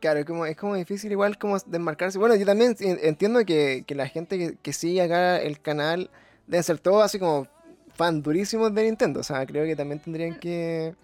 Claro, 0.00 0.20
es 0.20 0.26
como, 0.26 0.44
es 0.44 0.56
como 0.56 0.74
difícil 0.74 1.12
igual 1.12 1.38
como 1.38 1.58
desmarcarse. 1.58 2.18
Bueno, 2.18 2.34
yo 2.34 2.44
también 2.44 2.74
entiendo 2.80 3.44
que, 3.44 3.84
la 3.88 4.08
gente 4.08 4.56
que, 4.60 4.72
sigue 4.72 5.00
acá 5.00 5.38
el 5.38 5.60
canal 5.60 6.10
deben 6.46 6.64
ser 6.64 6.78
todos 6.78 7.04
así 7.04 7.20
como 7.20 7.46
fan 7.94 8.20
durísimos 8.20 8.74
de 8.74 8.82
Nintendo. 8.82 9.20
O 9.20 9.22
sea, 9.22 9.46
creo 9.46 9.64
que 9.64 9.76
también 9.76 10.00
tendrían 10.00 10.38
que... 10.40 10.94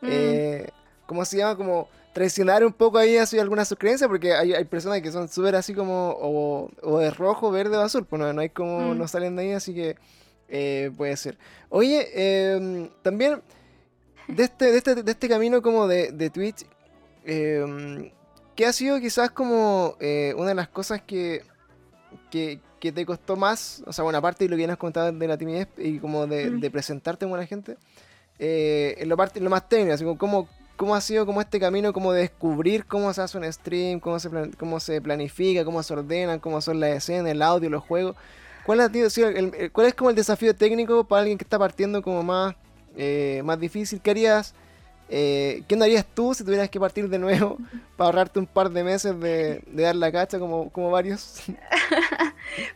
Mm. 0.00 0.79
¿Cómo 1.10 1.24
se 1.24 1.38
llama? 1.38 1.56
Como 1.56 1.88
traicionar 2.12 2.64
un 2.64 2.72
poco 2.72 2.98
ahí 2.98 3.16
así 3.16 3.38
algunas 3.38 3.68
sus 3.68 3.76
creencias, 3.76 4.08
porque 4.08 4.32
hay, 4.32 4.54
hay 4.54 4.64
personas 4.64 5.02
que 5.02 5.10
son 5.10 5.28
súper 5.28 5.56
así 5.56 5.74
como 5.74 6.16
o, 6.20 6.98
de 6.98 7.10
rojo, 7.10 7.50
verde 7.50 7.76
o 7.76 7.80
azul, 7.80 8.06
pues 8.06 8.20
no, 8.20 8.40
hay 8.40 8.50
como, 8.50 8.94
mm. 8.94 8.98
no 8.98 9.08
salen 9.08 9.34
de 9.34 9.42
ahí, 9.42 9.52
así 9.52 9.74
que 9.74 9.96
eh, 10.48 10.92
puede 10.96 11.16
ser. 11.16 11.36
Oye, 11.68 12.08
em, 12.54 12.88
también 13.02 13.42
de 14.28 14.44
este, 14.44 14.70
de 14.70 14.78
este, 14.78 15.02
de 15.02 15.10
este 15.10 15.28
camino 15.28 15.62
como 15.62 15.88
de, 15.88 16.12
de 16.12 16.30
Twitch, 16.30 16.64
eh, 17.24 18.12
¿Qué 18.60 18.66
ha 18.66 18.72
sido 18.74 19.00
quizás 19.00 19.30
como 19.30 19.96
eh, 20.00 20.34
una 20.36 20.48
de 20.48 20.54
las 20.54 20.68
cosas 20.68 21.00
que, 21.00 21.42
que, 22.30 22.60
te 22.78 23.06
costó 23.06 23.34
más? 23.34 23.82
O 23.86 23.92
sea, 23.94 24.04
bueno, 24.04 24.18
aparte 24.18 24.44
de 24.44 24.50
lo 24.50 24.56
que 24.56 24.66
ya 24.66 24.72
has 24.72 24.78
contado 24.78 25.10
de 25.10 25.26
la 25.26 25.38
timidez 25.38 25.68
y 25.78 25.98
como 25.98 26.26
de, 26.26 26.70
presentarte 26.70 27.26
con 27.26 27.38
la 27.38 27.46
gente, 27.46 27.78
eh, 28.38 28.96
en 28.98 29.08
lo, 29.08 29.16
parte, 29.16 29.40
lo 29.40 29.48
más 29.48 29.66
técnico, 29.66 29.94
así 29.94 30.04
como 30.04 30.18
cómo, 30.18 30.48
cómo 30.80 30.94
ha 30.94 31.00
sido 31.02 31.26
como 31.26 31.42
este 31.42 31.60
camino 31.60 31.92
como 31.92 32.10
de 32.14 32.22
descubrir 32.22 32.86
cómo 32.86 33.12
se 33.12 33.20
hace 33.20 33.36
un 33.36 33.52
stream, 33.52 34.00
cómo 34.00 34.18
se, 34.18 34.30
cómo 34.58 34.80
se 34.80 35.02
planifica, 35.02 35.62
cómo 35.62 35.82
se 35.82 35.92
ordenan, 35.92 36.40
cómo 36.40 36.62
son 36.62 36.80
las 36.80 36.96
escenas, 36.96 37.32
el 37.32 37.42
audio, 37.42 37.68
los 37.68 37.82
juegos. 37.82 38.16
¿Cuál, 38.64 38.80
ha 38.80 38.88
sido, 38.88 39.28
el, 39.28 39.70
¿Cuál 39.72 39.88
es 39.88 39.94
como 39.94 40.08
el 40.08 40.16
desafío 40.16 40.56
técnico 40.56 41.04
para 41.04 41.20
alguien 41.20 41.36
que 41.36 41.44
está 41.44 41.58
partiendo 41.58 42.00
como 42.00 42.22
más, 42.22 42.54
eh, 42.96 43.42
más 43.44 43.60
difícil? 43.60 44.00
¿Qué 44.00 44.10
harías? 44.10 44.54
Eh, 45.10 45.64
¿Qué 45.68 45.76
no 45.76 45.84
harías 45.84 46.06
tú 46.06 46.32
si 46.32 46.44
tuvieras 46.44 46.70
que 46.70 46.80
partir 46.80 47.10
de 47.10 47.18
nuevo 47.18 47.58
para 47.98 48.06
ahorrarte 48.06 48.38
un 48.38 48.46
par 48.46 48.70
de 48.70 48.82
meses 48.82 49.20
de, 49.20 49.62
dar 49.66 49.96
la 49.96 50.10
cacha 50.10 50.38
como, 50.38 50.70
como 50.70 50.90
varios? 50.90 51.42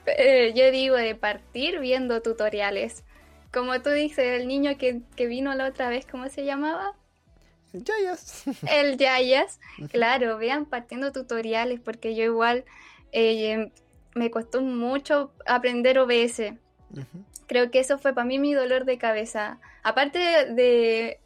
Eh, 0.06 0.52
yo 0.54 0.70
digo 0.70 0.94
de 0.94 1.16
partir 1.16 1.80
viendo 1.80 2.22
tutoriales. 2.22 3.02
Como 3.50 3.80
tú 3.80 3.90
dices, 3.90 4.40
el 4.40 4.46
niño 4.46 4.76
que, 4.78 5.00
vino 5.26 5.52
la 5.54 5.66
otra 5.66 5.88
vez, 5.88 6.06
¿cómo 6.06 6.28
se 6.28 6.44
llamaba? 6.44 6.94
El 7.74 7.84
Yayas. 7.84 8.44
El 8.70 8.96
Yayas. 8.96 9.60
Claro, 9.90 10.38
vean 10.38 10.64
partiendo 10.64 11.12
tutoriales 11.12 11.80
porque 11.80 12.14
yo 12.14 12.24
igual 12.24 12.64
eh, 13.12 13.72
me 14.14 14.30
costó 14.30 14.62
mucho 14.62 15.32
aprender 15.44 15.98
OBS. 15.98 16.54
Creo 17.46 17.70
que 17.70 17.80
eso 17.80 17.98
fue 17.98 18.14
para 18.14 18.24
mí 18.24 18.38
mi 18.38 18.54
dolor 18.54 18.84
de 18.84 18.96
cabeza. 18.96 19.58
Aparte 19.82 20.18
de 20.18 21.18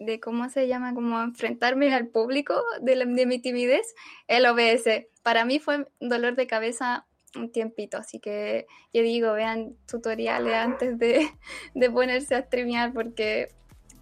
de 0.00 0.18
cómo 0.18 0.48
se 0.48 0.66
llama, 0.66 0.94
como 0.94 1.20
enfrentarme 1.20 1.94
al 1.94 2.08
público 2.08 2.54
de, 2.80 2.96
de 2.96 3.26
mi 3.26 3.38
timidez, 3.38 3.94
el 4.26 4.46
OBS. 4.46 5.06
Para 5.22 5.44
mí 5.44 5.58
fue 5.58 5.86
dolor 6.00 6.34
de 6.36 6.46
cabeza 6.46 7.06
un 7.36 7.52
tiempito, 7.52 7.98
así 7.98 8.18
que 8.18 8.66
yo 8.92 9.02
digo, 9.02 9.32
vean 9.34 9.76
tutoriales 9.86 10.54
antes 10.54 10.98
de, 10.98 11.30
de 11.74 11.90
ponerse 11.90 12.34
a 12.34 12.42
streamear 12.42 12.92
porque 12.92 13.52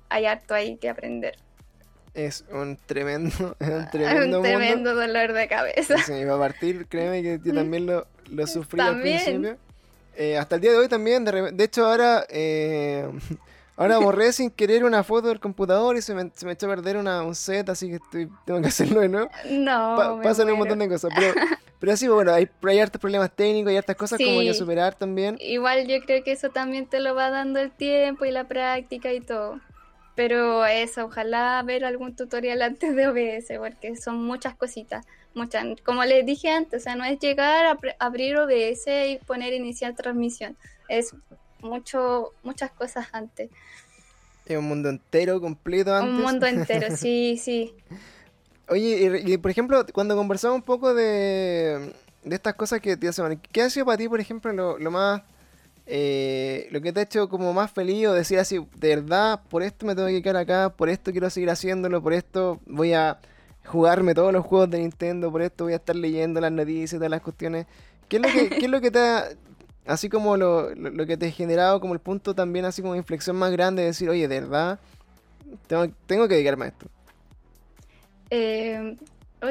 hay 0.09 0.25
harto 0.27 0.55
ahí 0.55 0.79
que 0.79 0.89
aprender. 0.89 1.37
Es 2.19 2.45
un 2.51 2.77
tremendo, 2.87 3.57
es 3.61 3.69
un 3.69 3.91
tremendo, 3.91 4.39
un 4.39 4.45
tremendo 4.45 4.95
dolor 4.95 5.33
de 5.33 5.47
cabeza. 5.47 5.99
Sí, 5.99 6.25
va 6.25 6.35
a 6.35 6.39
partir, 6.39 6.87
créeme 6.89 7.23
que 7.23 7.41
yo 7.45 7.55
también 7.55 7.87
lo, 7.87 8.07
lo 8.31 8.47
sufrí 8.47 8.81
al 8.81 9.01
principio. 9.01 9.57
Eh, 10.17 10.37
hasta 10.37 10.57
el 10.57 10.61
día 10.61 10.73
de 10.73 10.79
hoy 10.79 10.89
también, 10.89 11.25
de, 11.25 11.53
de 11.53 11.65
hecho 11.65 11.87
ahora 11.87 12.27
eh, 12.29 13.09
Ahora 13.79 13.99
borré 13.99 14.33
sin 14.33 14.51
querer 14.51 14.83
una 14.83 15.05
foto 15.05 15.29
del 15.29 15.39
computador 15.39 15.97
y 15.97 16.03
se 16.03 16.13
me, 16.13 16.29
se 16.35 16.45
me 16.45 16.51
echó 16.51 16.67
a 16.67 16.71
perder 16.71 16.97
una, 16.97 17.23
un 17.23 17.37
set, 17.37 17.69
así 17.69 17.89
que 17.89 17.95
estoy, 17.95 18.29
tengo 18.45 18.61
que 18.61 18.67
hacerlo 18.67 19.01
de 19.01 19.09
nuevo. 19.09 19.31
No. 19.49 20.19
pasan 20.21 20.51
un 20.51 20.59
montón 20.59 20.81
de 20.81 20.89
cosas. 20.89 21.13
Pero, 21.15 21.33
pero 21.79 21.97
sí, 21.97 22.09
bueno, 22.09 22.35
hay, 22.35 22.49
hay 22.65 22.81
hartos 22.81 23.01
problemas 23.01 23.31
técnicos, 23.31 23.71
hay 23.71 23.77
hartas 23.77 23.95
cosas 23.95 24.19
como 24.19 24.43
ya 24.43 24.53
superar 24.53 24.97
también. 24.97 25.39
Igual 25.41 25.87
yo 25.87 26.01
creo 26.05 26.25
que 26.25 26.33
eso 26.33 26.49
también 26.49 26.87
te 26.87 26.99
lo 26.99 27.15
va 27.15 27.31
dando 27.31 27.61
el 27.61 27.71
tiempo 27.71 28.25
y 28.25 28.33
la 28.33 28.49
práctica 28.49 29.13
y 29.13 29.21
todo. 29.21 29.61
Pero 30.19 30.67
eso, 30.67 31.05
ojalá 31.05 31.63
ver 31.63 31.85
algún 31.85 32.17
tutorial 32.17 32.61
antes 32.62 32.97
de 32.97 33.07
OBS, 33.07 33.57
porque 33.57 33.95
son 33.95 34.25
muchas 34.25 34.57
cositas. 34.57 35.07
Muchas. 35.33 35.64
Como 35.85 36.05
les 36.05 36.27
dije 36.27 36.51
antes, 36.51 36.81
o 36.81 36.83
sea, 36.83 36.97
no 36.97 37.05
es 37.05 37.21
llegar 37.21 37.66
a 37.66 37.79
abrir 38.01 38.37
OBS 38.37 38.89
y 38.89 39.21
poner 39.29 39.53
iniciar 39.53 39.95
transmisión. 39.95 40.57
Es 40.89 41.14
mucho, 41.61 42.33
muchas 42.43 42.73
cosas 42.73 43.07
antes. 43.12 43.49
Es 44.45 44.59
un 44.59 44.64
mundo 44.64 44.89
entero, 44.89 45.41
completo 45.41 45.95
antes. 45.95 46.12
Un 46.12 46.21
mundo 46.21 46.47
entero, 46.47 46.89
sí, 46.97 47.41
sí. 47.41 47.73
Oye, 48.69 49.23
y, 49.25 49.39
por 49.39 49.53
ejemplo, 49.53 49.87
cuando 49.93 50.16
conversamos 50.16 50.57
un 50.57 50.62
poco 50.62 50.95
de, 50.95 51.95
de 52.25 52.35
estas 52.35 52.57
cosas 52.57 52.81
que 52.81 52.97
te 52.97 53.07
hacen, 53.07 53.41
¿qué 53.53 53.62
ha 53.62 53.71
sido 53.71 53.87
para 53.87 53.99
ti, 53.99 54.09
por 54.09 54.19
ejemplo, 54.19 54.53
lo, 54.53 54.79
lo 54.79 54.91
más... 54.91 55.23
Eh, 55.91 56.68
lo 56.70 56.82
que 56.82 56.93
te 56.93 57.01
ha 57.01 57.03
hecho 57.03 57.30
como 57.30 57.55
más 57.55 57.72
feliz 57.72 58.09
o 58.09 58.12
decir 58.12 58.39
así, 58.39 58.59
de 58.76 58.97
verdad, 58.97 59.41
por 59.49 59.62
esto 59.62 59.86
me 59.86 59.95
tengo 59.95 60.09
que 60.09 60.20
quedar 60.20 60.36
acá, 60.36 60.68
por 60.76 60.91
esto 60.91 61.12
quiero 61.12 61.30
seguir 61.30 61.49
haciéndolo, 61.49 62.03
por 62.03 62.12
esto 62.12 62.61
voy 62.66 62.93
a 62.93 63.18
jugarme 63.64 64.14
todos 64.14 64.30
los 64.30 64.45
juegos 64.45 64.68
de 64.68 64.80
Nintendo, 64.80 65.32
por 65.32 65.41
esto 65.41 65.64
voy 65.64 65.72
a 65.72 65.76
estar 65.76 65.97
leyendo 65.97 66.43
las 66.43 66.53
noticias 66.53 66.99
todas 66.99 67.11
las 67.11 67.22
cuestiones. 67.22 67.66
¿Qué 68.07 68.16
es 68.16 68.22
lo 68.22 68.28
que, 68.28 68.49
qué 68.51 68.64
es 68.66 68.70
lo 68.70 68.82
que 68.82 68.91
te, 68.91 68.99
ha, 68.99 69.28
así 69.86 70.11
como 70.11 70.36
lo, 70.36 70.74
lo, 70.74 71.07
que 71.07 71.16
te 71.16 71.28
ha 71.28 71.30
generado 71.30 71.80
como 71.80 71.95
el 71.95 72.01
punto 72.01 72.34
también 72.34 72.66
así 72.66 72.82
como 72.82 72.95
inflexión 72.95 73.36
más 73.36 73.51
grande 73.51 73.80
de 73.80 73.89
decir, 73.89 74.11
oye, 74.11 74.28
de 74.28 74.41
verdad, 74.41 74.78
tengo, 75.68 75.89
tengo 76.07 76.28
que 76.28 76.34
dedicarme 76.34 76.66
a 76.66 76.68
esto? 76.68 76.86
Eh, 78.30 78.97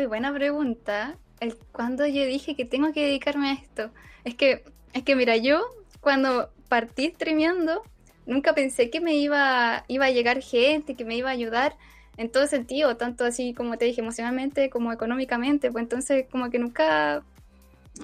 buena 0.07 0.31
pregunta. 0.31 1.17
el 1.39 1.55
cuando 1.71 2.05
yo 2.05 2.25
dije 2.25 2.55
que 2.55 2.65
tengo 2.65 2.93
que 2.93 3.05
dedicarme 3.05 3.49
a 3.49 3.53
esto. 3.53 3.89
Es 4.23 4.35
que, 4.35 4.63
es 4.93 5.01
que 5.01 5.15
mira, 5.15 5.35
yo 5.35 5.65
cuando 6.01 6.51
partí 6.69 7.11
streameando, 7.11 7.83
nunca 8.25 8.53
pensé 8.53 8.89
que 8.89 9.01
me 9.01 9.15
iba, 9.15 9.85
iba 9.87 10.05
a 10.05 10.11
llegar 10.11 10.41
gente, 10.41 10.95
que 10.95 11.05
me 11.05 11.15
iba 11.15 11.29
a 11.29 11.33
ayudar 11.33 11.75
en 12.17 12.31
todo 12.31 12.47
sentido, 12.47 12.97
tanto 12.97 13.25
así 13.25 13.53
como 13.53 13.77
te 13.77 13.85
dije, 13.85 14.01
emocionalmente 14.01 14.69
como 14.69 14.91
económicamente, 14.91 15.71
pues 15.71 15.83
entonces 15.83 16.25
como 16.29 16.49
que 16.49 16.59
nunca 16.59 17.23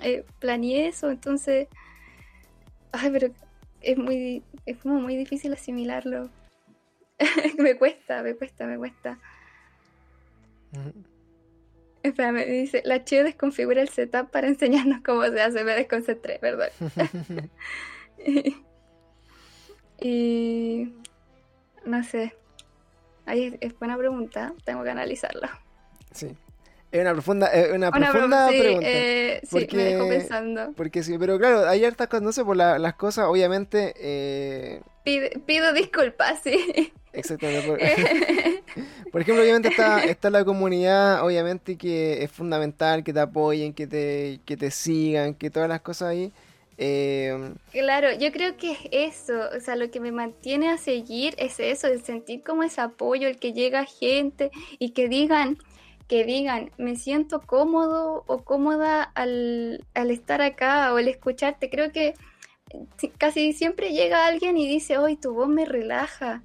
eh, 0.01 0.23
planeé 0.39 0.87
eso, 0.87 1.09
entonces, 1.09 1.67
ay, 2.91 3.09
pero 3.11 3.33
es 3.81 3.97
muy, 3.97 4.43
es 4.65 4.77
como 4.77 4.99
muy 4.99 5.15
difícil 5.15 5.53
asimilarlo. 5.53 6.29
me 7.57 7.75
cuesta, 7.75 8.23
me 8.23 8.35
cuesta, 8.35 8.65
me 8.65 8.77
cuesta. 8.77 9.19
Espera, 10.71 10.91
me 12.31 12.45
dice, 12.45 12.81
la 12.85 13.03
Chio 13.03 13.23
desconfigura 13.23 13.81
el 13.81 13.89
setup 13.89 14.29
para 14.29 14.47
enseñarnos 14.47 15.01
cómo 15.03 15.23
se 15.23 15.41
hace, 15.41 15.63
me 15.63 15.73
desconcentré, 15.73 16.39
perdón. 16.39 16.69
y 20.01 20.93
no 21.85 22.03
sé, 22.03 22.33
Ahí 23.25 23.57
es 23.61 23.77
buena 23.79 23.97
pregunta, 23.97 24.53
tengo 24.65 24.83
que 24.83 24.89
analizarla. 24.89 25.61
Sí. 26.11 26.35
Es 26.91 27.01
una 27.01 27.13
profunda, 27.13 27.49
una, 27.73 27.91
profunda 27.91 28.47
pregunta. 28.49 28.87
Eh, 28.87 29.41
sí, 29.43 29.67
me 29.73 29.83
dejo 29.83 30.07
pensando. 30.07 30.73
Porque 30.75 31.01
sí, 31.01 31.17
pero 31.17 31.39
claro, 31.39 31.67
hay 31.67 31.83
hartas 31.85 32.07
cosas, 32.07 32.23
no 32.23 32.31
sé, 32.31 32.45
por 32.45 32.55
las 32.55 32.93
cosas, 32.95 33.25
obviamente... 33.25 33.93
Eh... 33.97 34.81
Pido, 35.03 35.73
disculpas, 35.73 36.41
sí. 36.43 36.93
Exactamente. 37.13 37.67
Por, 39.11 39.21
ejemplo, 39.21 39.43
obviamente 39.43 39.69
está, 39.69 40.03
está 40.03 40.29
la 40.29 40.43
comunidad, 40.43 41.23
obviamente 41.23 41.77
que 41.77 42.23
es 42.23 42.31
fundamental 42.31 43.03
que 43.03 43.13
te 43.13 43.19
apoyen, 43.19 43.73
que 43.73 43.87
te, 43.87 44.39
que 44.45 44.57
te 44.57 44.71
sigan, 44.71 45.35
que 45.35 45.49
todas 45.49 45.69
las 45.69 45.81
cosas 45.81 46.09
ahí. 46.09 46.31
Em, 46.77 47.53
claro, 47.71 48.11
yo 48.13 48.31
creo 48.31 48.57
que 48.57 48.71
es 48.71 48.79
eso, 48.91 49.33
o 49.55 49.59
sea, 49.59 49.75
lo 49.75 49.91
que 49.91 49.99
me 49.99 50.11
mantiene 50.11 50.69
a 50.69 50.77
seguir 50.77 51.35
es 51.37 51.59
eso, 51.59 51.87
el 51.87 52.03
sentir 52.03 52.41
como 52.41 52.63
ese 52.63 52.81
apoyo, 52.81 53.27
el 53.27 53.37
que 53.37 53.53
llega 53.53 53.85
gente 53.85 54.49
y 54.79 54.89
que 54.89 55.07
digan, 55.07 55.59
que 56.07 56.23
digan, 56.23 56.71
me 56.77 56.95
siento 56.95 57.41
cómodo 57.41 58.23
o 58.25 58.43
cómoda 58.43 59.03
al, 59.03 59.85
al 59.93 60.09
estar 60.09 60.41
acá 60.41 60.91
o 60.93 60.97
al 60.97 61.07
escucharte. 61.07 61.69
Creo 61.69 61.91
que 61.91 62.15
casi 63.17 63.53
siempre 63.53 63.93
llega 63.93 64.25
alguien 64.25 64.57
y 64.57 64.67
dice, 64.67 64.97
hoy 64.97 65.15
tu 65.15 65.33
voz 65.33 65.47
me 65.47 65.65
relaja. 65.65 66.41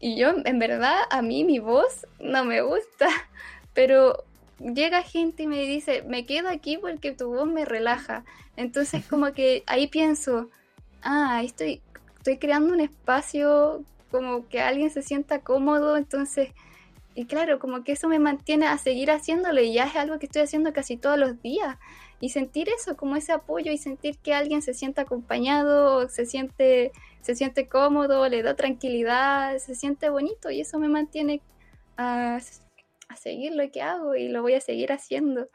Y 0.00 0.16
yo, 0.16 0.32
en 0.44 0.58
verdad, 0.58 1.02
a 1.10 1.20
mí 1.20 1.44
mi 1.44 1.58
voz 1.58 2.06
no 2.18 2.44
me 2.44 2.62
gusta, 2.62 3.08
pero 3.74 4.24
llega 4.58 5.02
gente 5.02 5.44
y 5.44 5.46
me 5.46 5.62
dice, 5.62 6.02
me 6.02 6.26
quedo 6.26 6.48
aquí 6.48 6.78
porque 6.78 7.12
tu 7.12 7.28
voz 7.28 7.46
me 7.46 7.64
relaja. 7.64 8.24
Entonces 8.56 9.04
como 9.06 9.32
que 9.32 9.62
ahí 9.66 9.86
pienso, 9.86 10.50
ah, 11.02 11.42
estoy, 11.44 11.82
estoy 12.18 12.38
creando 12.38 12.74
un 12.74 12.80
espacio 12.80 13.84
como 14.10 14.48
que 14.48 14.60
alguien 14.60 14.90
se 14.90 15.02
sienta 15.02 15.40
cómodo, 15.40 15.96
entonces, 15.96 16.50
y 17.14 17.26
claro, 17.26 17.58
como 17.58 17.84
que 17.84 17.92
eso 17.92 18.08
me 18.08 18.18
mantiene 18.18 18.66
a 18.66 18.76
seguir 18.78 19.10
haciéndolo 19.10 19.60
y 19.60 19.72
ya 19.72 19.84
es 19.84 19.96
algo 19.96 20.18
que 20.18 20.26
estoy 20.26 20.42
haciendo 20.42 20.72
casi 20.72 20.96
todos 20.96 21.18
los 21.18 21.40
días. 21.42 21.76
Y 22.20 22.30
sentir 22.30 22.68
eso, 22.68 22.96
como 22.96 23.16
ese 23.16 23.32
apoyo 23.32 23.72
y 23.72 23.78
sentir 23.78 24.18
que 24.18 24.34
alguien 24.34 24.60
se 24.60 24.74
sienta 24.74 25.02
acompañado, 25.02 26.08
se 26.08 26.26
siente, 26.26 26.92
se 27.20 27.34
siente 27.34 27.68
cómodo, 27.68 28.28
le 28.28 28.42
da 28.42 28.54
tranquilidad, 28.54 29.58
se 29.58 29.74
siente 29.74 30.08
bonito 30.08 30.50
y 30.50 30.60
eso 30.60 30.78
me 30.78 30.88
mantiene 30.88 31.42
a, 31.96 32.38
a 33.08 33.16
seguir 33.16 33.54
lo 33.54 33.70
que 33.70 33.82
hago 33.82 34.14
y 34.14 34.28
lo 34.28 34.42
voy 34.42 34.54
a 34.54 34.60
seguir 34.60 34.92
haciendo. 34.92 35.48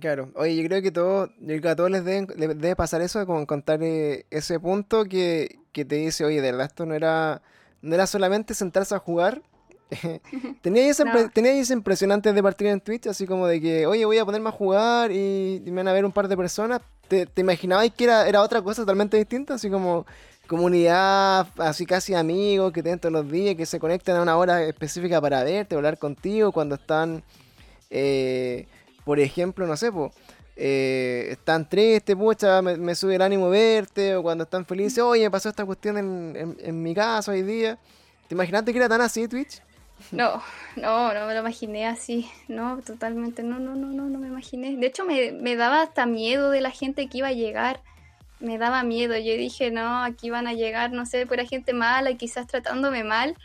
Claro, 0.00 0.30
oye, 0.34 0.54
yo 0.54 0.68
creo 0.68 0.82
que, 0.82 0.90
todo, 0.90 1.24
a 1.24 1.76
todos 1.76 1.90
les 1.90 2.04
debe, 2.04 2.76
pasar 2.76 3.00
eso, 3.00 3.24
como 3.26 3.40
encontrar 3.40 3.82
eh, 3.82 4.26
ese 4.30 4.60
punto 4.60 5.04
que, 5.04 5.58
te 5.72 5.84
dice, 5.84 6.24
oye, 6.24 6.40
de 6.40 6.52
verdad 6.52 6.66
esto 6.66 6.86
no 6.86 6.94
era, 6.94 7.42
no 7.82 7.94
era 7.94 8.06
solamente 8.06 8.54
sentarse 8.54 8.94
a 8.94 8.98
jugar. 8.98 9.42
tenía, 10.62 10.88
esa, 10.88 11.04
antes 11.04 12.34
de 12.34 12.42
partir 12.42 12.66
en 12.68 12.80
Twitch, 12.80 13.06
así 13.06 13.26
como 13.26 13.46
de 13.46 13.60
que, 13.60 13.86
oye, 13.86 14.04
voy 14.04 14.18
a 14.18 14.24
ponerme 14.24 14.48
a 14.48 14.52
jugar 14.52 15.10
y, 15.12 15.62
me 15.66 15.72
van 15.72 15.88
a 15.88 15.92
ver 15.92 16.04
un 16.04 16.12
par 16.12 16.28
de 16.28 16.36
personas. 16.36 16.80
¿Te, 17.08 17.26
te 17.26 17.40
imaginabas 17.40 17.90
que 17.90 18.04
era, 18.04 18.28
era 18.28 18.42
otra 18.42 18.60
cosa 18.60 18.82
totalmente 18.82 19.16
distinta? 19.16 19.54
Así 19.54 19.70
como 19.70 20.06
comunidad, 20.46 21.46
así 21.58 21.86
casi 21.86 22.14
amigos 22.14 22.72
que 22.72 22.82
tienen 22.82 22.98
todos 22.98 23.12
los 23.12 23.30
días, 23.30 23.54
que 23.54 23.66
se 23.66 23.78
conectan 23.78 24.16
a 24.16 24.22
una 24.22 24.36
hora 24.36 24.64
específica 24.64 25.20
para 25.20 25.44
verte, 25.44 25.76
hablar 25.76 25.98
contigo 25.98 26.52
cuando 26.52 26.74
están... 26.74 27.22
Eh, 27.90 28.66
por 29.04 29.20
ejemplo, 29.20 29.66
no 29.66 29.74
sé, 29.76 29.90
pues, 29.90 30.12
están 30.58 31.68
tristes, 31.68 32.16
pucha, 32.16 32.60
me, 32.60 32.94
sube 32.94 33.14
el 33.14 33.22
ánimo 33.22 33.48
verte, 33.48 34.16
o 34.16 34.22
cuando 34.22 34.44
están 34.44 34.66
felices, 34.66 34.98
oye, 34.98 35.22
me 35.22 35.30
pasó 35.30 35.48
esta 35.48 35.64
cuestión 35.64 35.96
en, 35.96 36.82
mi 36.82 36.94
casa 36.94 37.32
hoy 37.32 37.42
día. 37.42 37.78
¿Te 38.26 38.34
imaginaste 38.34 38.72
que 38.72 38.78
era 38.78 38.88
tan 38.88 39.00
así 39.00 39.28
Twitch? 39.28 39.62
No, 40.12 40.42
no, 40.76 41.12
no 41.12 41.26
me 41.26 41.34
lo 41.34 41.40
imaginé 41.40 41.86
así, 41.86 42.30
no, 42.46 42.80
totalmente, 42.82 43.42
no, 43.42 43.58
no, 43.58 43.74
no, 43.74 43.88
no, 43.88 44.04
no 44.04 44.18
me 44.18 44.28
imaginé. 44.28 44.76
De 44.76 44.86
hecho, 44.86 45.04
me, 45.04 45.32
me 45.32 45.56
daba 45.56 45.82
hasta 45.82 46.06
miedo 46.06 46.50
de 46.50 46.60
la 46.60 46.70
gente 46.70 47.08
que 47.08 47.18
iba 47.18 47.28
a 47.28 47.32
llegar, 47.32 47.80
me 48.40 48.58
daba 48.58 48.82
miedo, 48.84 49.16
yo 49.16 49.34
dije, 49.34 49.70
no, 49.70 50.02
aquí 50.04 50.30
van 50.30 50.46
a 50.46 50.54
llegar, 50.54 50.92
no 50.92 51.04
sé, 51.04 51.26
pura 51.26 51.44
gente 51.44 51.72
mala, 51.72 52.14
quizás 52.14 52.46
tratándome 52.46 53.04
mal. 53.04 53.36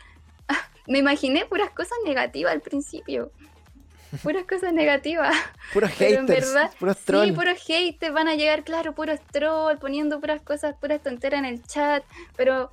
me 0.86 0.98
imaginé 0.98 1.44
puras 1.46 1.70
cosas 1.70 1.98
negativas 2.04 2.52
al 2.52 2.60
principio 2.60 3.32
puras 4.18 4.44
cosas 4.44 4.72
negativas. 4.72 5.34
Puros 5.72 5.90
haters, 5.92 6.54
puros 6.78 6.98
trolls. 6.98 7.28
Sí, 7.28 7.32
puros 7.32 7.58
haters, 7.60 8.12
van 8.12 8.28
a 8.28 8.34
llegar, 8.34 8.64
claro, 8.64 8.94
puros 8.94 9.20
trolls, 9.32 9.80
poniendo 9.80 10.20
puras 10.20 10.40
cosas, 10.42 10.76
puras 10.76 11.02
tonteras 11.02 11.38
en 11.40 11.46
el 11.46 11.62
chat, 11.64 12.04
pero 12.36 12.70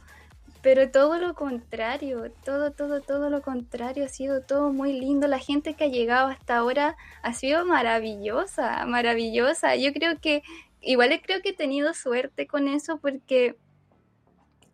pero 0.61 0.91
todo 0.91 1.17
lo 1.17 1.33
contrario, 1.33 2.31
todo, 2.45 2.71
todo, 2.71 3.01
todo 3.01 3.29
lo 3.29 3.41
contrario, 3.41 4.05
ha 4.05 4.09
sido 4.09 4.41
todo 4.41 4.71
muy 4.71 4.93
lindo. 4.99 5.27
La 5.27 5.39
gente 5.39 5.73
que 5.73 5.85
ha 5.85 5.87
llegado 5.87 6.27
hasta 6.27 6.57
ahora 6.57 6.95
ha 7.23 7.33
sido 7.33 7.65
maravillosa, 7.65 8.85
maravillosa. 8.85 9.75
Yo 9.75 9.91
creo 9.93 10.19
que, 10.19 10.43
igual 10.81 11.19
creo 11.23 11.41
que 11.41 11.49
he 11.49 11.53
tenido 11.53 11.93
suerte 11.93 12.47
con 12.47 12.67
eso 12.67 12.97
porque 12.99 13.55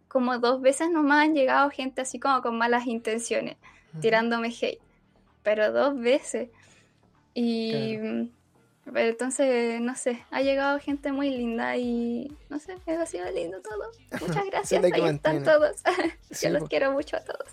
como 0.08 0.40
dos 0.40 0.62
veces 0.62 0.90
nomás 0.90 1.26
han 1.26 1.36
llegado 1.36 1.70
gente 1.70 2.02
así 2.02 2.20
como 2.20 2.42
con 2.42 2.58
malas 2.58 2.88
intenciones, 2.88 3.58
tirándome 4.00 4.50
hate 4.50 4.82
pero 5.48 5.72
dos 5.72 5.98
veces. 5.98 6.50
Y 7.34 7.98
pero 8.94 9.10
entonces, 9.10 9.82
no 9.82 9.96
sé, 9.96 10.24
ha 10.32 10.42
llegado 10.42 10.80
gente 10.80 11.12
muy 11.12 11.30
linda 11.30 11.76
y 11.78 12.32
no 12.50 12.60
sé, 12.60 12.76
ha 12.88 13.06
sido 13.06 13.30
lindo 13.32 13.60
todo. 13.62 13.92
Muchas 14.22 14.46
gracias, 14.46 14.84
ahí 14.84 14.92
están 15.10 15.44
todos. 15.44 15.78
Yo 16.42 16.50
los 16.50 16.70
quiero 16.70 16.92
mucho 16.92 17.18
a 17.18 17.22
todos. 17.22 17.48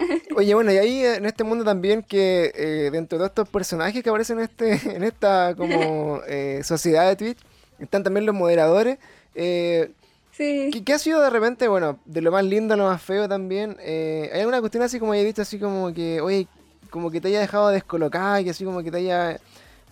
Oye, 0.36 0.54
bueno, 0.54 0.72
y 0.72 0.78
ahí 0.78 1.04
en 1.04 1.26
este 1.26 1.44
mundo 1.44 1.64
también 1.64 2.02
que 2.02 2.52
eh, 2.54 2.90
dentro 2.90 3.18
de 3.18 3.26
estos 3.26 3.48
personajes 3.48 4.02
que 4.02 4.08
aparecen 4.08 4.38
en 4.38 4.44
este 4.44 4.72
en 4.96 5.04
esta 5.04 5.54
como 5.56 6.20
eh, 6.26 6.62
sociedad 6.64 7.08
de 7.08 7.16
Twitch, 7.16 7.38
están 7.78 8.02
también 8.02 8.26
los 8.26 8.34
moderadores. 8.34 8.98
Eh, 9.34 9.90
sí. 10.32 10.70
¿qué, 10.84 10.92
ha 10.92 10.98
sido 10.98 11.20
de 11.20 11.30
repente, 11.30 11.68
bueno, 11.68 11.98
de 12.04 12.20
lo 12.20 12.32
más 12.32 12.44
lindo 12.44 12.74
a 12.74 12.76
lo 12.76 12.86
más 12.86 13.02
feo 13.02 13.28
también? 13.28 13.76
¿Hay 13.80 14.40
alguna 14.40 14.60
cuestión 14.60 14.82
así 14.82 14.98
como 14.98 15.14
he 15.14 15.24
dicho, 15.24 15.42
así 15.42 15.58
como 15.58 15.92
que, 15.92 16.20
oye, 16.20 16.46
como 16.90 17.10
que 17.10 17.20
te 17.20 17.28
haya 17.28 17.40
dejado 17.40 17.68
descolocada, 17.68 18.42
que 18.42 18.50
así 18.50 18.64
como 18.64 18.82
que 18.82 18.90
te 18.90 18.98
haya, 18.98 19.38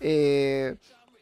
eh, 0.01 0.76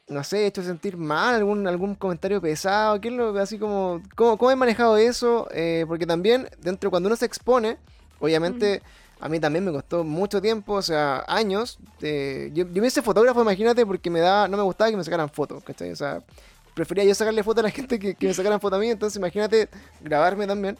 no 0.09 0.22
sé, 0.24 0.47
hecho 0.47 0.62
sentir 0.62 0.97
mal, 0.97 1.35
algún, 1.35 1.66
algún 1.66 1.95
comentario 1.95 2.41
pesado, 2.41 3.01
¿qué 3.01 3.09
es 3.09 3.14
lo 3.14 3.37
así 3.39 3.59
como, 3.59 4.03
cómo, 4.14 4.39
cómo 4.39 4.51
he 4.51 4.57
manejado 4.57 4.97
eso? 4.97 5.49
Eh, 5.53 5.85
porque 5.89 6.07
también, 6.07 6.49
dentro, 6.61 6.91
cuando 6.91 7.09
uno 7.09 7.16
se 7.16 7.27
expone, 7.27 7.79
obviamente... 8.20 8.83
A 9.18 9.31
mí 9.31 9.41
también 9.41 9.64
me 9.64 9.72
costó 9.72 10.05
mucho 10.05 10.43
tiempo, 10.43 10.74
o 10.74 10.83
sea, 10.83 11.24
años. 11.27 11.79
yo, 12.03 12.66
yo 12.70 12.83
me 12.83 12.89
hice 12.89 13.01
fotógrafo, 13.01 13.41
imagínate, 13.41 13.87
porque 13.87 14.11
me 14.11 14.20
da, 14.20 14.47
no 14.47 14.59
me 14.59 14.62
gustaba 14.62 14.91
que 14.91 14.97
me 14.99 15.05
sacaran 15.05 15.31
fotos, 15.31 15.64
¿cachai? 15.64 15.91
O 15.91 15.97
sea, 15.97 16.22
prefería 16.74 17.05
yo 17.05 17.14
sacarle 17.14 17.43
fotos 17.43 17.61
a 17.61 17.68
la 17.68 17.70
gente 17.70 17.99
que, 17.99 18.14
que 18.14 18.27
me 18.27 18.35
sacaran 18.35 18.61
fotos 18.61 18.77
a 18.77 18.81
mí, 18.81 18.91
entonces 18.91 19.16
imagínate 19.16 19.70
grabarme 20.03 20.47
también. 20.47 20.77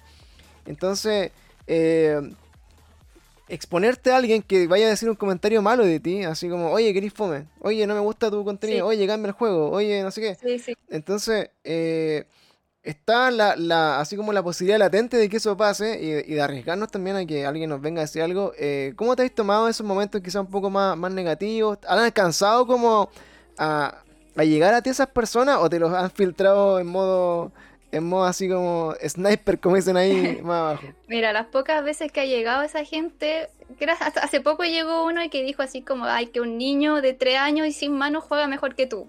Entonces, 0.66 1.32
eh, 1.66 2.20
exponerte 3.49 4.11
a 4.11 4.16
alguien 4.16 4.42
que 4.42 4.66
vaya 4.66 4.86
a 4.86 4.90
decir 4.90 5.09
un 5.09 5.16
comentario 5.16 5.62
malo 5.62 5.84
de 5.84 6.01
ti, 6.01 6.24
así 6.24 6.49
como, 6.49 6.70
oye, 6.70 6.92
querís 6.92 7.12
fome, 7.12 7.47
oye, 7.61 7.86
no 7.86 7.94
me 7.94 8.01
gusta 8.01 8.30
tu 8.30 8.44
contenido, 8.44 8.86
oye, 8.86 9.07
cambia 9.07 9.28
el 9.28 9.34
juego, 9.34 9.70
oye, 9.70 10.03
no 10.03 10.11
sé 10.11 10.20
qué. 10.20 10.34
Sí, 10.34 10.59
sí. 10.59 10.76
Entonces, 10.88 11.51
eh, 11.62 12.24
está 12.82 13.30
la, 13.30 13.57
la, 13.57 14.01
así 14.01 14.16
como 14.16 14.32
la 14.32 14.42
posibilidad 14.42 14.78
latente 14.78 15.16
de 15.16 15.28
que 15.28 15.36
eso 15.36 15.57
pase 15.57 16.01
y, 16.01 16.34
de 16.34 16.40
arriesgarnos 16.42 16.90
también 16.90 17.16
a 17.16 17.26
que 17.26 17.47
alguien 17.47 17.70
nos 17.70 17.80
venga 17.80 18.01
a 18.01 18.05
decir 18.05 18.22
algo. 18.22 18.53
Eh, 18.59 18.94
¿Cómo 18.97 19.14
te 19.14 19.24
has 19.24 19.32
tomado 19.32 19.68
esos 19.68 19.86
momentos 19.86 20.20
quizás 20.20 20.42
un 20.42 20.51
poco 20.51 20.70
más, 20.70 20.97
más 20.97 21.12
negativos? 21.12 21.78
¿Han 21.86 21.99
alcanzado 21.99 22.66
como 22.66 23.11
a, 23.59 24.03
a 24.36 24.44
llegar 24.44 24.74
a 24.74 24.82
ti 24.82 24.90
esas 24.90 25.09
personas 25.09 25.59
o 25.61 25.70
te 25.70 25.78
los 25.78 25.92
han 25.92 26.11
filtrado 26.11 26.78
en 26.78 26.86
modo 26.86 27.53
en 27.93 28.05
modo 28.05 28.24
así 28.24 28.49
como 28.49 28.95
sniper, 29.07 29.59
como 29.61 29.76
dicen 29.76 29.97
ahí 29.97 30.41
más 30.43 30.61
abajo. 30.61 30.87
Mira, 31.07 31.32
las 31.32 31.47
pocas 31.47 31.84
veces 31.84 32.12
que 32.12 32.20
ha 32.20 32.24
llegado 32.24 32.62
esa 32.62 32.84
gente, 32.84 33.49
hace 34.01 34.41
poco 34.41 34.64
llegó 34.64 35.05
uno 35.05 35.20
que 35.30 35.43
dijo 35.43 35.62
así 35.62 35.82
como, 35.82 36.05
ay, 36.05 36.26
que 36.28 36.41
un 36.41 36.59
niño 36.59 37.01
de 37.01 37.12
tres 37.12 37.39
años 37.39 37.66
y 37.66 37.72
sin 37.72 37.93
manos 37.93 38.24
juega 38.24 38.49
mejor 38.49 38.74
que 38.74 38.87
tú. 38.87 39.07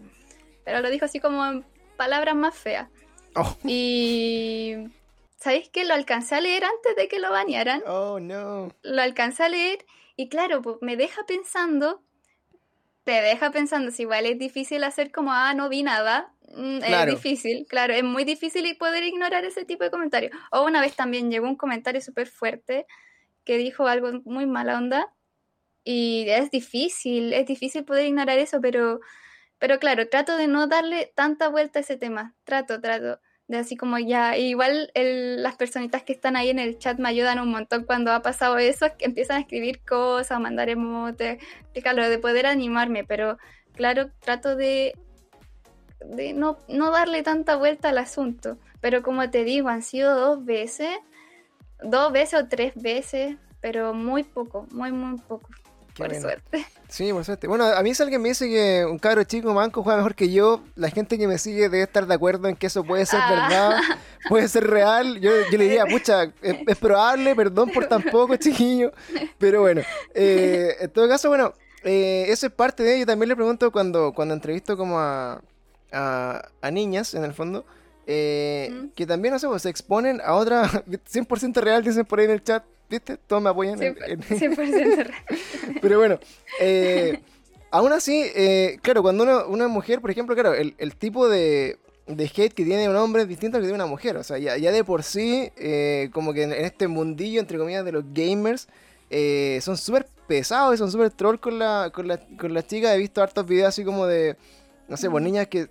Pero 0.64 0.82
lo 0.82 0.90
dijo 0.90 1.06
así 1.06 1.20
como 1.20 1.46
en 1.46 1.66
palabras 1.96 2.36
más 2.36 2.56
feas. 2.56 2.90
Oh. 3.36 3.56
Y 3.64 4.76
¿sabéis 5.38 5.70
que 5.70 5.86
lo 5.86 5.94
alcancé 5.94 6.36
a 6.36 6.42
leer 6.42 6.64
antes 6.64 6.96
de 6.96 7.08
que 7.08 7.20
lo 7.20 7.32
bañaran? 7.32 7.84
Oh, 7.88 8.20
no. 8.20 8.72
Lo 8.82 9.02
alcancé 9.02 9.44
a 9.44 9.50
leer 9.50 9.86
y 10.16 10.30
claro, 10.30 10.62
pues 10.62 10.78
me 10.82 10.98
deja 10.98 11.26
pensando, 11.26 12.02
te 13.04 13.12
deja 13.22 13.52
pensando, 13.52 13.92
si 13.92 14.02
igual 14.02 14.26
es 14.26 14.40
difícil 14.40 14.84
hacer 14.84 15.12
como, 15.12 15.32
ah, 15.32 15.54
no 15.54 15.70
vi 15.70 15.84
nada. 15.84 16.34
Mm, 16.56 16.80
es 16.84 17.06
difícil, 17.08 17.66
claro, 17.68 17.93
es 17.93 18.04
muy 18.04 18.24
difícil 18.24 18.76
poder 18.78 19.04
ignorar 19.04 19.45
ese 19.45 19.66
tipo 19.66 19.84
de 19.84 19.91
comentarios. 19.91 20.32
O 20.52 20.64
una 20.64 20.82
vez 20.82 20.95
también 20.95 21.30
llegó 21.30 21.48
un 21.48 21.56
comentario 21.56 22.02
súper 22.02 22.28
fuerte 22.28 22.86
que 23.43 23.58
dijo 23.58 23.88
algo 23.88 24.22
muy 24.26 24.45
mala 24.45 24.78
onda 24.78 25.14
y 25.84 26.26
es 26.30 26.52
difícil, 26.52 27.34
es 27.34 27.45
difícil 27.45 27.86
poder 27.86 28.08
ignorar 28.08 28.39
eso, 28.39 28.60
pero, 28.62 29.00
pero 29.58 29.80
claro, 29.80 30.08
trato 30.10 30.38
de 30.38 30.48
no 30.48 30.68
darle 30.68 31.12
tanta 31.16 31.50
vuelta 31.50 31.80
a 31.80 31.82
ese 31.82 31.98
tema, 31.98 32.36
trato, 32.43 32.82
trato 32.82 33.20
de 33.48 33.58
así 33.58 33.78
como 33.78 33.98
ya, 33.98 34.38
igual 34.38 34.91
las 34.93 35.56
personitas 35.56 36.04
que 36.04 36.12
están 36.12 36.36
ahí 36.36 36.50
en 36.50 36.60
el 36.60 36.78
chat 36.78 37.00
me 37.00 37.08
ayudan 37.08 37.39
un 37.39 37.50
montón 37.50 37.86
cuando 37.86 38.12
ha 38.12 38.22
pasado 38.22 38.58
eso, 38.58 38.88
que 38.98 39.06
empiezan 39.06 39.38
a 39.38 39.39
escribir 39.39 39.80
cosas, 39.86 40.39
mandar 40.39 40.70
emotes, 40.70 41.41
claro, 41.82 42.10
de 42.10 42.20
poder 42.20 42.45
animarme, 42.45 43.06
pero 43.06 43.38
claro, 43.74 44.12
trato 44.20 44.58
de, 44.58 44.93
de 46.06 46.34
no, 46.34 46.58
no 46.68 46.91
darle 46.91 47.24
tanta 47.24 47.56
vuelta 47.56 47.89
al 47.89 47.98
asunto, 47.98 48.58
pero 48.82 49.02
como 49.02 49.30
te 49.30 49.43
digo, 49.43 49.70
han 49.70 49.84
sido 49.84 50.16
dos 50.16 50.45
veces 50.45 50.89
dos 51.84 52.12
veces 52.12 52.41
o 52.41 52.48
tres 52.48 52.74
veces, 52.76 53.36
pero 53.62 53.93
muy 53.93 54.24
poco, 54.24 54.68
muy, 54.72 54.91
muy 54.91 55.20
poco. 55.20 55.50
por 55.95 56.14
suerte. 56.16 56.66
Sí, 56.89 57.12
por 57.12 57.26
suerte. 57.26 57.48
Bueno, 57.48 57.66
a 57.66 57.84
mí 57.84 57.93
si 57.93 58.02
alguien 58.02 58.22
me 58.22 58.30
dice 58.30 58.48
que 58.48 58.86
un 58.89 58.98
cabro 58.98 59.22
chico 59.26 59.54
manco 59.54 59.84
juega 59.84 59.98
mejor 59.98 60.16
que 60.16 60.32
yo, 60.32 60.64
la 60.76 60.89
gente 60.89 61.18
que 61.18 61.28
me 61.28 61.38
sigue 61.38 61.64
debe 61.64 61.82
estar 61.82 62.08
de 62.08 62.14
acuerdo 62.14 62.48
en 62.48 62.56
que 62.56 62.68
eso 62.68 62.86
puede 62.86 63.06
ser 63.06 63.20
verdad, 63.30 63.74
ah. 63.74 63.98
puede 64.30 64.48
ser 64.48 64.66
real. 64.68 65.20
Yo, 65.20 65.32
yo 65.52 65.58
le 65.58 65.66
diría, 65.66 65.86
pucha, 65.86 66.32
es, 66.41 66.78
probable, 66.78 67.36
perdón 67.36 67.72
por 67.72 67.88
tan 67.88 68.04
poco, 68.04 68.38
chiquillo. 68.38 68.93
Pero 69.38 69.60
bueno, 69.60 69.82
eh, 70.14 70.78
en 70.80 70.89
todo 70.91 71.10
caso, 71.10 71.28
bueno, 71.28 71.54
eh, 71.84 72.28
eso 72.30 72.48
es 72.48 72.54
parte 72.54 72.84
de 72.84 72.95
ello. 72.95 73.06
También 73.06 73.28
le 73.28 73.36
pregunto 73.36 73.70
cuando, 73.70 74.14
cuando 74.14 74.34
entrevisto 74.34 74.78
como 74.78 74.98
a, 74.98 75.41
a 75.92 76.72
niñas, 76.72 77.14
en 77.14 77.24
el 77.24 77.34
fondo, 77.34 77.66
eh, 78.10 78.88
que 78.96 79.06
también, 79.06 79.34
no 79.34 79.40
sé, 79.40 79.48
pues, 79.48 79.64
se 79.64 79.70
exponen 79.70 80.22
a 80.24 80.34
otra 80.34 80.64
100% 80.88 81.56
real, 81.62 81.84
dicen 81.84 82.06
por 82.06 82.20
ahí 82.20 82.26
en 82.26 82.32
el 82.32 82.44
chat, 82.44 82.64
¿viste? 82.90 83.18
Todos 83.18 83.44
me 83.44 83.50
apoyan. 83.50 83.78
100%, 83.78 84.26
real. 84.96 85.12
Pero 85.82 86.00
bueno, 86.00 86.18
eh, 86.62 87.20
aún 87.70 87.92
así, 87.92 88.24
eh, 88.34 88.80
claro, 88.82 89.02
cuando 89.02 89.24
una, 89.24 89.46
una, 89.46 89.68
mujer, 89.68 90.00
por 90.00 90.10
ejemplo, 90.10 90.36
claro, 90.36 90.54
el, 90.54 90.74
el 90.78 90.96
tipo 90.96 91.28
de, 91.28 91.80
de, 92.08 92.24
hate 92.24 92.54
que 92.54 92.64
tiene 92.64 92.88
un 92.88 92.96
hombre 92.96 93.24
es 93.24 93.28
distinto 93.28 93.58
al 93.58 93.64
que 93.64 93.68
tiene 93.68 93.84
una 93.84 93.92
mujer. 93.92 94.16
O 94.16 94.24
sea, 94.24 94.38
ya, 94.38 94.56
ya 94.56 94.72
de 94.72 94.86
por 94.86 95.04
sí, 95.04 95.52
como 96.14 96.32
que 96.32 96.44
en, 96.44 96.54
este 96.54 96.88
mundillo, 96.88 97.42
entre 97.42 97.58
comillas, 97.58 97.84
de 97.84 97.92
los 97.92 98.06
gamers, 98.14 98.70
son 99.60 99.76
súper 99.76 100.08
pesados 100.30 100.76
y 100.76 100.78
son 100.78 100.90
súper 100.90 101.12
troll 101.12 101.40
con 101.40 101.60
la, 101.60 101.92
con, 101.94 102.08
la, 102.08 102.22
con 102.40 102.54
las 102.54 102.68
chicas. 102.68 102.96
He 102.96 102.98
visto 102.98 103.22
hartos 103.22 103.46
videos 103.46 103.68
así 103.68 103.84
como 103.84 104.08
de, 104.08 104.38
no 104.88 104.96
sé, 104.96 105.10
pues 105.10 105.22
niñas 105.22 105.48
que 105.48 105.68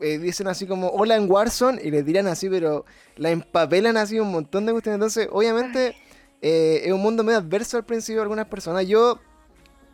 eh, 0.00 0.18
dicen 0.18 0.46
así 0.46 0.66
como 0.66 0.88
hola 0.88 1.16
en 1.16 1.30
Warzone 1.30 1.80
y 1.82 1.90
le 1.90 2.02
tiran 2.02 2.26
así, 2.26 2.48
pero 2.48 2.84
la 3.16 3.30
empapelan 3.30 3.96
así 3.96 4.20
un 4.20 4.30
montón 4.30 4.66
de 4.66 4.72
cuestiones. 4.72 4.96
Entonces, 4.96 5.28
obviamente, 5.30 5.96
eh, 6.42 6.82
es 6.84 6.92
un 6.92 7.00
mundo 7.00 7.24
medio 7.24 7.38
adverso 7.38 7.76
al 7.76 7.84
principio 7.84 8.16
de 8.16 8.22
algunas 8.22 8.46
personas. 8.46 8.86
Yo, 8.86 9.18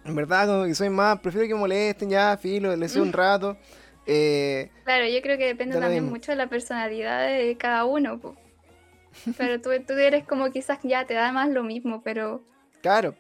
en 0.05 0.15
verdad, 0.15 0.47
como 0.47 0.65
que 0.65 0.75
soy 0.75 0.91
más, 0.91 1.21
prefiero 1.21 1.47
que 1.47 1.55
molesten 1.55 2.11
ya, 2.11 2.37
filo, 2.37 2.75
les 2.75 2.97
un 2.97 3.11
mm. 3.11 3.13
rato. 3.13 3.57
Eh, 4.07 4.71
claro, 4.85 5.07
yo 5.07 5.23
creo 5.23 5.39
que 5.39 5.47
depende 5.47 5.79
también 5.79 6.05
mucho 6.05 6.33
de 6.33 6.37
la 6.37 6.49
personalidad 6.49 7.29
de 7.29 7.57
cada 7.57 7.85
uno. 7.85 8.21
Pero 9.37 9.61
tú, 9.61 9.71
tú 9.87 9.93
eres 9.93 10.25
como 10.25 10.51
quizás 10.51 10.79
ya 10.83 11.07
te 11.07 11.15
da 11.15 11.33
más 11.33 11.49
lo 11.49 11.63
mismo, 11.63 12.03
pero... 12.03 12.43
Claro, 12.81 13.15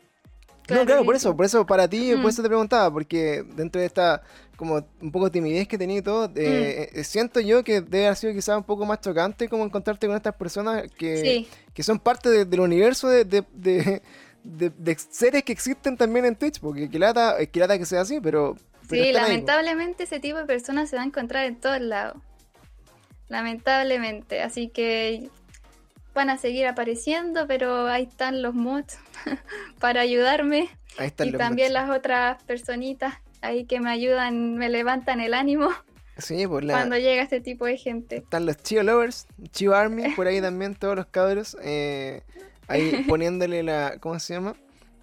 no, 0.69 0.87
claro, 0.87 1.05
por 1.05 1.15
eso, 1.17 1.37
por 1.37 1.45
eso 1.45 1.67
para 1.67 1.89
ti, 1.89 2.15
por 2.21 2.31
eso 2.31 2.43
te 2.43 2.49
preguntaba, 2.49 2.91
porque 2.93 3.45
dentro 3.55 3.81
de 3.81 3.87
esta 3.87 4.23
como 4.63 4.87
un 5.01 5.11
poco 5.11 5.29
timidez 5.29 5.67
que 5.67 5.77
tenía 5.77 5.99
y 5.99 6.03
todo, 6.03 6.27
eh, 6.37 6.89
mm. 6.95 6.99
eh, 7.01 7.03
siento 7.03 7.41
yo 7.41 7.65
que 7.65 7.81
debe 7.81 8.07
haber 8.07 8.17
sido 8.17 8.33
quizás 8.33 8.57
un 8.57 8.63
poco 8.63 8.87
más 8.87 9.01
chocante 9.01 9.49
como 9.49 9.65
encontrarte 9.65 10.07
con 10.07 10.15
estas 10.15 10.37
personas 10.37 10.85
que, 10.97 11.49
que 11.75 11.83
son 11.83 11.99
parte 11.99 12.45
del 12.45 12.61
universo 12.61 13.09
de, 13.09 13.25
de, 13.25 14.01
de, 14.45 14.97
seres 15.11 15.43
que 15.43 15.51
existen 15.51 15.97
también 15.97 16.27
en 16.27 16.37
Twitch, 16.37 16.61
porque 16.61 16.89
que 16.89 16.97
lata, 16.97 17.45
que 17.45 17.59
lata 17.59 17.77
que 17.77 17.85
sea 17.85 18.03
así, 18.03 18.21
pero... 18.21 18.57
sí, 18.89 19.13
lamentablemente 19.13 20.05
ese 20.05 20.21
tipo 20.21 20.39
de 20.39 20.45
personas 20.45 20.89
se 20.89 20.95
va 20.95 21.03
a 21.03 21.07
encontrar 21.07 21.45
en 21.47 21.57
todos 21.57 21.81
lados. 21.81 22.23
Lamentablemente, 23.29 24.43
así 24.43 24.69
que 24.69 25.29
van 26.15 26.31
a 26.31 26.39
seguir 26.39 26.69
apareciendo, 26.69 27.49
pero 27.49 27.89
ahí 27.89 28.05
están 28.05 28.43
los 28.43 28.55
mods 28.55 28.97
para 29.81 30.03
ayudarme. 30.03 30.69
Ahí 30.99 31.09
están 31.09 31.31
y 31.31 31.33
también 31.33 31.73
las 31.73 31.91
otras 31.91 32.41
personitas 32.45 33.15
ahí 33.43 33.65
que 33.65 33.81
me 33.81 33.91
ayudan, 33.91 34.55
me 34.55 34.69
levantan 34.69 35.21
el 35.21 35.35
ánimo. 35.35 35.69
Sí, 36.19 36.47
por 36.47 36.63
la... 36.63 36.75
Cuando 36.75 36.99
llega 36.99 37.23
este 37.23 37.41
tipo 37.41 37.65
de 37.65 37.79
gente. 37.79 38.17
Están 38.17 38.45
los 38.45 38.59
Chio 38.59 38.83
Lovers, 38.83 39.27
Chio 39.51 39.75
Army, 39.75 40.11
por 40.11 40.27
ahí 40.27 40.43
también 40.43 40.75
todos 40.75 40.95
los 40.95 41.07
cabros. 41.07 41.57
Eh, 41.63 42.23
ahí 42.69 43.05
poniéndole 43.09 43.63
la. 43.63 43.97
¿Cómo 43.99 44.21
se 44.21 44.35
llama? 44.35 44.55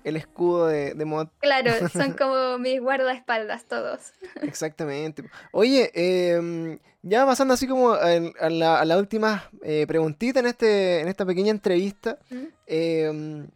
El 0.03 0.15
escudo 0.15 0.67
de, 0.67 0.93
mod. 1.05 1.27
Claro, 1.39 1.71
son 1.89 2.13
como 2.13 2.59
mis 2.59 2.79
guardaespaldas 2.79 3.65
todos. 3.65 4.13
Exactamente. 4.41 5.23
Oye, 5.51 5.91
eh, 5.95 6.77
ya 7.01 7.25
pasando 7.25 7.55
así 7.55 7.67
como 7.67 7.91
a, 7.91 8.49
la, 8.49 8.97
última 8.97 9.49
eh, 9.63 9.85
preguntita 9.87 10.39
en, 10.39 10.45
este, 10.45 11.01
en 11.01 11.07
esta 11.07 11.25
pequeña 11.25 11.49
entrevista. 11.51 12.19
Em, 12.67 13.47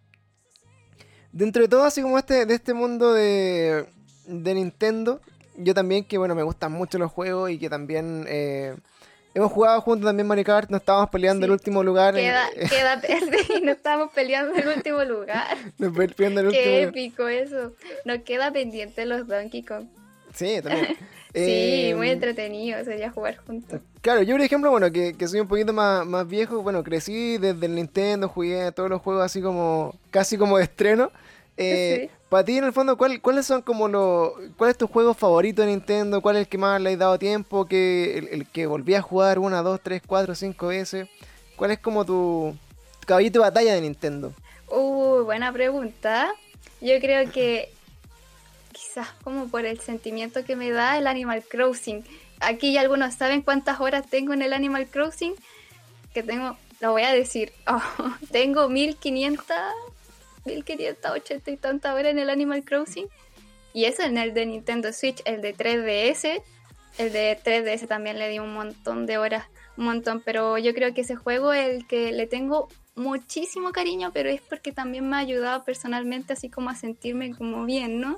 dentro 1.31 1.61
de 1.61 1.67
todo, 1.67 1.83
así 1.83 2.01
como 2.01 2.17
este, 2.17 2.45
de 2.45 2.55
este 2.55 2.73
mundo 2.73 3.13
de, 3.13 3.85
de 4.25 4.53
Nintendo, 4.53 5.21
yo 5.57 5.73
también 5.73 6.03
que, 6.03 6.17
bueno, 6.17 6.35
me 6.35 6.43
gustan 6.43 6.71
mucho 6.71 6.97
los 6.97 7.11
juegos 7.11 7.51
y 7.51 7.57
que 7.57 7.69
también... 7.69 8.25
Eh, 8.27 8.75
hemos 9.35 9.51
jugado 9.51 9.81
juntos 9.81 10.07
también 10.07 10.27
Mario 10.27 10.43
Kart, 10.43 10.69
nos 10.69 10.79
estábamos 10.81 11.09
peleando 11.09 11.45
el 11.45 11.51
último 11.51 11.83
lugar. 11.83 12.15
Queda, 12.15 12.49
queda 12.51 13.01
y 13.57 13.61
nos 13.61 13.77
estábamos 13.77 14.11
peleando 14.13 14.55
el 14.55 14.67
último 14.67 15.03
lugar. 15.03 15.57
nos 15.77 15.93
peleando 15.93 16.41
el 16.41 16.47
último 16.47 16.63
Qué 16.63 16.83
épico 16.83 17.27
eso. 17.27 17.73
Nos 18.05 18.19
queda 18.19 18.51
pendiente 18.51 19.05
los 19.05 19.27
Donkey 19.27 19.63
Kong. 19.63 19.87
Sí, 20.33 20.59
también. 20.61 20.97
sí, 21.33 21.93
muy 21.95 22.07
em, 22.09 22.13
entretenido 22.13 22.83
sería 22.83 23.11
jugar 23.11 23.37
juntos. 23.37 23.81
Claro, 24.01 24.23
yo 24.23 24.35
por 24.35 24.41
ejemplo, 24.41 24.71
bueno, 24.71 24.91
que, 24.91 25.13
que 25.13 25.27
soy 25.27 25.39
un 25.39 25.47
poquito 25.47 25.73
más, 25.73 26.05
más 26.05 26.27
viejo, 26.27 26.61
bueno, 26.61 26.83
crecí 26.83 27.37
desde 27.37 27.65
el 27.65 27.75
Nintendo, 27.75 28.27
jugué 28.27 28.71
todos 28.71 28.89
los 28.89 29.01
juegos 29.01 29.23
así 29.23 29.41
como, 29.41 29.95
casi 30.11 30.37
como 30.37 30.57
de 30.57 30.63
estreno. 30.63 31.11
Eh, 31.57 32.09
Para 32.29 32.43
ti, 32.45 32.57
en 32.57 32.63
el 32.63 32.73
fondo, 32.73 32.97
¿cuál, 32.97 33.21
¿cuáles 33.21 33.45
son 33.45 33.61
como 33.61 33.87
los. 33.87 34.33
¿Cuál 34.57 34.71
es 34.71 34.77
tu 34.77 34.87
juego 34.87 35.13
favorito 35.13 35.61
de 35.61 35.67
Nintendo? 35.67 36.21
¿Cuál 36.21 36.37
es 36.37 36.41
el 36.41 36.47
que 36.47 36.57
más 36.57 36.81
le 36.81 36.93
has 36.93 36.99
dado 36.99 37.19
tiempo? 37.19 37.65
Que, 37.65 38.17
el, 38.31 38.47
que 38.47 38.65
volví 38.65 38.95
a 38.95 39.01
jugar 39.01 39.39
una, 39.39 39.61
dos, 39.61 39.79
tres, 39.81 40.01
cuatro, 40.05 40.33
cinco 40.33 40.67
veces. 40.67 41.07
¿Cuál 41.55 41.71
es 41.71 41.79
como 41.79 42.05
tu, 42.05 42.55
caballito 43.05 43.39
de 43.39 43.43
batalla 43.43 43.75
de 43.75 43.81
Nintendo? 43.81 44.33
Uh, 44.67 45.23
buena 45.23 45.51
pregunta. 45.53 46.33
Yo 46.81 46.99
creo 46.99 47.29
que 47.31 47.71
quizás 48.71 49.09
como 49.23 49.47
por 49.47 49.65
el 49.65 49.79
sentimiento 49.79 50.43
que 50.43 50.55
me 50.55 50.71
da 50.71 50.97
el 50.97 51.05
Animal 51.05 51.43
Crossing. 51.43 52.03
Aquí 52.39 52.73
ya 52.73 52.81
algunos 52.81 53.13
saben 53.13 53.43
cuántas 53.43 53.79
horas 53.79 54.07
tengo 54.09 54.33
en 54.33 54.41
el 54.41 54.53
Animal 54.53 54.87
Crossing. 54.87 55.35
Que 56.15 56.23
tengo, 56.23 56.57
lo 56.79 56.91
voy 56.91 57.03
a 57.03 57.13
decir, 57.13 57.53
oh, 57.67 57.81
tengo 58.31 58.69
1500 58.69 59.55
1580 60.45 61.51
y 61.51 61.57
tanta 61.57 61.93
hora 61.93 62.09
en 62.09 62.19
el 62.19 62.29
Animal 62.29 62.63
Crossing. 62.63 63.07
Y 63.73 63.85
eso 63.85 64.03
en 64.03 64.17
el 64.17 64.33
de 64.33 64.45
Nintendo 64.45 64.93
Switch, 64.93 65.21
el 65.25 65.41
de 65.41 65.55
3DS. 65.55 66.41
El 66.97 67.11
de 67.11 67.39
3DS 67.43 67.87
también 67.87 68.19
le 68.19 68.29
di 68.29 68.37
un 68.37 68.53
montón 68.53 69.07
de 69.07 69.17
horas, 69.17 69.47
un 69.77 69.85
montón. 69.85 70.21
Pero 70.23 70.57
yo 70.57 70.73
creo 70.73 70.93
que 70.93 71.01
ese 71.01 71.15
juego 71.15 71.53
es 71.53 71.67
el 71.69 71.87
que 71.87 72.11
le 72.11 72.27
tengo 72.27 72.67
muchísimo 72.95 73.71
cariño, 73.71 74.11
pero 74.13 74.29
es 74.29 74.41
porque 74.41 74.71
también 74.71 75.09
me 75.09 75.15
ha 75.15 75.19
ayudado 75.19 75.63
personalmente 75.63 76.33
así 76.33 76.49
como 76.49 76.69
a 76.69 76.75
sentirme 76.75 77.35
como 77.35 77.65
bien, 77.65 77.99
¿no? 77.99 78.17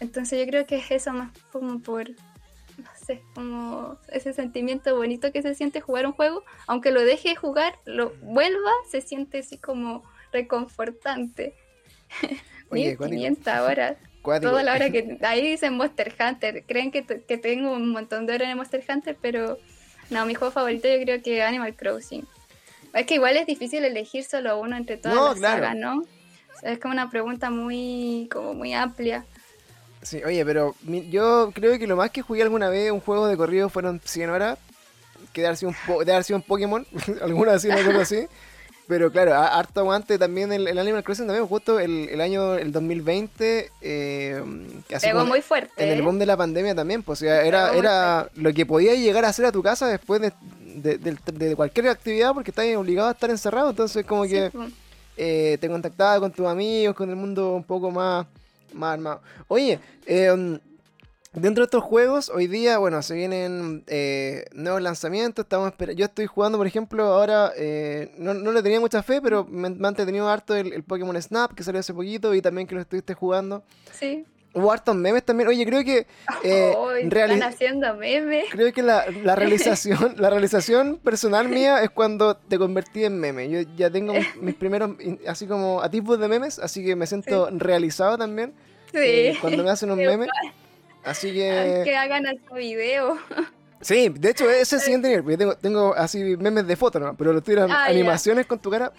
Entonces 0.00 0.38
yo 0.38 0.46
creo 0.46 0.66
que 0.66 0.76
es 0.76 0.90
eso 0.90 1.12
más 1.12 1.32
como 1.50 1.80
por, 1.80 2.08
no 2.10 2.90
sé, 3.04 3.22
como 3.34 3.98
ese 4.08 4.32
sentimiento 4.32 4.94
bonito 4.96 5.32
que 5.32 5.42
se 5.42 5.54
siente 5.54 5.80
jugar 5.80 6.06
un 6.06 6.12
juego, 6.12 6.44
aunque 6.66 6.92
lo 6.92 7.02
deje 7.02 7.34
jugar, 7.34 7.78
lo 7.84 8.10
vuelva, 8.22 8.70
se 8.88 9.00
siente 9.00 9.38
así 9.38 9.58
como 9.58 10.04
reconfortante. 10.32 11.54
Oye, 12.70 12.96
1500 12.98 13.58
horas. 13.58 13.96
Toda 14.22 14.62
la 14.62 14.74
hora 14.74 14.90
que 14.90 15.18
ahí 15.22 15.50
dicen 15.50 15.76
Monster 15.76 16.14
Hunter. 16.18 16.64
Creen 16.66 16.90
que, 16.90 17.04
que, 17.04 17.38
tengo 17.38 17.72
un 17.72 17.90
montón 17.90 18.26
de 18.26 18.34
horas 18.34 18.48
en 18.50 18.56
Monster 18.56 18.84
Hunter, 18.86 19.16
pero 19.20 19.58
no, 20.10 20.26
mi 20.26 20.34
juego 20.34 20.52
favorito 20.52 20.88
yo 20.88 21.00
creo 21.02 21.22
que 21.22 21.42
Animal 21.42 21.74
Crossing. 21.74 22.26
Es 22.94 23.06
que 23.06 23.14
igual 23.14 23.36
es 23.36 23.46
difícil 23.46 23.84
elegir 23.84 24.24
solo 24.24 24.60
uno 24.60 24.76
entre 24.76 24.96
todas 24.96 25.38
las 25.38 25.52
sagas, 25.52 25.76
¿no? 25.76 26.02
Es 26.62 26.78
como 26.78 26.92
una 26.92 27.08
pregunta 27.10 27.50
muy, 27.50 28.28
como 28.32 28.54
muy 28.54 28.74
amplia. 28.74 29.24
Sí, 30.02 30.22
oye, 30.24 30.44
pero 30.44 30.74
yo 31.10 31.50
creo 31.54 31.78
que 31.78 31.86
lo 31.86 31.96
más 31.96 32.10
que 32.10 32.22
jugué 32.22 32.42
alguna 32.42 32.68
vez 32.68 32.90
un 32.90 33.00
juego 33.00 33.26
de 33.26 33.36
corrido 33.36 33.68
fueron 33.68 34.00
100 34.04 34.30
horas. 34.30 34.58
Que 35.32 35.42
de 35.42 35.48
haber 35.48 35.58
sido 35.58 35.72
un, 35.72 36.04
de 36.04 36.12
haber 36.12 36.24
sido 36.24 36.38
un 36.38 36.42
Pokémon, 36.42 36.86
alguna 37.22 37.54
así, 37.54 37.68
una 37.68 37.84
cosa 37.84 38.00
así. 38.00 38.26
Pero 38.88 39.12
claro, 39.12 39.34
harto 39.34 39.80
aguante 39.80 40.18
también 40.18 40.50
el, 40.50 40.66
el 40.66 40.78
Animal 40.78 41.04
Crossing 41.04 41.26
también, 41.26 41.46
justo 41.46 41.78
el, 41.78 42.08
el 42.08 42.22
año, 42.22 42.54
el 42.54 42.72
2020. 42.72 43.70
Eh, 43.82 44.42
Pegó 45.02 45.26
muy 45.26 45.42
fuerte. 45.42 45.84
En 45.84 45.90
el 45.90 45.98
¿eh? 45.98 46.02
boom 46.02 46.18
de 46.18 46.24
la 46.24 46.38
pandemia 46.38 46.74
también, 46.74 47.02
pues 47.02 47.18
o 47.18 47.24
sea, 47.26 47.42
era, 47.44 47.74
era 47.74 48.30
lo 48.34 48.52
que 48.54 48.64
podía 48.64 48.94
llegar 48.94 49.26
a 49.26 49.28
hacer 49.28 49.44
a 49.44 49.52
tu 49.52 49.62
casa 49.62 49.86
después 49.88 50.22
de, 50.22 50.32
de, 50.78 51.56
cualquier 51.56 51.88
actividad 51.88 52.32
porque 52.32 52.50
estás 52.50 52.64
obligado 52.76 53.08
a 53.08 53.12
estar 53.12 53.28
encerrado. 53.28 53.68
Entonces, 53.68 54.06
como 54.06 54.22
que 54.22 54.50
eh, 55.18 55.58
te 55.60 55.68
contactaba 55.68 56.18
con 56.20 56.32
tus 56.32 56.46
amigos, 56.46 56.96
con 56.96 57.10
el 57.10 57.16
mundo 57.16 57.56
un 57.56 57.64
poco 57.64 57.90
más, 57.90 58.26
más 58.72 58.94
armado. 58.94 59.20
Oye, 59.48 59.78
eh, 60.06 60.58
Dentro 61.34 61.62
de 61.62 61.66
estos 61.66 61.84
juegos, 61.84 62.30
hoy 62.30 62.46
día, 62.46 62.78
bueno, 62.78 63.02
se 63.02 63.14
vienen 63.14 63.84
eh, 63.86 64.46
nuevos 64.52 64.80
lanzamientos. 64.80 65.44
Estamos 65.44 65.74
Yo 65.94 66.06
estoy 66.06 66.26
jugando, 66.26 66.56
por 66.56 66.66
ejemplo, 66.66 67.04
ahora, 67.04 67.52
eh, 67.54 68.12
no, 68.16 68.32
no, 68.32 68.50
le 68.50 68.62
tenía 68.62 68.80
mucha 68.80 69.02
fe, 69.02 69.20
pero 69.20 69.44
me, 69.44 69.68
me 69.68 69.88
han 69.88 69.92
entretenido 69.92 70.28
harto 70.28 70.56
el, 70.56 70.82
Pokémon 70.84 71.20
Snap, 71.20 71.52
que 71.52 71.62
salió 71.62 71.80
hace 71.80 71.92
poquito, 71.92 72.34
y 72.34 72.40
también 72.40 72.66
que 72.66 72.74
lo 72.74 72.80
estuviste 72.80 73.12
jugando. 73.12 73.62
Sí. 73.92 74.24
Hubo 74.54 74.72
hartos 74.72 74.96
memes 74.96 75.22
también. 75.22 75.50
Oye, 75.50 75.66
creo 75.66 75.84
que. 75.84 76.06
Eh, 76.42 76.74
están 77.02 77.42
haciendo 77.42 77.94
memes. 77.94 78.46
Creo 78.50 78.72
que 78.72 78.82
la, 78.82 79.04
la 79.22 79.36
realización 79.36 80.14
la 80.16 80.30
realización 80.30 80.96
personal 80.96 81.48
mía 81.48 81.82
es 81.82 81.90
cuando 81.90 82.36
te 82.36 82.58
convertí 82.58 83.04
en 83.04 83.20
meme. 83.20 83.50
Yo 83.50 83.60
ya 83.76 83.90
tengo 83.90 84.14
mis, 84.40 84.54
primeros, 84.54 84.92
así 85.26 85.46
como, 85.46 85.82
a 85.82 85.90
tipos 85.90 86.18
de 86.18 86.26
memes, 86.26 86.58
así 86.58 86.82
que 86.82 86.96
me 86.96 87.06
siento 87.06 87.50
realizado 87.52 88.16
también. 88.16 88.54
Sí. 88.90 88.98
Eh, 88.98 89.38
cuando 89.42 89.62
me 89.62 89.68
hacen 89.68 89.90
un 89.92 89.98
meme. 89.98 90.26
Así 91.04 91.32
que. 91.32 91.82
Que 91.84 91.96
hagan 91.96 92.26
este 92.26 92.54
video. 92.54 93.18
Sí, 93.80 94.08
de 94.08 94.30
hecho, 94.30 94.50
ese 94.50 94.62
es 94.62 94.72
el 94.72 94.80
siguiente 94.80 95.06
nivel. 95.06 95.22
Porque 95.22 95.36
tengo, 95.36 95.56
tengo 95.56 95.94
así 95.94 96.36
memes 96.36 96.66
de 96.66 96.74
fotos, 96.74 97.00
¿no? 97.00 97.16
Pero 97.16 97.32
lo 97.32 97.40
tiran 97.40 97.70
ah, 97.70 97.84
animaciones 97.84 98.44
con 98.44 98.58
tu 98.58 98.70
cara. 98.70 98.92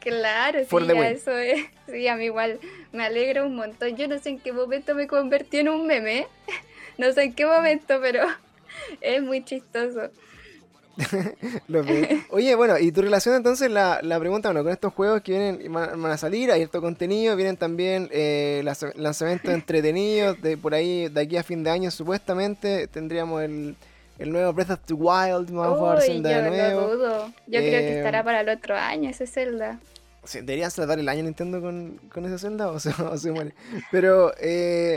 Claro, 0.00 0.58
sí, 0.60 0.76
eso 1.06 1.30
es. 1.38 1.64
Sí, 1.90 2.06
a 2.08 2.16
mí 2.16 2.26
igual 2.26 2.60
me 2.92 3.04
alegra 3.04 3.44
un 3.44 3.56
montón. 3.56 3.96
Yo 3.96 4.06
no 4.06 4.18
sé 4.18 4.28
en 4.28 4.38
qué 4.38 4.52
momento 4.52 4.94
me 4.94 5.06
convertí 5.06 5.58
en 5.58 5.68
un 5.68 5.86
meme. 5.86 6.26
No 6.96 7.10
sé 7.10 7.24
en 7.24 7.34
qué 7.34 7.44
momento, 7.44 7.98
pero 8.00 8.24
es 9.00 9.20
muy 9.20 9.44
chistoso. 9.44 10.10
Oye, 12.30 12.54
bueno, 12.54 12.78
y 12.78 12.92
tu 12.92 13.02
relación 13.02 13.34
entonces, 13.34 13.70
la, 13.70 14.00
la 14.02 14.18
pregunta, 14.18 14.48
bueno, 14.48 14.62
con 14.62 14.72
estos 14.72 14.92
juegos 14.92 15.22
que 15.22 15.32
vienen 15.32 15.72
van, 15.72 16.04
a 16.06 16.16
salir, 16.16 16.50
hay 16.50 16.60
cierto 16.60 16.80
contenido, 16.80 17.36
vienen 17.36 17.56
también 17.56 18.08
eh, 18.12 18.62
lanzamientos 18.96 19.50
entretenidos, 19.54 20.40
de 20.40 20.56
por 20.56 20.74
ahí, 20.74 21.08
de 21.08 21.20
aquí 21.20 21.36
a 21.36 21.42
fin 21.42 21.64
de 21.64 21.70
año 21.70 21.90
supuestamente, 21.90 22.86
tendríamos 22.86 23.42
el, 23.42 23.76
el 24.18 24.32
nuevo 24.32 24.52
Breath 24.52 24.70
of 24.70 24.80
the 24.86 24.94
Wild, 24.94 25.50
vamos 25.50 25.66
a 25.66 25.78
jugar 25.78 26.02
Zelda 26.02 26.30
yo 26.30 26.50
nuevo. 26.50 26.96
dudo. 26.96 27.26
Yo 27.46 27.60
creo 27.60 27.80
que 27.80 27.96
estará 27.98 28.20
eh, 28.20 28.24
para 28.24 28.40
el 28.42 28.48
otro 28.48 28.76
año 28.76 29.10
ese 29.10 29.26
Zelda. 29.26 29.78
Deberían 30.32 30.70
saltar 30.70 30.98
el 30.98 31.08
año 31.08 31.22
Nintendo 31.22 31.60
con, 31.60 32.00
con 32.10 32.24
esa 32.24 32.38
Zelda 32.38 32.68
o 32.68 32.80
se, 32.80 32.90
o 32.90 33.18
se 33.18 33.30
muere. 33.32 33.54
Pero 33.90 34.32
eh, 34.40 34.96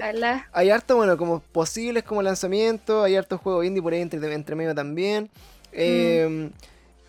hay 0.53 0.69
harto, 0.69 0.95
bueno, 0.95 1.17
como 1.17 1.39
posibles 1.39 2.03
como 2.03 2.21
lanzamiento, 2.21 3.03
hay 3.03 3.15
harto 3.15 3.37
juegos 3.37 3.65
indie 3.65 3.81
por 3.81 3.93
ahí 3.93 4.01
entre, 4.01 4.33
entre 4.33 4.55
medio 4.55 4.73
también. 4.73 5.29
Eh, 5.71 6.49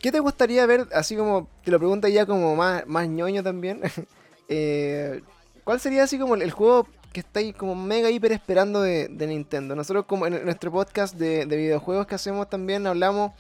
¿Qué 0.01 0.13
te 0.13 0.21
gustaría 0.21 0.65
ver, 0.67 0.87
así 0.93 1.17
como 1.17 1.49
te 1.65 1.71
lo 1.71 1.79
pregunto 1.79 2.07
ya 2.07 2.25
como 2.25 2.55
más, 2.55 2.87
más 2.87 3.09
ñoño 3.09 3.43
también? 3.43 3.81
eh, 4.49 5.23
¿Cuál 5.65 5.81
sería 5.81 6.05
así 6.05 6.19
como 6.19 6.35
el, 6.37 6.51
juego 6.53 6.87
que 7.13 7.21
estáis 7.21 7.55
como 7.55 7.75
mega 7.75 8.11
hiper 8.11 8.33
esperando 8.33 8.81
de, 8.81 9.09
Nintendo? 9.09 9.75
Nosotros 9.75 10.05
como 10.07 10.27
en 10.27 10.45
nuestro 10.45 10.71
podcast 10.71 11.17
de, 11.17 11.45
videojuegos 11.47 12.07
que 12.07 12.15
hacemos 12.15 12.49
también 12.49 12.87
hablamos, 12.87 13.33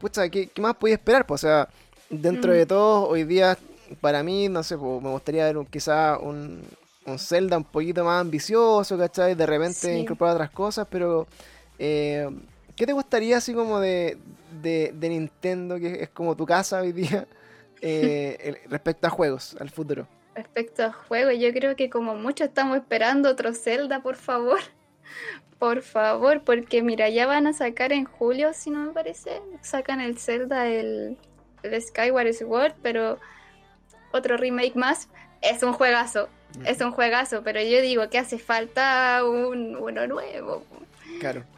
pucha, 0.00 0.28
¿qué, 0.28 0.46
qué 0.46 0.62
más 0.62 0.76
podía 0.76 0.94
esperar? 0.94 1.26
Pues, 1.26 1.42
o 1.42 1.48
sea, 1.48 1.68
dentro 2.08 2.52
mm. 2.52 2.54
de 2.54 2.66
todo, 2.66 3.08
hoy 3.08 3.24
día 3.24 3.58
para 4.00 4.22
mí, 4.22 4.48
no 4.48 4.62
sé, 4.62 4.78
pues, 4.78 5.02
me 5.02 5.10
gustaría 5.10 5.52
ver 5.52 5.66
quizá 5.68 6.16
un, 6.18 6.62
un 7.06 7.18
Zelda 7.18 7.56
un 7.56 7.64
poquito 7.64 8.04
más 8.04 8.20
ambicioso, 8.20 8.96
¿cachai? 8.96 9.34
De 9.34 9.46
repente 9.46 9.98
incorporar 9.98 10.36
otras 10.36 10.50
cosas, 10.50 10.86
pero... 10.88 11.26
Eh, 11.76 12.30
¿Qué 12.76 12.86
te 12.86 12.92
gustaría 12.92 13.36
así 13.36 13.54
como 13.54 13.78
de, 13.78 14.18
de, 14.62 15.08
Nintendo, 15.08 15.78
que 15.78 16.02
es 16.02 16.08
como 16.10 16.36
tu 16.36 16.44
casa 16.44 16.80
hoy 16.80 16.92
día, 16.92 17.26
eh, 17.80 18.62
respecto 18.68 19.06
a 19.06 19.10
juegos, 19.10 19.56
al 19.60 19.70
futuro? 19.70 20.08
Respecto 20.34 20.84
a 20.84 20.92
juegos, 20.92 21.34
yo 21.38 21.52
creo 21.52 21.76
que 21.76 21.88
como 21.88 22.16
mucho 22.16 22.44
estamos 22.44 22.76
esperando 22.76 23.30
otro 23.30 23.54
Zelda, 23.54 24.00
por 24.02 24.16
favor. 24.16 24.60
Por 25.58 25.82
favor, 25.82 26.42
porque 26.42 26.82
mira, 26.82 27.08
ya 27.08 27.26
van 27.26 27.46
a 27.46 27.52
sacar 27.52 27.92
en 27.92 28.04
julio, 28.04 28.52
si 28.52 28.70
no 28.70 28.80
me 28.80 28.92
parece, 28.92 29.40
sacan 29.62 30.00
el 30.00 30.18
Zelda, 30.18 30.66
el, 30.66 31.16
el 31.62 31.80
Skyward 31.82 32.34
Sword, 32.34 32.74
pero 32.82 33.18
otro 34.12 34.36
remake 34.36 34.74
más. 34.74 35.08
Es 35.40 35.62
un 35.62 35.72
juegazo, 35.72 36.28
es 36.66 36.80
un 36.80 36.90
juegazo, 36.90 37.42
pero 37.42 37.60
yo 37.62 37.80
digo 37.80 38.10
que 38.10 38.18
hace 38.18 38.38
falta 38.38 39.22
un, 39.24 39.76
uno 39.76 40.06
nuevo. 40.06 40.64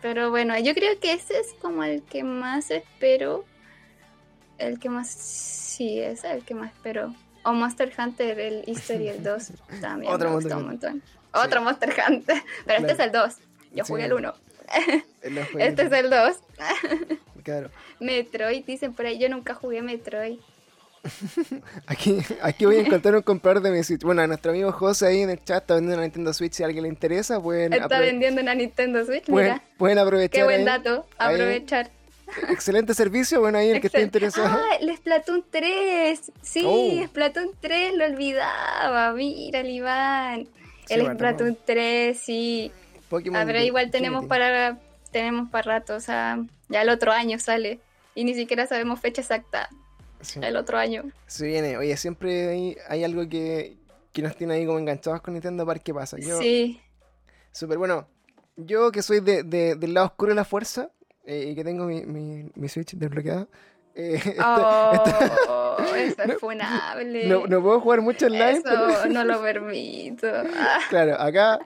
Pero 0.03 0.31
bueno, 0.31 0.59
yo 0.59 0.75
creo 0.75 0.99
que 1.01 1.12
ese 1.12 1.39
es 1.39 1.55
como 1.61 1.85
el 1.85 2.03
que 2.03 2.25
más 2.25 2.71
espero. 2.71 3.45
El 4.59 4.79
que 4.79 4.89
más. 4.89 5.09
Sí, 5.09 6.01
es 6.01 6.25
el 6.25 6.45
que 6.45 6.55
más 6.55 6.73
espero. 6.73 7.14
O 7.43 7.53
Monster 7.53 7.93
Hunter, 7.97 8.41
el 8.41 8.64
History 8.67 9.09
el 9.09 9.23
2. 9.23 9.53
También 9.81 10.12
Otro 10.12 10.31
me 10.31 10.35
gustó 10.37 10.57
un 10.57 10.67
montón. 10.67 11.03
Otro 11.33 11.62
Monster 11.62 11.95
Hunter. 12.09 12.43
Pero 12.67 12.81
este 12.81 12.93
es 12.93 12.99
el 12.99 13.12
2. 13.12 13.35
Yo 13.73 13.85
jugué 13.85 14.05
el 14.07 14.12
1. 14.12 14.35
este 15.59 15.83
es 15.83 15.93
el 15.93 16.11
2. 16.11 16.37
claro. 17.43 17.71
Metroid, 18.01 18.64
dicen 18.64 18.95
por 18.95 19.07
ahí. 19.07 19.19
Yo 19.19 19.29
nunca 19.29 19.55
jugué 19.55 19.83
Metroid. 19.83 20.39
aquí, 21.86 22.18
aquí 22.42 22.64
voy 22.64 22.76
a 22.76 22.80
encontrar 22.80 23.16
un 23.16 23.22
comprador 23.22 23.62
de 23.62 23.70
mi 23.70 23.82
Switch. 23.82 24.02
Bueno, 24.02 24.26
nuestro 24.26 24.52
amigo 24.52 24.72
José 24.72 25.07
ahí 25.07 25.22
en 25.22 25.30
el 25.30 25.42
chat 25.42 25.62
está 25.62 25.74
vendiendo 25.74 25.94
una 25.94 26.02
Nintendo 26.02 26.32
Switch. 26.32 26.52
Si 26.52 26.62
a 26.62 26.66
alguien 26.66 26.84
le 26.84 26.88
interesa, 26.88 27.40
pueden. 27.40 27.72
Está 27.72 28.00
vendiendo 28.00 28.40
una 28.42 28.54
Nintendo 28.54 29.04
Switch, 29.04 29.24
pueden, 29.26 29.52
mira. 29.52 29.64
Pueden 29.76 29.98
aprovechar. 29.98 30.30
Qué 30.30 30.44
buen 30.44 30.64
dato. 30.64 31.07
Aprovechar. 31.18 31.90
Excelente 32.48 32.92
servicio, 32.92 33.40
bueno, 33.40 33.59
ahí 33.59 33.70
el 33.70 33.80
que 33.80 33.86
esté 33.86 34.02
interesado. 34.02 34.48
Ah, 34.48 34.76
el 34.80 34.94
Splatoon 34.96 35.44
3. 35.48 36.32
Sí, 36.42 36.64
oh. 36.66 37.07
Splatoon 37.07 37.50
3, 37.61 37.94
lo 37.94 38.04
olvidaba. 38.04 39.12
Mira, 39.12 39.61
el 39.61 39.70
Iván. 39.70 40.48
el 40.88 41.12
Splatoon 41.12 41.57
3, 41.64 42.18
sí. 42.18 42.72
a 43.32 43.44
ver, 43.44 43.64
igual 43.64 43.90
tenemos 43.90 44.26
para 44.26 44.78
tenemos 45.12 45.48
para 45.48 45.78
rato, 45.78 45.94
o 45.94 46.00
sea, 46.00 46.38
ya 46.68 46.82
el 46.82 46.90
otro 46.90 47.11
año 47.11 47.38
sale 47.38 47.80
y 48.14 48.24
ni 48.24 48.34
siquiera 48.34 48.66
sabemos 48.66 49.00
fecha 49.00 49.22
exacta 49.22 49.70
el 50.41 50.57
otro 50.57 50.79
año. 50.79 51.05
Se 51.27 51.47
viene, 51.47 51.77
oye, 51.77 51.97
siempre 51.97 52.77
hay, 52.89 53.05
algo 53.05 53.29
que, 53.29 53.77
nos 54.16 54.37
tiene 54.37 54.55
ahí 54.55 54.66
como 54.66 54.79
enganchados 54.79 55.20
con 55.20 55.35
Nintendo 55.35 55.66
para 55.66 55.79
qué 55.79 55.93
pasa. 55.93 56.16
sí. 56.18 56.81
Súper 57.57 57.79
bueno. 57.79 58.07
Yo 58.57 58.93
que 58.93 59.01
soy 59.01 59.20
de, 59.20 59.43
del 59.43 59.95
lado 59.95 60.09
oscuro 60.09 60.31
de 60.31 60.35
la 60.37 60.45
fuerza 60.45 60.91
eh, 61.24 61.49
y 61.51 61.55
que 61.55 61.64
tengo 61.64 61.87
mi, 61.87 62.05
mi, 62.05 62.68
Switch 62.68 62.95
desbloqueada. 62.95 63.49
Eh, 63.95 64.20
oh, 64.45 65.77
eso 65.97 66.22
es 66.22 66.39
funable. 66.39 67.27
No, 67.27 67.47
no, 67.47 67.62
puedo 67.62 67.81
jugar 67.81 68.03
mucho 68.03 68.27
online. 68.27 68.59
Eso 68.59 69.07
no 69.09 69.24
lo 69.24 69.41
permito. 69.43 70.29
claro, 70.91 71.18
acá 71.18 71.59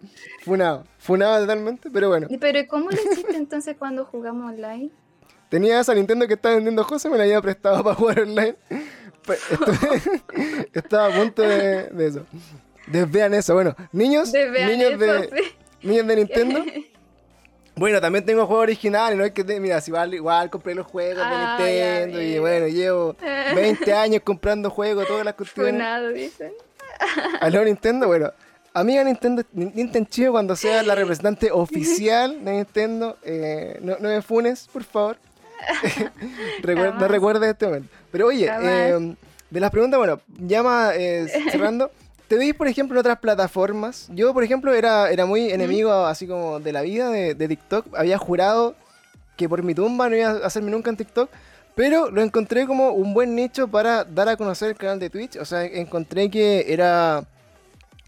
funado. 0.45 0.85
Funado 0.99 1.41
totalmente, 1.41 1.91
pero 1.91 2.09
bueno. 2.09 2.29
Pero 2.41 2.69
¿cómo 2.69 2.91
lo 2.91 2.97
hiciste 2.97 3.37
entonces 3.37 3.77
cuando 3.77 4.05
jugamos 4.05 4.53
online? 4.53 4.91
Tenía 5.51 5.81
esa 5.81 5.93
Nintendo 5.95 6.29
que 6.29 6.35
estaba 6.35 6.55
vendiendo 6.55 6.85
José, 6.85 7.11
me 7.11 7.19
la 7.19 7.25
había 7.25 7.43
prestado 7.43 7.83
para 7.85 7.97
jugar 7.97 8.21
online. 8.21 8.55
Pues, 9.27 9.41
estaba 10.73 11.09
a 11.09 11.19
punto 11.19 11.43
de, 11.43 11.91
eso. 11.99 12.25
Desvean 12.87 13.35
eso. 13.35 13.53
Bueno, 13.55 13.77
niños, 13.93 14.33
niños, 14.33 14.99
de, 14.99 15.45
niños 15.83 16.07
de 16.07 16.17
Nintendo. 16.17 16.65
Bueno, 17.77 17.99
también 17.99 18.27
tengo 18.27 18.45
juegos 18.47 18.65
originales, 18.65 19.17
no 19.17 19.25
es 19.25 19.31
que, 19.31 19.43
mira, 19.59 19.81
si 19.81 19.91
igual, 19.91 20.13
igual 20.13 20.51
compré 20.51 20.75
los 20.75 20.87
juegos 20.87 21.17
de 21.17 21.23
ah, 21.35 21.57
Nintendo 21.57 22.21
y 22.21 22.39
bueno, 22.39 22.67
llevo 22.67 23.17
20 23.55 23.95
años 23.95 24.23
comprando 24.23 24.69
juegos, 24.69 25.07
todas 25.07 25.25
las 25.25 25.33
cuestiones. 25.33 25.75
Funado, 25.75 26.09
dicen. 26.11 26.53
Aló 27.41 27.65
Nintendo, 27.65 28.07
bueno, 28.07 28.33
amiga 28.75 29.03
Nintendo, 29.03 29.45
Nintendo 29.53 30.11
Chido, 30.11 30.33
cuando 30.33 30.57
sea 30.57 30.83
la 30.83 30.95
representante 30.95 31.51
oficial 31.51 32.45
de 32.45 32.53
Nintendo, 32.53 33.17
eh, 33.23 33.79
no, 33.81 33.97
no 33.99 34.11
me 34.11 34.21
funes, 34.21 34.69
por 34.71 34.85
favor. 34.85 35.17
no 36.99 37.09
recuerda 37.09 37.49
este 37.49 37.67
momento. 37.67 37.89
Pero 38.11 38.27
oye, 38.27 38.49
em, 38.49 39.17
de 39.51 39.61
las 39.61 39.71
preguntas, 39.71 39.99
bueno, 39.99 40.21
llama 40.39 40.93
eh, 40.95 41.27
cerrando. 41.51 41.91
¿Te 42.29 42.37
veis, 42.37 42.55
por 42.55 42.69
ejemplo, 42.69 42.95
en 42.95 43.01
otras 43.01 43.19
plataformas? 43.19 44.09
Yo, 44.13 44.33
por 44.33 44.45
ejemplo, 44.45 44.73
era, 44.73 45.11
era 45.11 45.27
muy 45.27 45.51
enemigo 45.51 45.93
así 46.07 46.29
como 46.29 46.61
de 46.61 46.73
la 46.73 46.83
vida 46.83 47.11
de, 47.11 47.35
TikTok. 47.35 47.87
Había 47.97 48.19
jurado 48.19 48.77
que 49.37 49.49
por 49.49 49.65
mi 49.65 49.75
tumba 49.75 50.09
no 50.09 50.17
iba 50.17 50.31
a 50.31 50.47
hacerme 50.47 50.71
nunca 50.71 50.91
en 50.91 50.97
TikTok. 50.97 51.29
Pero 51.75 52.11
lo 52.11 52.23
encontré 52.23 52.67
como 52.67 52.91
un 52.91 53.15
buen 53.15 53.35
nicho 53.35 53.67
para 53.67 54.05
dar 54.05 54.29
a 54.29 54.37
conocer 54.37 54.71
el 54.71 54.77
canal 54.77 55.01
de 55.01 55.11
Twitch. 55.11 55.37
O 55.37 55.45
sea, 55.45 55.65
encontré 55.65 56.31
que 56.31 56.67
era 56.69 57.25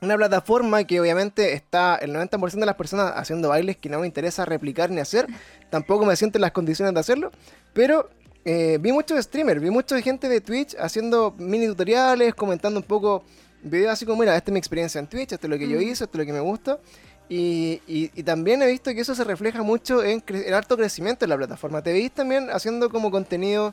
una 0.02 0.16
plataforma 0.16 0.84
que 0.84 1.00
obviamente 1.00 1.54
está 1.54 1.94
el 1.96 2.12
90% 2.12 2.50
de 2.50 2.66
las 2.66 2.74
personas 2.74 3.12
haciendo 3.16 3.48
bailes 3.48 3.76
que 3.76 3.88
no 3.88 4.00
me 4.00 4.06
interesa 4.06 4.44
replicar 4.44 4.90
ni 4.90 5.00
hacer. 5.00 5.26
Tampoco 5.70 6.04
me 6.04 6.16
siento 6.16 6.38
en 6.38 6.42
las 6.42 6.50
condiciones 6.50 6.92
de 6.92 7.00
hacerlo. 7.00 7.30
Pero 7.72 8.10
eh, 8.44 8.78
vi 8.80 8.90
muchos 8.90 9.22
streamers, 9.24 9.60
vi 9.60 9.70
mucha 9.70 10.00
gente 10.02 10.28
de 10.28 10.40
Twitch 10.40 10.74
haciendo 10.78 11.34
mini 11.38 11.68
tutoriales, 11.68 12.34
comentando 12.34 12.80
un 12.80 12.86
poco 12.86 13.22
videos 13.62 13.92
así 13.92 14.04
como, 14.04 14.20
mira, 14.20 14.36
esta 14.36 14.50
es 14.50 14.52
mi 14.52 14.58
experiencia 14.58 14.98
en 14.98 15.06
Twitch, 15.06 15.32
esto 15.32 15.46
es 15.46 15.50
lo 15.50 15.56
que 15.58 15.68
yo 15.68 15.78
mm. 15.78 15.82
hice, 15.82 16.04
esto 16.04 16.18
es 16.18 16.18
lo 16.18 16.26
que 16.26 16.32
me 16.32 16.40
gusta. 16.40 16.80
Y, 17.28 18.08
también 18.24 18.60
he 18.60 18.66
visto 18.66 18.92
que 18.92 19.00
eso 19.00 19.14
se 19.14 19.24
refleja 19.24 19.62
mucho 19.62 20.04
en 20.04 20.22
el 20.26 20.52
alto 20.52 20.76
crecimiento 20.76 21.20
de 21.20 21.28
la 21.28 21.36
plataforma. 21.36 21.80
Te 21.80 21.92
veis 21.92 22.10
también 22.10 22.50
haciendo 22.50 22.90
como 22.90 23.10
contenido 23.10 23.72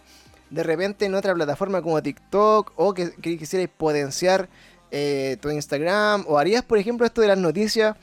de 0.50 0.64
repente 0.64 1.06
en 1.06 1.14
otra 1.14 1.34
plataforma 1.34 1.82
como 1.82 2.02
TikTok 2.02 2.72
o 2.76 2.94
que, 2.94 3.12
que 3.12 3.38
quisierais 3.38 3.70
potenciar 3.76 4.48
eh, 4.92 5.38
tu 5.42 5.50
Instagram? 5.50 6.26
¿O 6.28 6.38
harías, 6.38 6.64
por 6.64 6.78
ejemplo, 6.78 7.06
esto 7.06 7.22
de 7.22 7.28
las 7.28 7.38
noticias, 7.38 7.96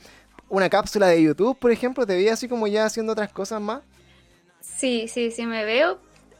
una 0.49 0.69
cápsula 0.69 1.07
de 1.07 1.21
YouTube, 1.21 1.57
por 1.57 1.71
ejemplo? 1.71 2.05
¿Te 2.05 2.15
veías 2.15 2.33
así 2.33 2.47
como 2.47 2.67
ya 2.67 2.85
haciendo 2.85 3.13
otras 3.13 3.31
cosas 3.31 3.61
más? 3.61 3.81
Sí, 4.61 5.07
sí, 5.07 5.31
sí, 5.31 5.45
me 5.45 5.65
veo. 5.65 5.99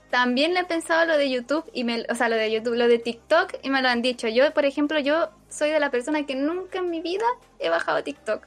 También 0.10 0.54
le 0.54 0.62
he 0.62 0.66
pensado 0.66 1.06
lo 1.06 1.18
de 1.18 1.30
YouTube, 1.30 1.66
y 1.74 1.84
me, 1.84 2.06
o 2.10 2.16
sea, 2.16 2.30
lo 2.30 2.36
de 2.36 2.52
YouTube, 2.52 2.76
lo 2.76 2.88
de 2.88 3.00
TikTok, 3.00 3.56
y 3.62 3.70
me 3.70 3.82
lo 3.82 3.89
han 3.89 4.02
dicho. 4.02 4.28
Yo, 4.28 4.54
por 4.54 4.66
ejemplo, 4.66 5.00
yo 5.00 5.30
soy 5.50 5.70
de 5.70 5.80
la 5.80 5.91
persona 5.91 6.26
que 6.26 6.36
nunca 6.36 6.80
en 6.80 6.89
mi 6.89 7.02
vida 7.02 7.26
he 7.60 7.70
bajado 7.70 8.04
TikTok. 8.04 8.45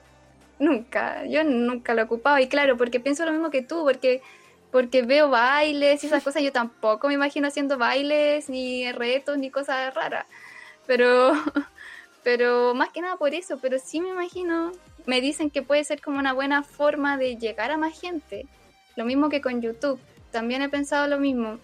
Nunca, 0.58 1.24
yo 1.26 1.44
nunca 1.44 1.94
lo 1.94 2.02
he 2.02 2.04
ocupado. 2.04 2.38
Y 2.38 2.48
claro, 2.48 2.76
porque 2.76 3.00
pienso 3.00 3.24
lo 3.24 3.32
mismo 3.32 3.50
que 3.50 3.62
tú, 3.62 3.82
porque 3.84 4.22
porque 4.70 5.02
veo 5.02 5.28
bailes 5.30 6.02
y 6.04 6.06
esas 6.06 6.22
cosas, 6.22 6.42
yo 6.42 6.52
tampoco 6.52 7.08
me 7.08 7.14
imagino 7.14 7.48
haciendo 7.48 7.76
bailes, 7.76 8.48
ni 8.48 8.90
retos, 8.92 9.36
ni 9.38 9.50
cosas 9.50 9.92
raras. 9.94 10.26
Pero 10.86 11.32
Pero 12.22 12.74
más 12.74 12.90
que 12.90 13.00
nada 13.00 13.16
por 13.16 13.34
eso, 13.34 13.58
pero 13.58 13.78
sí 13.78 14.00
me 14.00 14.10
imagino, 14.10 14.72
me 15.06 15.20
dicen 15.20 15.50
que 15.50 15.62
puede 15.62 15.84
ser 15.84 16.00
como 16.00 16.18
una 16.18 16.32
buena 16.32 16.62
forma 16.62 17.16
de 17.16 17.36
llegar 17.36 17.70
a 17.70 17.78
más 17.78 17.98
gente. 17.98 18.46
Lo 18.96 19.04
mismo 19.04 19.28
que 19.28 19.40
con 19.40 19.62
YouTube. 19.62 19.98
También 20.30 20.62
he 20.62 20.68
pensado 20.68 21.06
lo 21.06 21.18
mismo. 21.18 21.58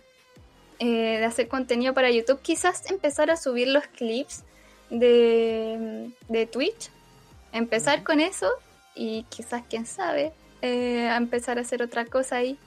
Eh, 0.78 1.18
de 1.18 1.24
hacer 1.24 1.48
contenido 1.48 1.94
para 1.94 2.11
YouTube. 2.11 2.40
Quizás 2.40 2.90
empezar 2.90 3.30
a 3.30 3.36
subir 3.36 3.68
los 3.68 3.86
clips 3.86 4.44
de, 4.90 6.11
de 6.28 6.46
Twitch. 6.46 6.90
Empezar 7.52 8.02
con 8.02 8.20
eso 8.20 8.50
y 8.94 9.24
quizás, 9.28 9.62
quién 9.68 9.86
sabe, 9.86 10.32
eh, 10.62 11.09
a 11.09 11.16
empezar 11.16 11.59
a 11.59 11.62
hacer 11.62 11.82
otra 11.82 12.07
cosa 12.07 12.36
ahí. 12.36 12.59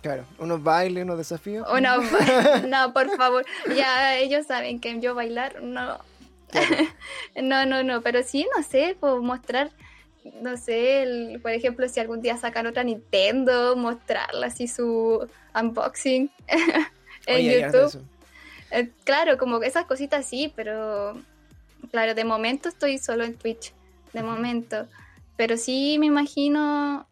Claro, 0.00 0.24
unos 0.38 0.62
bailes, 0.62 1.04
unos 1.04 1.18
desafíos. 1.18 1.66
no, 2.68 2.92
por 2.92 3.10
favor. 3.16 3.44
Ya 3.74 4.16
ellos 4.16 4.46
saben 4.46 4.80
que 4.80 5.00
yo 5.00 5.14
bailar 5.14 5.62
no, 5.62 5.98
no, 7.42 7.66
no, 7.66 7.82
no, 7.82 8.02
pero 8.02 8.22
sí, 8.22 8.46
no 8.56 8.62
sé, 8.62 8.96
mostrar, 9.20 9.70
no 10.40 10.56
sé, 10.56 11.38
por 11.42 11.52
ejemplo, 11.52 11.88
si 11.88 12.00
algún 12.00 12.20
día 12.20 12.36
sacan 12.36 12.66
otra 12.66 12.84
Nintendo, 12.84 13.76
mostrarla 13.76 14.46
así 14.46 14.68
su 14.68 15.26
unboxing 15.54 16.30
en 17.26 17.62
YouTube. 17.62 18.04
Eh, 18.70 18.90
claro, 19.04 19.36
como 19.36 19.62
esas 19.62 19.84
cositas 19.84 20.26
sí, 20.26 20.52
pero 20.54 21.20
claro, 21.90 22.14
de 22.14 22.24
momento 22.24 22.68
estoy 22.68 22.98
solo 22.98 23.24
en 23.24 23.34
Twitch, 23.36 23.72
de 24.12 24.22
momento. 24.22 24.88
Pero 25.36 25.56
sí 25.56 25.96
me 25.98 26.06
imagino 26.06 27.06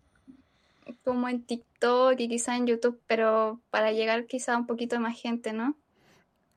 como 1.05 1.29
en 1.29 1.45
TikTok 1.45 2.19
y 2.19 2.29
quizá 2.29 2.57
en 2.57 2.67
YouTube, 2.67 3.01
pero 3.07 3.61
para 3.71 3.93
llegar 3.93 4.27
quizá 4.27 4.55
a 4.55 4.59
un 4.59 4.67
poquito 4.67 4.99
más 5.01 5.21
gente, 5.21 5.53
¿no? 5.53 5.77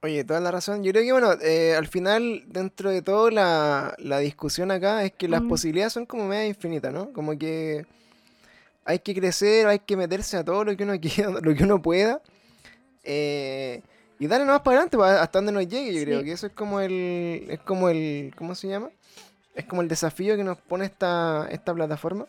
Oye, 0.04 0.26
toda 0.26 0.42
la 0.42 0.52
razón. 0.52 0.84
Yo 0.84 0.92
creo 0.92 1.04
que, 1.06 1.12
bueno, 1.14 1.32
eh, 1.42 1.76
al 1.78 1.88
final, 1.88 2.44
dentro 2.48 2.90
de 2.90 3.02
todo, 3.02 3.30
la, 3.30 3.96
discusión 4.20 4.70
acá 4.70 5.06
es 5.06 5.14
que 5.14 5.30
las 5.30 5.42
posibilidades 5.44 5.94
son 5.94 6.06
como 6.06 6.28
media 6.28 6.46
infinitas, 6.46 6.92
¿no? 6.92 7.14
Como 7.14 7.38
que 7.38 7.86
hay 8.84 9.00
que 9.00 9.16
crecer, 9.16 9.66
hay 9.66 9.80
que 9.80 9.96
meterse 9.96 10.36
a 10.36 10.44
todo 10.44 10.66
lo 10.66 10.76
que 10.76 10.84
uno 10.84 11.00
quiera, 11.00 11.30
lo 11.30 11.56
que 11.56 11.64
uno 11.64 11.82
pueda. 11.82 12.22
Eh, 13.06 13.82
y 14.20 14.28
darle 14.28 14.46
más 14.46 14.60
para 14.60 14.76
adelante 14.76 14.98
pues, 14.98 15.10
hasta 15.10 15.38
donde 15.40 15.54
nos 15.54 15.68
llegue, 15.70 15.94
yo 15.94 16.02
creo 16.04 16.22
que 16.22 16.34
eso 16.34 16.48
es 16.48 16.54
como 16.54 16.82
el. 16.82 17.46
Es 17.48 17.62
como 17.62 17.88
el. 17.88 18.34
¿Cómo 18.38 18.56
se 18.56 18.68
llama? 18.68 18.90
Es 19.56 19.64
como 19.64 19.82
el 19.84 19.88
desafío 19.88 20.36
que 20.36 20.44
nos 20.44 20.58
pone 20.58 20.84
esta, 20.84 21.48
esta 21.50 21.74
plataforma. 21.74 22.28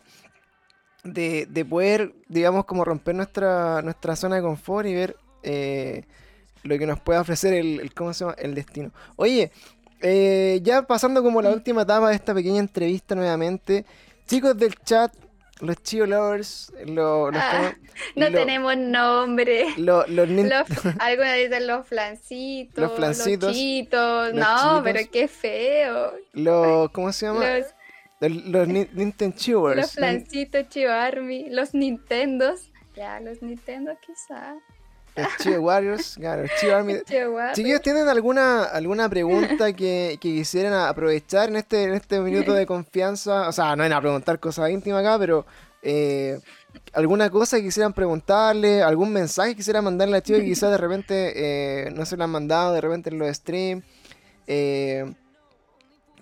De, 1.03 1.45
de 1.47 1.65
poder, 1.65 2.13
digamos, 2.29 2.63
como 2.63 2.85
romper 2.85 3.15
nuestra, 3.15 3.81
nuestra 3.81 4.15
zona 4.15 4.37
de 4.37 4.43
confort 4.43 4.87
y 4.87 4.93
ver. 4.93 5.17
Eh, 5.43 6.05
lo 6.65 6.77
que 6.77 6.85
nos 6.85 6.99
puede 6.99 7.19
ofrecer 7.19 7.53
el, 7.53 7.93
¿cómo 7.93 8.13
se 8.13 8.25
llama? 8.25 8.35
el 8.39 8.55
destino. 8.55 8.91
Oye, 9.15 9.51
eh, 10.01 10.59
ya 10.63 10.81
pasando 10.81 11.23
como 11.23 11.41
la 11.41 11.51
última 11.51 11.83
etapa 11.83 12.09
de 12.09 12.15
esta 12.15 12.33
pequeña 12.33 12.59
entrevista 12.59 13.15
nuevamente, 13.15 13.85
chicos 14.27 14.57
del 14.57 14.75
chat, 14.83 15.13
los 15.61 15.81
Chio 15.83 16.05
Lovers, 16.05 16.73
los, 16.85 17.33
ah, 17.33 17.73
no 18.15 18.31
tenemos 18.31 18.75
nombre. 18.77 19.67
Los, 19.77 20.09
los, 20.09 20.27
algunos 20.99 21.33
dicen 21.37 21.67
los 21.67 21.87
flancitos. 21.87 22.83
Los 22.83 22.95
flancitos. 22.95 23.49
Los 23.49 23.55
chitos. 23.55 24.33
no, 24.33 24.81
pero 24.83 24.99
qué 25.11 25.27
feo. 25.27 26.13
Los, 26.33 26.91
¿cómo 26.91 27.13
se 27.13 27.27
llama? 27.27 27.45
Los, 28.19 28.45
los 28.45 28.67
Nintendo 28.93 29.75
Los 29.75 29.93
flancitos 29.93 30.67
Chio 30.69 30.91
Army. 30.91 31.49
Los 31.49 31.73
Nintendos. 31.73 32.71
Ya, 32.95 33.19
los 33.19 33.41
Nintendo 33.41 33.97
quizás. 35.15 35.53
El 35.53 35.59
Warriors, 35.59 36.15
claro, 36.15 36.43
Army. 36.73 36.95
Chiquillos, 37.53 37.81
¿tienen 37.81 38.07
alguna, 38.07 38.63
alguna 38.63 39.09
pregunta 39.09 39.73
que, 39.73 40.17
quisieran 40.19 40.73
aprovechar 40.73 41.49
en 41.49 41.55
este, 41.57 41.83
en 41.83 41.93
este 41.93 42.19
minuto 42.19 42.53
de 42.53 42.65
confianza? 42.65 43.47
O 43.47 43.51
sea, 43.51 43.75
no 43.75 43.83
en 43.83 43.93
a 43.93 44.01
preguntar 44.01 44.39
cosas 44.39 44.69
íntimas 44.69 45.01
acá, 45.01 45.17
pero 45.17 45.45
eh, 45.81 46.39
alguna 46.93 47.29
cosa 47.29 47.57
que 47.57 47.63
quisieran 47.63 47.93
preguntarle, 47.93 48.81
algún 48.81 49.11
mensaje 49.11 49.51
que 49.51 49.57
quisieran 49.57 49.83
mandarle 49.83 50.17
a 50.17 50.21
Chivo 50.21 50.39
que 50.39 50.45
quizás 50.45 50.71
de 50.71 50.77
repente 50.77 51.33
eh, 51.35 51.91
no 51.91 52.05
se 52.05 52.17
lo 52.17 52.23
han 52.23 52.31
mandado, 52.31 52.73
de 52.73 52.81
repente 52.81 53.09
en 53.09 53.19
los 53.19 53.35
streams. 53.35 53.85
Eh, 54.47 55.13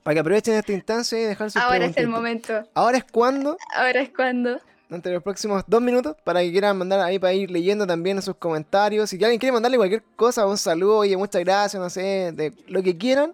para 0.04 0.16
que 0.16 0.20
aprovechen 0.20 0.56
esta 0.56 0.74
instancia 0.74 1.20
y 1.20 1.24
dejar 1.24 1.50
sus 1.50 1.62
Ahora 1.62 1.86
es 1.86 1.96
el 1.98 2.10
momento. 2.10 2.68
¿Ahora 2.74 2.98
es 2.98 3.06
cuando? 3.06 3.58
Ahora 3.74 4.02
es 4.02 4.10
cuando 4.10 4.60
entre 4.96 5.14
los 5.14 5.24
próximos 5.24 5.64
dos 5.68 5.82
minutos 5.82 6.16
para 6.24 6.42
que 6.42 6.52
quieran 6.52 6.78
mandar 6.78 7.00
ahí 7.00 7.20
para 7.20 7.34
ir 7.34 7.50
leyendo 7.50 7.86
también 7.88 8.22
sus 8.22 8.36
comentarios. 8.36 9.10
Si 9.10 9.16
alguien 9.24 9.40
quiere 9.40 9.54
mandarle 9.54 9.78
cualquier 9.78 10.04
cosa, 10.16 10.46
un 10.46 10.58
saludo, 10.58 10.98
oye, 10.98 11.18
muchas 11.18 11.44
gracias, 11.44 11.82
no 11.82 11.90
sé, 11.90 12.32
de 12.34 12.54
lo 12.68 12.82
que 12.84 12.98
quieran, 12.98 13.34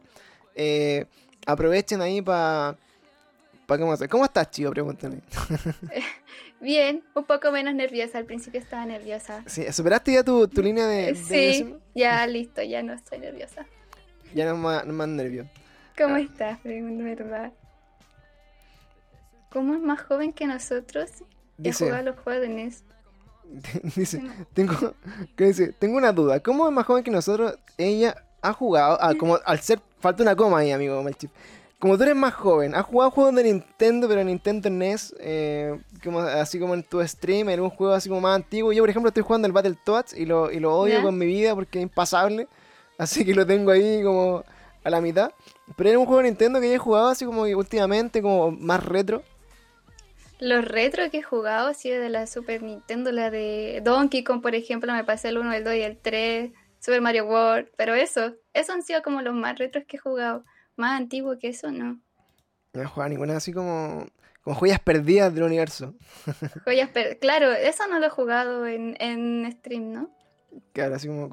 eh, 0.55 1.05
aprovechen 1.45 2.01
ahí 2.01 2.21
para... 2.21 2.77
para 3.65 3.81
¿cómo, 3.81 3.95
¿Cómo 4.09 4.25
estás, 4.25 4.49
chido? 4.51 4.71
Pregúntame. 4.71 5.19
Bien, 6.61 7.03
un 7.15 7.23
poco 7.23 7.51
menos 7.51 7.73
nerviosa. 7.73 8.17
Al 8.17 8.25
principio 8.25 8.59
estaba 8.59 8.85
nerviosa. 8.85 9.43
Sí, 9.45 9.71
¿superaste 9.71 10.13
ya 10.13 10.23
tu, 10.23 10.49
línea 10.57 10.87
de, 10.87 11.15
Sí, 11.15 11.75
ya 11.95 12.27
listo, 12.27 12.61
ya 12.61 12.83
no 12.83 12.93
estoy 12.93 13.19
nerviosa. 13.19 13.65
Ya 14.33 14.45
no 14.45 14.57
más, 14.57 14.85
no 14.85 14.93
más 14.93 15.07
nervio. 15.07 15.47
¿Cómo 15.97 16.15
ah. 16.15 16.19
estás? 16.19 16.59
Pregunto, 16.59 17.03
¿verdad? 17.03 17.53
¿Cómo 19.49 19.73
es 19.73 19.81
más 19.81 20.01
joven 20.01 20.31
que 20.33 20.45
nosotros? 20.45 21.09
Dice, 21.59 22.03
los 22.03 22.17
jóvenes. 22.19 22.83
dice, 23.95 24.23
tengo, 24.53 24.73
¿qué 25.35 25.45
dice? 25.45 25.73
Tengo 25.73 25.97
una 25.97 26.11
duda. 26.11 26.39
¿Cómo 26.39 26.67
es 26.67 26.73
más 26.73 26.85
joven 26.85 27.03
que 27.03 27.11
nosotros? 27.11 27.57
Ella 27.77 28.15
ha 28.41 28.53
jugado, 28.53 28.97
ah, 29.01 29.13
como 29.15 29.37
al 29.45 29.59
ser, 29.59 29.79
falta 29.99 30.23
una 30.23 30.35
coma 30.35 30.59
ahí, 30.59 30.71
amigo 30.71 31.01
Melchip. 31.03 31.31
Como 31.79 31.97
tú 31.97 32.03
eres 32.03 32.15
más 32.15 32.33
joven, 32.33 32.75
¿has 32.75 32.85
jugado 32.85 33.11
juegos 33.11 33.35
de 33.35 33.43
Nintendo, 33.43 34.07
pero 34.07 34.21
Nintendo 34.23 34.69
NES? 34.69 35.15
Eh, 35.19 35.79
como, 36.03 36.19
así 36.19 36.59
como 36.59 36.73
en 36.73 36.83
tu 36.83 37.05
stream, 37.07 37.49
en 37.49 37.61
un 37.61 37.69
juego 37.69 37.93
así 37.93 38.09
como 38.09 38.19
más 38.19 38.35
antiguo. 38.35 38.73
Yo, 38.73 38.83
por 38.83 38.89
ejemplo, 38.89 39.07
estoy 39.07 39.23
jugando 39.23 39.47
el 39.47 39.53
Battletoads 39.53 40.13
y 40.13 40.25
lo, 40.25 40.51
y 40.51 40.59
lo 40.59 40.77
odio 40.77 41.01
con 41.01 41.17
mi 41.17 41.25
vida 41.25 41.55
porque 41.55 41.79
es 41.79 41.83
impasable. 41.83 42.49
Así 42.97 43.23
que 43.23 43.33
lo 43.33 43.45
tengo 43.47 43.71
ahí 43.71 44.03
como 44.03 44.43
a 44.83 44.89
la 44.89 44.99
mitad. 44.99 45.31
Pero 45.77 45.89
era 45.89 45.99
un 45.99 46.05
juego 46.05 46.21
de 46.21 46.27
Nintendo 46.27 46.59
que 46.59 46.73
he 46.73 46.77
jugado 46.77 47.07
así 47.07 47.25
como 47.25 47.43
últimamente, 47.43 48.21
como 48.21 48.51
más 48.51 48.83
retro. 48.83 49.23
Los 50.39 50.63
retro 50.63 51.11
que 51.11 51.17
he 51.17 51.21
jugado 51.21 51.73
sido 51.73 52.01
de 52.01 52.09
la 52.09 52.25
Super 52.25 52.63
Nintendo, 52.63 53.11
la 53.11 53.29
de 53.29 53.81
Donkey 53.83 54.23
Kong, 54.23 54.41
por 54.41 54.55
ejemplo, 54.55 54.93
me 54.93 55.03
pasé 55.03 55.29
el 55.29 55.37
1, 55.37 55.53
el 55.53 55.63
2 55.65 55.73
y 55.75 55.81
el 55.81 55.97
3, 55.97 56.51
Super 56.79 57.01
Mario 57.01 57.25
World, 57.25 57.67
pero 57.75 57.93
eso, 57.93 58.35
esos 58.53 58.73
han 58.73 58.81
sido 58.81 59.01
como 59.03 59.21
los 59.21 59.35
más 59.35 59.59
retros 59.59 59.83
que 59.85 59.97
he 59.97 59.99
jugado. 59.99 60.45
Más 60.77 60.97
antiguo 60.97 61.37
que 61.37 61.49
eso, 61.49 61.71
no. 61.71 61.99
No 62.71 62.81
he 62.81 62.85
jugado 62.85 63.09
ninguna 63.09 63.35
así 63.35 63.51
como, 63.51 64.05
como 64.41 64.55
joyas 64.55 64.79
perdidas 64.79 65.33
del 65.33 65.43
universo. 65.43 65.93
joyas 66.63 66.89
perdidas, 66.89 67.17
claro, 67.19 67.51
eso 67.51 67.85
no 67.87 67.99
lo 67.99 68.05
he 68.05 68.09
jugado 68.09 68.65
en, 68.65 68.95
en 69.01 69.51
stream, 69.51 69.91
¿no? 69.91 70.09
Claro, 70.71 70.95
así 70.95 71.09
como... 71.09 71.29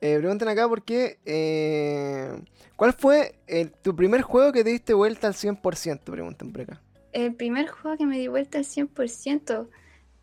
Eh, 0.00 0.18
preguntan 0.18 0.48
acá 0.48 0.68
por 0.68 0.82
qué... 0.82 1.20
Eh, 1.24 2.42
¿Cuál 2.74 2.92
fue 2.92 3.36
tu 3.82 3.94
primer 3.94 4.22
juego 4.22 4.50
que 4.50 4.64
te 4.64 4.70
diste 4.70 4.94
vuelta 4.94 5.28
al 5.28 5.34
100%? 5.34 6.00
Preguntan 6.00 6.50
por 6.50 6.62
acá 6.62 6.80
el 7.12 7.34
primer 7.34 7.68
juego 7.68 7.96
que 7.96 8.06
me 8.06 8.18
di 8.18 8.28
vuelta 8.28 8.58
al 8.58 8.64
100%, 8.64 9.68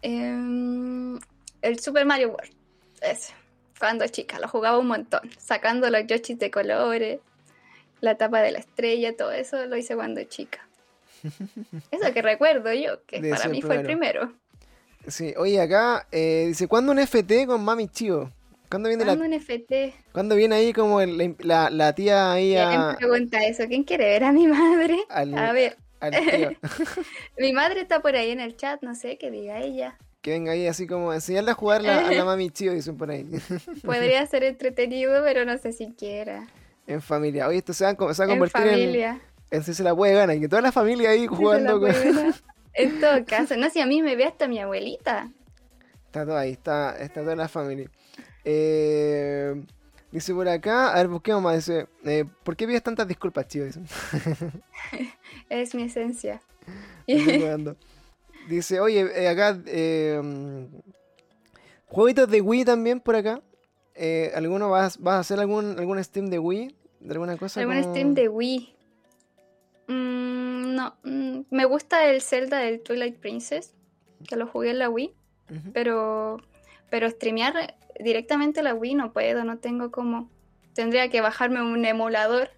em, 0.02 1.20
el 1.62 1.80
Super 1.80 2.06
Mario 2.06 2.30
World. 2.30 2.52
Ese, 3.02 3.34
cuando 3.80 4.08
chica, 4.08 4.40
lo 4.40 4.48
jugaba 4.48 4.78
un 4.78 4.88
montón, 4.88 5.22
sacando 5.38 5.90
los 5.90 6.06
Yoshis 6.08 6.38
de 6.40 6.52
colores, 6.52 7.20
la 8.02 8.16
tapa 8.16 8.42
de 8.42 8.52
la 8.52 8.60
estrella, 8.60 9.16
todo 9.16 9.32
eso 9.32 9.66
lo 9.66 9.76
hice 9.78 9.96
cuando 9.96 10.24
chica. 10.24 10.68
Eso 11.92 12.14
que 12.14 12.22
recuerdo 12.22 12.72
yo, 12.74 13.04
que 13.06 13.20
para 13.22 13.48
mí 13.50 13.62
fue 13.62 13.76
el 13.78 13.84
primero. 13.84 14.34
Sí, 15.08 15.34
oye, 15.38 15.60
acá 15.60 16.08
eh, 16.12 16.46
dice, 16.48 16.68
¿cuándo 16.68 16.92
un 16.92 17.00
FT 17.00 17.46
con 17.48 17.64
Mami 17.64 17.88
Chivo? 17.88 18.30
¿Cuándo 18.70 18.90
viene, 18.90 19.06
la, 19.06 19.14
Dame 19.16 19.28
un 19.28 19.34
FT. 19.34 19.94
¿cuándo 20.14 20.36
viene 20.36 20.56
ahí 20.56 20.74
como 20.74 21.02
el- 21.02 21.36
la, 21.40 21.70
la 21.70 21.94
tía 21.94 22.32
ahí 22.32 22.54
¿Quién 22.54 22.70
a, 22.70 22.88
me 22.92 22.96
pregunta 22.98 23.46
eso? 23.46 23.64
¿Quién 23.68 23.84
quiere 23.84 24.06
ver 24.06 24.24
a 24.24 24.32
mi 24.32 24.48
madre? 24.48 25.00
al, 25.10 25.34
A 25.36 25.52
ver, 25.52 25.78
al 26.00 26.12
tío? 26.12 26.52
mi 27.38 27.54
madre 27.54 27.82
está 27.82 28.02
por 28.02 28.16
ahí 28.16 28.32
en 28.32 28.40
el 28.40 28.56
chat, 28.56 28.82
no 28.82 28.96
sé 28.96 29.18
qué 29.18 29.30
diga 29.32 29.60
ella. 29.62 29.98
Que 30.22 30.32
venga 30.32 30.52
ahí 30.52 30.68
así 30.68 30.86
como 30.88 31.14
enseñarle 31.14 31.52
a 31.52 31.54
jugar 31.54 31.82
la- 31.82 32.08
a 32.08 32.12
la 32.12 32.26
Mami 32.26 32.50
Chivo, 32.50 32.74
dicen 32.74 32.98
por 32.98 33.10
ahí. 33.12 33.26
Podría 33.86 34.26
ser 34.28 34.44
entretenido, 34.44 35.24
pero 35.24 35.46
no 35.46 35.58
sé 35.58 35.72
si 35.72 35.94
quiera. 35.94 36.48
en 36.88 37.02
familia. 37.02 37.48
Oye, 37.48 37.60
esto 37.60 37.74
se 37.74 37.84
va, 37.86 37.92
a 37.92 37.96
co- 37.96 38.14
se 38.14 38.22
va 38.24 38.26
a 38.30 38.34
En 38.34 38.40
convertir 38.40 38.62
en, 38.68 38.70
familia. 38.72 39.22
en 39.52 39.64
si 39.64 39.74
se 39.74 39.84
la 39.84 39.96
puede 39.96 40.14
ganar. 40.16 40.36
Y 40.36 40.42
que 40.42 40.50
toda 40.50 40.62
la 40.62 40.72
familia 40.72 41.12
ahí 41.12 41.26
jugando 41.28 41.80
con... 41.80 41.92
En 42.74 43.00
todo 43.00 43.26
caso, 43.26 43.56
no, 43.58 43.70
si 43.70 43.80
a 43.82 43.86
mí 43.86 44.02
me 44.02 44.16
ve 44.16 44.26
hasta 44.26 44.48
mi 44.48 44.60
abuelita. 44.60 45.30
Está 46.06 46.26
todo 46.26 46.38
ahí, 46.38 46.52
está, 46.52 46.98
está 47.00 47.22
toda 47.22 47.36
la 47.36 47.48
familia. 47.48 47.90
Eh, 48.46 49.56
dice 50.12 50.34
por 50.34 50.48
acá, 50.48 50.92
a 50.94 50.96
ver, 50.98 51.08
busquemos 51.08 51.42
más. 51.42 51.56
Dice, 51.56 51.88
eh, 52.06 52.26
¿por 52.44 52.56
qué 52.56 52.68
pides 52.68 52.84
tantas 52.84 53.08
disculpas? 53.08 53.48
Dice, 53.48 53.80
Es 55.50 55.74
mi 55.76 55.84
esencia. 55.84 56.42
Dice, 58.48 58.80
oye, 58.80 59.02
eh, 59.16 59.28
acá, 59.28 59.60
eh, 59.68 60.20
jueguitos 61.88 62.30
de 62.30 62.42
Wii 62.42 62.66
también 62.66 63.00
por 63.00 63.16
acá. 63.16 63.42
Eh, 63.96 64.32
¿Alguno 64.34 64.70
vas, 64.70 64.98
vas 65.00 65.16
a 65.16 65.20
hacer 65.20 65.40
algún, 65.40 65.78
algún 65.78 66.04
stream 66.04 66.28
de 66.30 66.40
Wii? 66.40 66.76
¿De 67.02 67.12
alguna 67.12 67.38
cosa? 67.38 67.60
¿Algún 67.60 67.80
como- 67.82 67.90
stream 67.94 68.14
de 68.16 68.30
Wii? 68.30 68.76
Mm, 69.88 70.76
no, 70.76 70.96
mm, 71.04 71.40
me 71.52 71.66
gusta 71.66 72.06
el 72.10 72.22
Zelda 72.22 72.60
del 72.60 72.82
Twilight 72.82 73.18
Princess, 73.18 73.74
que 74.28 74.36
lo 74.36 74.48
jugué 74.48 74.72
en 74.72 74.80
la 74.80 74.90
Wii, 74.90 75.14
pero, 75.74 76.38
pero 76.90 77.10
streamear 77.10 77.76
directamente 78.00 78.62
la 78.64 78.74
Wii 78.74 78.96
no 78.96 79.12
puedo, 79.14 79.44
no 79.44 79.58
tengo 79.58 79.92
como... 79.92 80.30
Tendría 80.74 81.10
que 81.10 81.20
bajarme 81.22 81.62
un 81.62 81.84
emulador, 81.86 82.50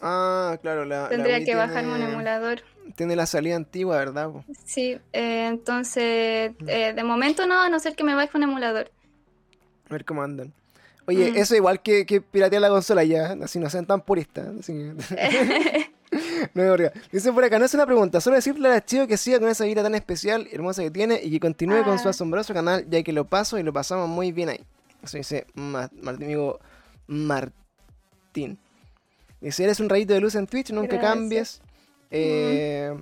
Ah, 0.00 0.56
claro, 0.62 0.84
la, 0.84 1.02
la 1.02 1.08
tendría 1.08 1.36
Wii 1.38 1.44
que 1.44 1.54
bajarme 1.56 1.92
un 1.94 2.02
emulador. 2.02 2.62
Tiene 2.94 3.16
la 3.16 3.26
salida 3.26 3.56
antigua, 3.56 3.96
¿verdad? 3.98 4.30
Sí, 4.64 4.98
eh, 5.12 5.46
entonces, 5.46 6.52
eh, 6.66 6.92
de 6.94 7.04
momento 7.04 7.46
no, 7.46 7.60
a 7.60 7.68
no 7.68 7.78
ser 7.80 7.96
que 7.96 8.04
me 8.04 8.14
baje 8.14 8.36
un 8.36 8.44
emulador. 8.44 8.90
A 9.88 9.92
ver 9.92 10.04
cómo 10.04 10.22
andan. 10.22 10.52
Oye, 11.06 11.32
Mm. 11.32 11.36
eso 11.36 11.56
igual 11.56 11.82
que, 11.82 12.06
que 12.06 12.20
piratear 12.20 12.62
la 12.62 12.68
consola 12.68 13.02
ya, 13.02 13.36
así 13.42 13.58
no 13.58 13.68
sean 13.70 13.86
tan 13.86 14.00
puristas. 14.02 14.46
así 14.60 14.72
que- 14.72 14.94
no 16.54 16.76
me. 16.76 16.90
Dice 17.12 17.32
por 17.32 17.44
acá, 17.44 17.58
no 17.58 17.64
es 17.66 17.74
una 17.74 17.84
pregunta, 17.86 18.20
solo 18.20 18.36
decirle 18.36 18.68
al 18.68 18.84
chico 18.84 19.06
que 19.06 19.16
siga 19.16 19.38
con 19.40 19.48
esa 19.48 19.64
vida 19.64 19.82
tan 19.82 19.94
especial 19.94 20.48
y 20.50 20.54
hermosa 20.54 20.82
que 20.82 20.90
tiene 20.90 21.20
y 21.22 21.30
que 21.30 21.40
continúe 21.40 21.82
con 21.84 21.98
su 21.98 22.08
Ah. 22.08 22.10
asombroso 22.10 22.54
canal, 22.54 22.86
ya 22.88 23.02
que 23.02 23.12
lo 23.12 23.24
paso 23.26 23.58
y 23.58 23.62
lo 23.62 23.72
pasamos 23.72 24.08
muy 24.08 24.32
bien 24.32 24.48
ahí. 24.48 24.60
Eso 25.02 25.16
dice 25.18 25.46
Ma- 25.54 25.90
Ma- 26.00 26.12
mi 26.12 26.24
amigo 26.24 26.58
Martín. 27.06 28.58
Dice, 29.40 29.64
eres 29.64 29.78
un 29.80 29.88
rayito 29.88 30.14
de 30.14 30.20
luz 30.20 30.34
en 30.34 30.46
Twitch, 30.46 30.70
nunca 30.70 30.96
Gracias. 30.96 31.12
cambies. 31.14 31.60
Eh, 32.10 32.94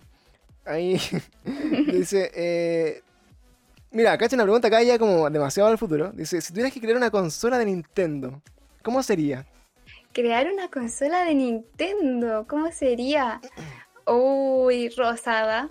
Ahí 0.65 1.01
dice, 1.93 2.31
eh, 2.35 3.01
mira, 3.93 4.19
cacha 4.19 4.35
una 4.35 4.43
pregunta 4.43 4.67
acá 4.67 4.83
ya 4.83 4.99
como 4.99 5.31
demasiado 5.31 5.69
al 5.69 5.79
futuro. 5.79 6.11
Dice, 6.13 6.41
si 6.41 6.53
tuvieras 6.53 6.73
que 6.73 6.81
crear 6.81 6.97
una 6.97 7.11
consola 7.13 7.57
de 7.57 7.67
Nintendo, 7.67 8.43
¿cómo 8.83 9.01
sería? 9.05 9.47
Crear 10.17 10.51
una 10.51 10.71
consola 10.71 11.27
de 11.27 11.35
Nintendo, 11.35 12.47
¿cómo 12.49 12.73
sería? 12.73 13.39
Uy, 14.07 14.89
rosada. 14.89 15.69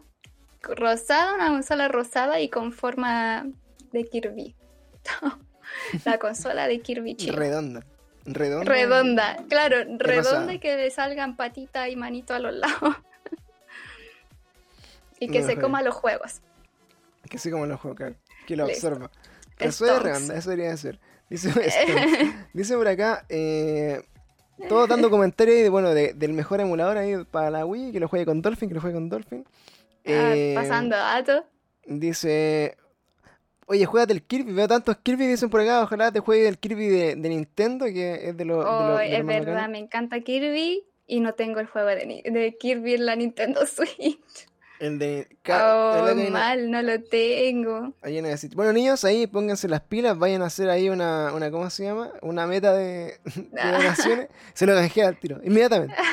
Rosada, 0.62 1.34
una 1.34 1.48
consola 1.48 1.88
rosada 1.88 2.40
y 2.40 2.50
con 2.50 2.72
forma 2.72 3.48
de 3.92 4.06
Kirby. 4.06 4.56
La 6.06 6.20
consola 6.20 6.68
de 6.68 6.80
Kirby 6.80 7.16
chido. 7.16 7.36
Redonda. 7.36 7.84
Redonda. 8.26 8.72
Redonda, 8.72 9.38
claro, 9.50 9.78
redonda 9.78 10.06
rosada. 10.14 10.54
y 10.54 10.60
que 10.60 10.76
le 10.76 10.92
salgan 10.92 11.38
patitas 11.38 11.90
y 11.90 11.96
manito 11.96 12.36
a 12.36 12.40
los 12.40 12.54
lados. 12.54 12.98
Y 15.20 15.28
que 15.28 15.40
No, 15.40 15.48
se 15.48 15.58
coma 15.58 15.82
los 15.82 15.96
juegos. 15.96 16.42
Que 17.28 17.40
sí 17.40 17.50
como 17.50 17.66
lo 17.66 17.80
juego, 17.80 17.96
claro. 17.96 18.16
Que 18.46 18.56
lo 18.56 18.68
Listo. 18.68 18.90
absorba. 18.90 19.10
Eso 19.58 19.88
es 19.88 20.04
redonda, 20.04 20.36
eso 20.36 20.52
debería 20.52 20.78
ser. 20.78 21.00
Dice. 21.32 21.50
Dice 22.54 22.76
por 22.76 22.88
acá, 22.88 23.26
eh, 23.30 24.06
todos 24.68 24.90
dando 24.90 25.10
comentarios 25.10 25.58
de, 25.58 25.70
bueno, 25.70 25.94
de- 25.94 26.14
del 26.14 26.34
mejor 26.34 26.62
emulador 26.62 26.98
ahí 26.98 27.16
para 27.32 27.50
la 27.50 27.66
Wii, 27.66 27.92
que 27.92 28.00
lo 28.00 28.08
juegue 28.08 28.26
con 28.26 28.42
Dolphin, 28.42 28.70
que 28.70 28.76
lo 28.76 28.82
juegue 28.82 28.96
con 28.96 29.10
Dolphin. 29.10 29.46
Ah, 30.08 30.34
Eh, 30.36 30.54
pasando 30.56 30.96
datos. 30.96 31.44
Dice, 31.86 32.78
oye, 33.68 33.86
juégate 33.86 34.14
el 34.14 34.24
Kirby, 34.24 34.54
veo 34.54 34.68
tantos 34.68 34.98
Kirby, 34.98 35.28
dicen 35.28 35.50
por 35.50 35.62
acá, 35.62 35.82
ojalá 35.84 36.12
te 36.12 36.20
juegue 36.20 36.48
el 36.48 36.58
Kirby 36.58 36.88
de, 36.88 37.16
de 37.16 37.30
Nintendo, 37.30 37.86
que 37.86 38.30
es 38.30 38.38
de 38.38 38.46
los... 38.46 38.66
Oh, 38.66 39.00
es 39.00 39.26
verdad, 39.26 39.70
me 39.70 39.80
encanta 39.80 40.20
Kirby 40.22 40.84
y 41.08 41.20
no 41.20 41.34
tengo 41.34 41.60
el 41.60 41.68
juego 41.68 41.88
de 41.90 42.56
Kirby 42.60 42.96
en 42.96 43.06
la 43.06 43.16
Nintendo 43.16 43.62
Switch. 43.68 44.20
El 44.80 45.00
de... 45.00 45.28
Oh, 45.50 46.32
mal, 46.32 46.70
no 46.70 46.82
lo 46.82 47.02
tengo. 47.04 47.94
Bueno, 48.56 48.74
niños, 48.74 49.06
ahí 49.06 49.26
pónganse 49.26 49.68
las 49.68 49.82
pilas, 49.82 50.18
vayan 50.18 50.42
a 50.42 50.46
hacer 50.46 50.70
ahí 50.70 50.90
una, 50.90 51.32
una 51.34 51.50
¿cómo 51.50 51.70
se 51.70 51.86
llama? 51.86 52.12
Una 52.22 52.46
meta 52.46 52.74
de, 52.74 53.20
de 53.36 53.72
donaciones. 53.72 54.28
se 54.54 54.66
lo 54.66 54.74
canjea 54.74 55.08
al 55.08 55.20
tiro, 55.20 55.40
inmediatamente. 55.44 55.96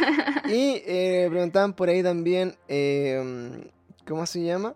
Y 0.45 0.83
eh, 0.85 1.29
preguntaban 1.31 1.73
por 1.73 1.89
ahí 1.89 2.03
también, 2.03 2.57
eh, 2.69 3.71
¿cómo 4.07 4.27
se 4.27 4.43
llama? 4.43 4.75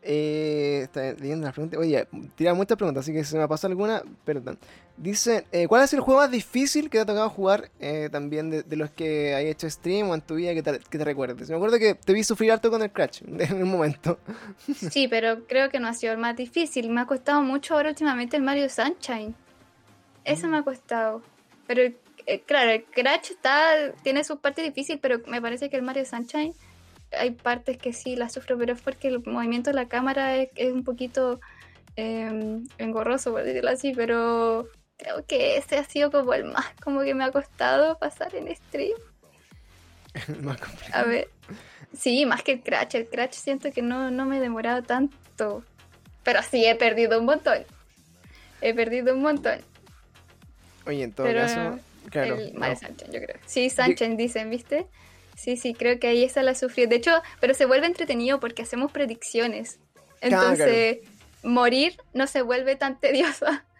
Eh, 0.00 0.80
está 0.82 1.12
leyendo 1.12 1.44
las 1.44 1.54
preguntas. 1.54 1.78
Oye, 1.78 2.06
tira 2.34 2.54
muchas 2.54 2.76
preguntas, 2.76 3.04
así 3.04 3.12
que 3.12 3.22
si 3.24 3.32
se 3.32 3.38
me 3.38 3.46
pasó 3.46 3.66
alguna, 3.66 4.02
perdón. 4.24 4.58
Dice, 5.02 5.46
eh, 5.50 5.66
¿cuál 5.66 5.82
es 5.82 5.92
el 5.94 5.98
juego 6.00 6.20
más 6.20 6.30
difícil 6.30 6.84
que 6.88 6.98
te 6.98 7.00
ha 7.00 7.06
tocado 7.06 7.28
jugar 7.28 7.70
eh, 7.80 8.08
también 8.12 8.50
de, 8.50 8.62
de 8.62 8.76
los 8.76 8.88
que 8.90 9.34
hay 9.34 9.48
hecho 9.48 9.68
stream 9.68 10.08
o 10.10 10.14
en 10.14 10.20
tu 10.20 10.36
vida 10.36 10.54
que 10.54 10.62
te, 10.62 10.78
que 10.78 10.96
te 10.96 11.04
recuerdes? 11.04 11.50
Me 11.50 11.56
acuerdo 11.56 11.76
que 11.80 11.96
te 11.96 12.12
vi 12.12 12.22
sufrir 12.22 12.52
harto 12.52 12.70
con 12.70 12.82
el 12.82 12.92
Crash 12.92 13.20
en 13.26 13.62
un 13.62 13.68
momento. 13.68 14.20
Sí, 14.92 15.08
pero 15.08 15.44
creo 15.48 15.70
que 15.70 15.80
no 15.80 15.88
ha 15.88 15.94
sido 15.94 16.12
el 16.12 16.18
más 16.20 16.36
difícil. 16.36 16.88
Me 16.88 17.00
ha 17.00 17.06
costado 17.06 17.42
mucho 17.42 17.74
ahora 17.74 17.88
últimamente 17.88 18.36
el 18.36 18.44
Mario 18.44 18.68
Sunshine. 18.68 19.34
Eso 20.24 20.46
Mm. 20.46 20.50
me 20.50 20.58
ha 20.58 20.62
costado. 20.62 21.20
Pero 21.66 21.82
eh, 22.26 22.40
claro, 22.46 22.70
el 22.70 22.84
Crash 22.84 23.32
está, 23.32 23.92
tiene 24.04 24.22
su 24.22 24.38
parte 24.38 24.62
difícil, 24.62 25.00
pero 25.00 25.20
me 25.26 25.42
parece 25.42 25.68
que 25.68 25.74
el 25.76 25.82
Mario 25.82 26.04
Sunshine 26.04 26.54
hay 27.10 27.32
partes 27.32 27.76
que 27.76 27.92
sí 27.92 28.14
las 28.14 28.34
sufro, 28.34 28.56
pero 28.56 28.72
es 28.74 28.80
porque 28.80 29.08
el 29.08 29.20
movimiento 29.26 29.70
de 29.70 29.74
la 29.74 29.88
cámara 29.88 30.36
es, 30.36 30.50
es 30.54 30.72
un 30.72 30.84
poquito 30.84 31.40
eh, 31.96 32.60
engorroso, 32.78 33.32
por 33.32 33.42
decirlo 33.42 33.70
así, 33.70 33.92
pero 33.96 34.68
creo 35.02 35.24
que 35.26 35.56
ese 35.56 35.78
ha 35.78 35.84
sido 35.84 36.10
como 36.10 36.32
el 36.34 36.44
más 36.44 36.66
como 36.82 37.02
que 37.02 37.14
me 37.14 37.24
ha 37.24 37.32
costado 37.32 37.98
pasar 37.98 38.34
en 38.34 38.54
stream. 38.54 38.96
Más 40.42 40.60
complicado. 40.60 41.04
A 41.04 41.08
ver. 41.08 41.28
Sí, 41.96 42.26
más 42.26 42.42
que 42.42 42.52
el 42.52 42.60
Crash. 42.62 42.96
El 42.96 43.08
Crash 43.08 43.32
siento 43.32 43.72
que 43.72 43.80
no, 43.80 44.10
no 44.10 44.26
me 44.26 44.36
he 44.36 44.40
demorado 44.40 44.82
tanto. 44.82 45.64
Pero 46.22 46.42
sí, 46.42 46.64
he 46.66 46.74
perdido 46.74 47.18
un 47.18 47.24
montón. 47.24 47.64
He 48.60 48.74
perdido 48.74 49.14
un 49.14 49.22
montón. 49.22 49.60
Oye, 50.86 51.04
en 51.04 51.12
todo 51.12 51.26
Pero 51.26 51.40
caso, 51.40 51.78
claro. 52.10 52.36
el 52.36 52.54
no. 52.54 52.76
Sunshine, 52.76 53.12
yo 53.12 53.20
creo. 53.20 53.40
Sí, 53.46 53.70
Sunshine 53.70 54.16
dicen, 54.16 54.50
¿viste? 54.50 54.86
Sí, 55.34 55.56
sí, 55.56 55.74
creo 55.74 55.98
que 55.98 56.08
ahí 56.08 56.24
esa 56.24 56.42
la 56.42 56.54
sufrí. 56.54 56.86
De 56.86 56.96
hecho, 56.96 57.22
pero 57.40 57.54
se 57.54 57.64
vuelve 57.64 57.86
entretenido 57.86 58.38
porque 58.38 58.62
hacemos 58.62 58.92
predicciones. 58.92 59.78
Claro, 60.20 60.50
Entonces, 60.50 60.98
morir 61.42 61.96
no 62.12 62.26
se 62.26 62.42
vuelve 62.42 62.76
tan 62.76 63.00
tediosa. 63.00 63.64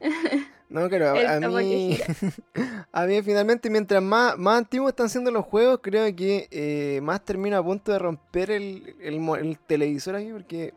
No, 0.68 0.86
El 0.86 1.02
a, 1.04 1.38
mí, 1.48 1.96
a 2.92 3.06
mí 3.06 3.22
finalmente 3.22 3.70
mientras 3.70 4.02
más, 4.02 4.36
más 4.36 4.58
antiguos 4.58 4.88
están 4.88 5.08
siendo 5.08 5.30
los 5.30 5.44
juegos, 5.44 5.78
creo 5.80 6.14
que 6.16 6.48
eh, 6.50 7.00
más 7.02 7.24
termino 7.24 7.56
a 7.56 7.62
punto 7.62 7.92
de 7.92 8.00
romper 8.00 8.50
el, 8.50 8.96
el 9.00 9.58
televisor 9.64 10.16
aquí 10.16 10.32
porque 10.32 10.74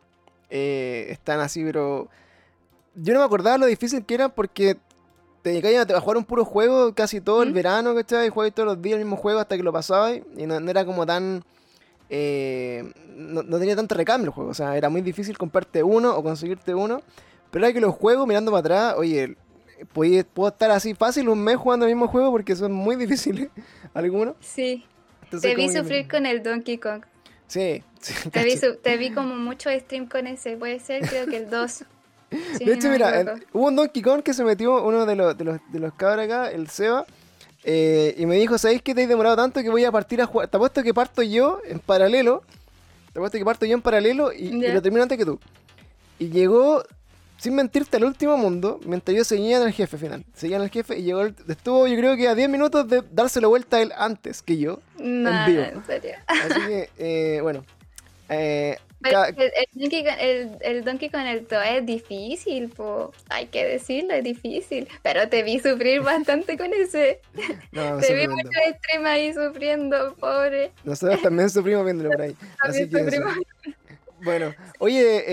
eh, 0.48 1.08
están 1.10 1.40
así, 1.40 1.64
pero 1.64 2.08
yo 2.94 3.14
no 3.14 3.18
me 3.18 3.26
acordaba 3.26 3.58
lo 3.58 3.66
difícil 3.66 4.04
que 4.06 4.14
era 4.14 4.28
porque 4.28 4.76
te 5.42 5.50
dedicabas 5.50 5.90
a 5.90 6.00
jugar 6.00 6.18
un 6.18 6.24
puro 6.24 6.44
juego 6.44 6.94
casi 6.94 7.20
todo 7.20 7.42
el 7.42 7.50
¿Mm? 7.50 7.54
verano, 7.54 7.94
¿cachai? 7.94 8.28
Y 8.28 8.30
jugabas 8.30 8.54
todos 8.54 8.68
los 8.68 8.82
días 8.82 8.98
el 8.98 9.04
mismo 9.04 9.16
juego 9.16 9.40
hasta 9.40 9.56
que 9.56 9.62
lo 9.64 9.72
pasabas 9.72 10.20
y 10.36 10.46
no, 10.46 10.60
no 10.60 10.70
era 10.70 10.84
como 10.84 11.04
tan... 11.04 11.42
eh, 12.08 12.92
no, 13.16 13.42
no 13.42 13.58
tenía 13.58 13.74
tanto 13.74 13.96
recambio 13.96 14.28
el 14.28 14.34
juego, 14.34 14.50
o 14.50 14.54
sea, 14.54 14.76
era 14.76 14.88
muy 14.88 15.02
difícil 15.02 15.36
comprarte 15.36 15.82
uno 15.82 16.16
o 16.16 16.22
conseguirte 16.22 16.74
uno. 16.74 17.02
Pero 17.50 17.64
era 17.64 17.72
que 17.72 17.80
los 17.80 17.94
juegos, 17.94 18.26
mirando 18.26 18.50
para 18.50 18.60
atrás, 18.60 18.94
oye, 18.98 19.36
puedo 19.92 20.48
estar 20.48 20.70
así 20.70 20.94
fácil 20.94 21.28
un 21.28 21.42
mes 21.42 21.56
jugando 21.56 21.86
el 21.86 21.92
mismo 21.92 22.08
juego 22.08 22.30
porque 22.30 22.54
son 22.54 22.72
muy 22.72 22.96
difíciles 23.04 23.48
algunos. 23.94 24.34
Sí. 24.40 24.84
Entonces, 25.24 25.50
Te 25.50 25.56
vi 25.56 25.68
que- 25.68 25.78
sufrir 25.78 26.08
con 26.08 26.26
el 26.26 26.42
Donkey 26.42 26.78
Kong. 26.78 27.02
Sí, 27.46 27.82
sí, 28.00 28.14
Te 28.30 28.44
vi, 28.44 28.54
te 28.80 28.96
vi 28.96 29.10
como 29.10 29.34
mucho 29.34 29.70
stream 29.70 30.06
con 30.06 30.26
ese. 30.28 30.56
Puede 30.56 30.78
ser, 30.78 31.02
creo 31.08 31.26
que 31.26 31.36
el 31.38 31.50
2. 31.50 31.84
Sí, 32.56 32.64
de 32.64 32.74
hecho, 32.74 32.86
no 32.86 32.92
mira, 32.92 33.34
hubo 33.52 33.66
un 33.66 33.74
Donkey 33.74 34.02
Kong 34.02 34.22
que 34.22 34.32
se 34.32 34.44
metió, 34.44 34.84
uno 34.84 35.04
de 35.04 35.16
los, 35.16 35.36
de 35.36 35.42
los, 35.44 35.58
de 35.72 35.80
los 35.80 35.92
cabros 35.94 36.26
acá, 36.26 36.48
el 36.52 36.68
Seba, 36.68 37.04
Eh, 37.64 38.14
y 38.16 38.24
me 38.24 38.36
dijo, 38.36 38.56
¿sabéis 38.56 38.82
que 38.82 38.94
te 38.94 39.02
has 39.02 39.08
demorado 39.08 39.34
tanto 39.34 39.60
que 39.62 39.68
voy 39.68 39.84
a 39.84 39.90
partir 39.90 40.22
a 40.22 40.26
jugar? 40.26 40.46
Te 40.46 40.56
apuesto 40.56 40.80
que 40.84 40.94
parto 40.94 41.22
yo 41.22 41.58
en 41.66 41.80
paralelo. 41.80 42.44
Te 43.12 43.18
apuesto 43.18 43.36
que 43.36 43.44
parto 43.44 43.66
yo 43.66 43.74
en 43.74 43.82
paralelo 43.82 44.32
y, 44.32 44.50
lo 44.72 44.80
termino 44.80 45.02
antes 45.02 45.18
que 45.18 45.24
tú. 45.24 45.40
Y 46.20 46.28
llegó, 46.28 46.84
sin 47.40 47.54
mentirte, 47.54 47.96
al 47.96 48.04
último 48.04 48.36
mundo, 48.36 48.80
mientras 48.84 49.16
yo 49.16 49.24
seguía 49.24 49.56
en 49.56 49.64
el 49.66 49.72
jefe 49.72 49.96
final. 49.98 50.24
Seguía 50.34 50.56
en 50.58 50.62
el 50.62 50.70
jefe 50.70 50.98
y 50.98 51.02
llegó, 51.02 51.22
el- 51.22 51.34
estuvo 51.48 51.86
yo 51.86 51.96
creo 51.96 52.16
que 52.16 52.28
a 52.28 52.34
10 52.34 52.48
minutos 52.50 52.86
de 52.88 53.02
dárselo 53.10 53.48
vuelta 53.48 53.78
a 53.78 53.82
él 53.82 53.92
antes 53.96 54.42
que 54.42 54.58
yo. 54.58 54.80
No, 54.98 55.30
vivo. 55.46 55.62
en 55.62 55.84
serio. 55.86 56.12
Así 56.26 56.60
que, 56.68 56.88
eh, 56.98 57.40
bueno. 57.40 57.64
eh, 58.28 58.76
Pero 59.02 59.24
el, 59.24 59.34
el 59.38 59.64
Donkey 59.80 60.04
Kong, 60.04 60.18
el, 60.20 60.84
Donkey 60.84 61.08
Toa 61.48 61.70
es 61.76 61.86
difícil, 61.86 62.68
po. 62.68 63.12
hay 63.30 63.46
que 63.46 63.64
decirlo, 63.64 64.12
es 64.12 64.22
difícil. 64.24 64.86
Pero 65.02 65.26
te 65.30 65.42
vi 65.42 65.58
sufrir 65.58 66.00
bastante 66.02 66.58
con 66.58 66.72
ese. 66.74 67.20
no, 67.72 67.96
te 67.98 68.14
vi 68.14 68.28
mucho 68.28 68.50
stream 68.78 69.06
ahí 69.06 69.32
sufriendo, 69.32 70.14
pobre. 70.16 70.72
Nosotros 70.84 71.22
también 71.22 71.48
sufrimos 71.48 71.84
viéndolo 71.86 72.10
por 72.10 72.20
ahí. 72.20 72.36
Así 72.62 72.86
También 72.86 73.08
que 73.08 73.16
eso. 73.16 73.24
Bueno, 74.22 74.54
oye, 74.78 75.24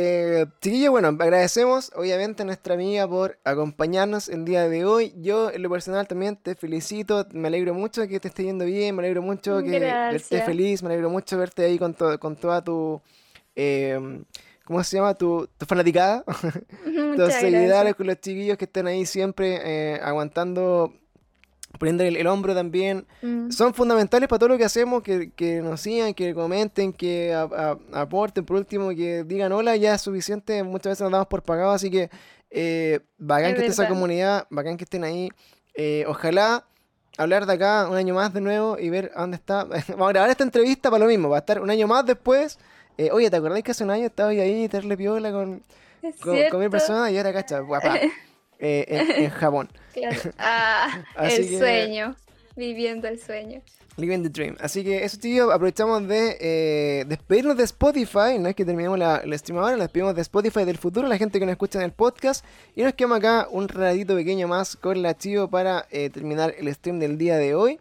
eh, 0.42 0.46
chiquillo, 0.62 0.92
bueno, 0.92 1.10
agradecemos 1.10 1.92
obviamente 1.96 2.44
a 2.44 2.46
nuestra 2.46 2.76
amiga 2.76 3.08
por 3.08 3.38
acompañarnos 3.44 4.30
el 4.30 4.46
día 4.46 4.70
de 4.70 4.86
hoy. 4.86 5.14
Yo, 5.18 5.52
en 5.52 5.62
lo 5.62 5.70
personal, 5.70 6.08
también 6.08 6.38
te 6.38 6.56
felicito, 6.56 7.28
me 7.34 7.50
alegro 7.50 7.74
mucho 7.74 8.08
que 8.08 8.20
te 8.20 8.30
esté 8.30 8.44
yendo 8.46 8.64
bien, 8.66 8.96
me 8.96 9.02
alegro 9.04 9.22
mucho 9.22 9.62
que 9.62 9.80
verte 9.80 9.98
Gracias. 10.10 10.44
feliz, 10.46 10.84
me 10.84 10.90
alegro 10.90 11.10
mucho 11.10 11.38
verte 11.38 11.66
ahí 11.66 11.78
con, 11.78 11.94
to- 11.94 12.18
con 12.20 12.38
toda 12.38 12.64
tu, 12.64 13.02
eh, 13.56 14.00
¿cómo 14.64 14.82
se 14.84 14.98
llama? 14.98 15.14
Tu, 15.16 15.48
tu 15.58 15.66
fanaticada, 15.66 16.24
tus 17.16 17.34
seguidores 17.34 17.94
con 17.96 18.08
los 18.08 18.22
chiquillos 18.22 18.58
que 18.58 18.66
están 18.66 18.88
ahí 18.88 19.06
siempre 19.06 19.60
eh, 19.64 20.00
aguantando, 20.02 20.94
poniendo 21.78 22.04
el, 22.04 22.16
el 22.18 22.28
hombro 22.28 22.54
también. 22.54 23.06
Mm. 23.22 23.52
son 23.52 23.74
fundamentales 23.74 24.28
para 24.30 24.40
todo 24.40 24.50
lo 24.50 24.58
que 24.58 24.66
hacemos, 24.66 25.04
que, 25.04 25.32
que 25.32 25.62
nos 25.62 25.82
sigan, 25.82 26.14
que 26.14 26.34
comenten, 26.34 26.94
que 26.94 27.34
a- 27.34 27.44
a- 27.44 28.02
aporten, 28.02 28.46
por 28.46 28.58
último, 28.58 28.90
que 28.90 29.24
digan 29.24 29.52
hola, 29.52 29.76
ya 29.76 29.94
es 29.96 30.02
suficiente, 30.02 30.64
muchas 30.64 30.92
veces 30.92 31.02
nos 31.02 31.12
damos 31.12 31.28
por 31.28 31.42
pagado, 31.44 31.72
así 31.72 31.90
que 31.90 32.10
eh, 32.50 33.00
bacán 33.18 33.52
Es 33.52 33.56
que 33.56 33.60
esté 33.68 33.72
esa 33.84 33.88
comunidad, 33.90 34.48
bacán 34.50 34.78
que 34.78 34.84
estén 34.86 35.04
ahí, 35.04 35.30
Eh, 35.80 36.06
ojalá 36.08 36.66
hablar 37.18 37.46
de 37.46 37.54
acá 37.54 37.88
un 37.90 37.96
año 37.98 38.14
más 38.16 38.34
de 38.34 38.42
nuevo 38.42 38.78
y 38.80 38.90
ver 38.90 39.12
a 39.16 39.22
dónde 39.22 39.36
está, 39.38 39.64
vamos 39.90 40.10
a 40.10 40.12
grabar 40.12 40.30
esta 40.30 40.44
entrevista 40.44 40.90
para 40.90 41.04
lo 41.04 41.10
mismo, 41.10 41.30
va 41.30 41.38
a 41.38 41.40
estar 41.40 41.62
un 41.62 41.70
año 41.70 41.88
más 41.88 42.06
después, 42.06 42.58
Eh, 42.98 43.10
oye, 43.12 43.30
¿te 43.30 43.38
acordás 43.38 43.62
que 43.64 43.72
hace 43.72 43.84
un 43.84 43.92
año 43.92 44.06
estaba 44.08 44.30
ahí, 44.32 44.68
terle 44.70 44.98
piola 44.98 45.32
con, 45.32 45.62
con, 46.02 46.12
con 46.22 46.34
mil 46.34 46.48
cierto. 46.50 46.70
personas 46.70 47.12
y 47.12 47.18
ahora 47.18 47.32
cacha, 47.34 47.60
guapa, 47.60 47.94
eh, 48.60 48.86
en, 48.88 49.12
en 49.26 49.30
Japón. 49.32 49.70
Claro. 49.94 50.20
Ah, 50.38 51.04
el 51.22 51.48
que- 51.50 51.58
sueño. 51.58 52.16
Viviendo 52.56 53.08
el 53.08 53.20
sueño. 53.20 53.62
Living 53.98 54.22
the 54.24 54.30
Dream. 54.30 54.56
Así 54.60 54.84
que 54.84 55.04
eso, 55.04 55.18
chicos, 55.20 55.52
aprovechamos 55.52 56.08
de 56.08 56.38
eh, 56.40 57.06
despedirnos 57.08 57.58
de 57.58 57.64
Spotify. 57.64 58.38
No 58.40 58.48
es 58.50 58.56
que 58.56 58.64
terminemos 58.64 58.98
la, 59.00 59.18
el 59.18 59.38
stream 59.40 59.60
ahora, 59.60 59.76
la 59.76 59.84
despedimos 59.86 60.16
de 60.16 60.22
Spotify 60.22 60.66
del 60.66 60.78
futuro, 60.78 61.08
la 61.08 61.18
gente 61.18 61.40
que 61.40 61.46
nos 61.46 61.54
escucha 61.54 61.80
en 61.80 61.86
el 61.86 61.92
podcast. 61.92 62.46
Y 62.76 62.84
nos 62.84 62.94
quedamos 62.94 63.18
acá 63.20 63.48
un 63.52 63.68
ratito 63.68 64.16
pequeño 64.16 64.48
más 64.48 64.76
con 64.76 65.02
la 65.02 65.18
Chivo 65.18 65.48
para 65.50 65.88
eh, 65.90 66.10
terminar 66.12 66.54
el 66.60 66.72
stream 66.76 67.00
del 67.00 67.18
día 67.18 67.38
de 67.38 67.56
hoy. 67.56 67.80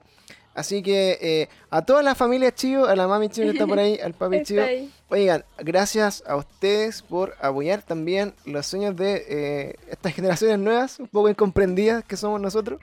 Así 0.55 0.83
que 0.83 1.19
eh, 1.21 1.49
a 1.69 1.83
toda 1.85 2.03
la 2.03 2.15
familia 2.15 2.51
Chivo, 2.55 2.87
a 2.87 2.97
la 2.97 3.07
mami 3.07 3.29
Chivo 3.29 3.47
que 3.49 3.53
está 3.53 3.67
por 3.67 3.79
ahí, 3.79 3.99
al 4.03 4.15
papi 4.15 4.43
Chivo. 4.43 4.63
Oigan, 5.09 5.45
gracias 5.59 6.25
a 6.27 6.35
ustedes 6.37 7.03
por 7.03 7.35
apoyar 7.41 7.83
también 7.83 8.35
los 8.45 8.67
sueños 8.67 8.97
de 8.97 9.25
eh, 9.29 9.75
estas 9.89 10.13
generaciones 10.15 10.59
nuevas, 10.59 10.99
un 10.99 11.07
poco 11.07 11.29
incomprendidas 11.29 12.03
que 12.05 12.17
somos 12.17 12.41
nosotros. 12.41 12.81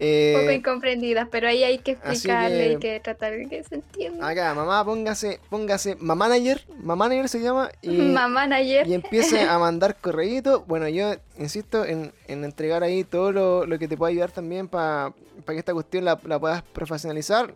Eh, 0.00 0.32
Un 0.36 0.40
poco 0.42 0.52
incomprendidas, 0.52 1.28
pero 1.30 1.48
ahí 1.48 1.64
hay 1.64 1.78
que 1.80 1.90
explicarle 1.90 2.68
y 2.72 2.74
que- 2.76 2.78
que 2.94 3.00
tratar 3.00 3.32
de 3.32 3.48
que 3.48 3.64
se 3.64 3.74
entienda. 3.74 4.28
Acá, 4.28 4.54
mamá, 4.54 4.82
póngase, 4.84 5.40
póngase, 5.50 5.96
mamanager, 5.96 6.64
mamanager 6.82 7.28
se 7.28 7.40
llama, 7.40 7.68
y, 7.82 7.88
Mamá 8.12 8.60
y 8.60 8.94
empiece 8.94 9.42
a 9.42 9.58
mandar 9.58 9.96
correitos. 9.96 10.64
Bueno, 10.68 10.88
yo 10.88 11.16
insisto 11.36 11.84
en, 11.84 12.12
en 12.28 12.44
entregar 12.44 12.82
ahí 12.84 13.02
todo 13.04 13.32
lo, 13.32 13.66
lo 13.66 13.78
que 13.78 13.88
te 13.88 13.96
pueda 13.96 14.10
ayudar 14.10 14.30
también 14.30 14.68
para 14.68 15.12
que 15.46 15.58
esta 15.58 15.74
cuestión 15.74 16.04
la, 16.04 16.18
la 16.24 16.38
puedas 16.38 16.62
profesionalizar. 16.62 17.52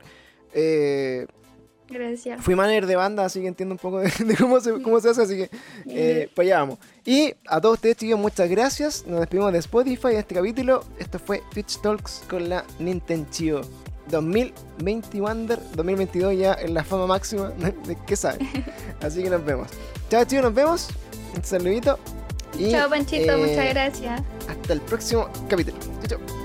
Eh, 0.52 1.26
Gracias. 1.92 2.42
fui 2.42 2.54
manager 2.54 2.86
de 2.86 2.96
banda, 2.96 3.24
así 3.24 3.40
que 3.40 3.48
entiendo 3.48 3.74
un 3.74 3.78
poco 3.78 4.00
de, 4.00 4.10
de 4.24 4.36
cómo, 4.36 4.60
se, 4.60 4.80
cómo 4.82 5.00
se 5.00 5.10
hace, 5.10 5.22
así 5.22 5.36
que 5.36 5.50
eh, 5.86 6.30
pues 6.34 6.46
allá 6.46 6.60
vamos. 6.60 6.78
Y 7.04 7.34
a 7.46 7.60
todos 7.60 7.76
ustedes, 7.76 7.96
chicos, 7.96 8.18
muchas 8.18 8.48
gracias. 8.48 9.04
Nos 9.06 9.20
despedimos 9.20 9.52
de 9.52 9.58
Spotify 9.58 10.08
en 10.08 10.16
este 10.18 10.34
capítulo. 10.34 10.84
Esto 10.98 11.18
fue 11.18 11.42
Twitch 11.52 11.80
Talks 11.80 12.22
con 12.28 12.48
la 12.48 12.64
Nintendo 12.78 13.62
2021, 14.08 15.56
2022 15.74 16.36
ya 16.36 16.54
en 16.54 16.74
la 16.74 16.84
fama 16.84 17.06
máxima 17.06 17.50
de 17.86 17.96
qué 18.06 18.16
sabe. 18.16 18.38
Así 19.00 19.22
que 19.22 19.30
nos 19.30 19.44
vemos. 19.44 19.68
Chao, 20.10 20.24
chicos, 20.24 20.44
nos 20.44 20.54
vemos. 20.54 20.88
Un 21.34 21.44
saludito. 21.44 21.98
Y, 22.58 22.70
Chao, 22.70 22.90
Panchito, 22.90 23.32
eh, 23.32 23.36
muchas 23.36 23.68
gracias. 23.70 24.22
Hasta 24.48 24.72
el 24.72 24.80
próximo 24.82 25.28
capítulo. 25.48 25.78
Chao, 26.02 26.18
chao. 26.18 26.41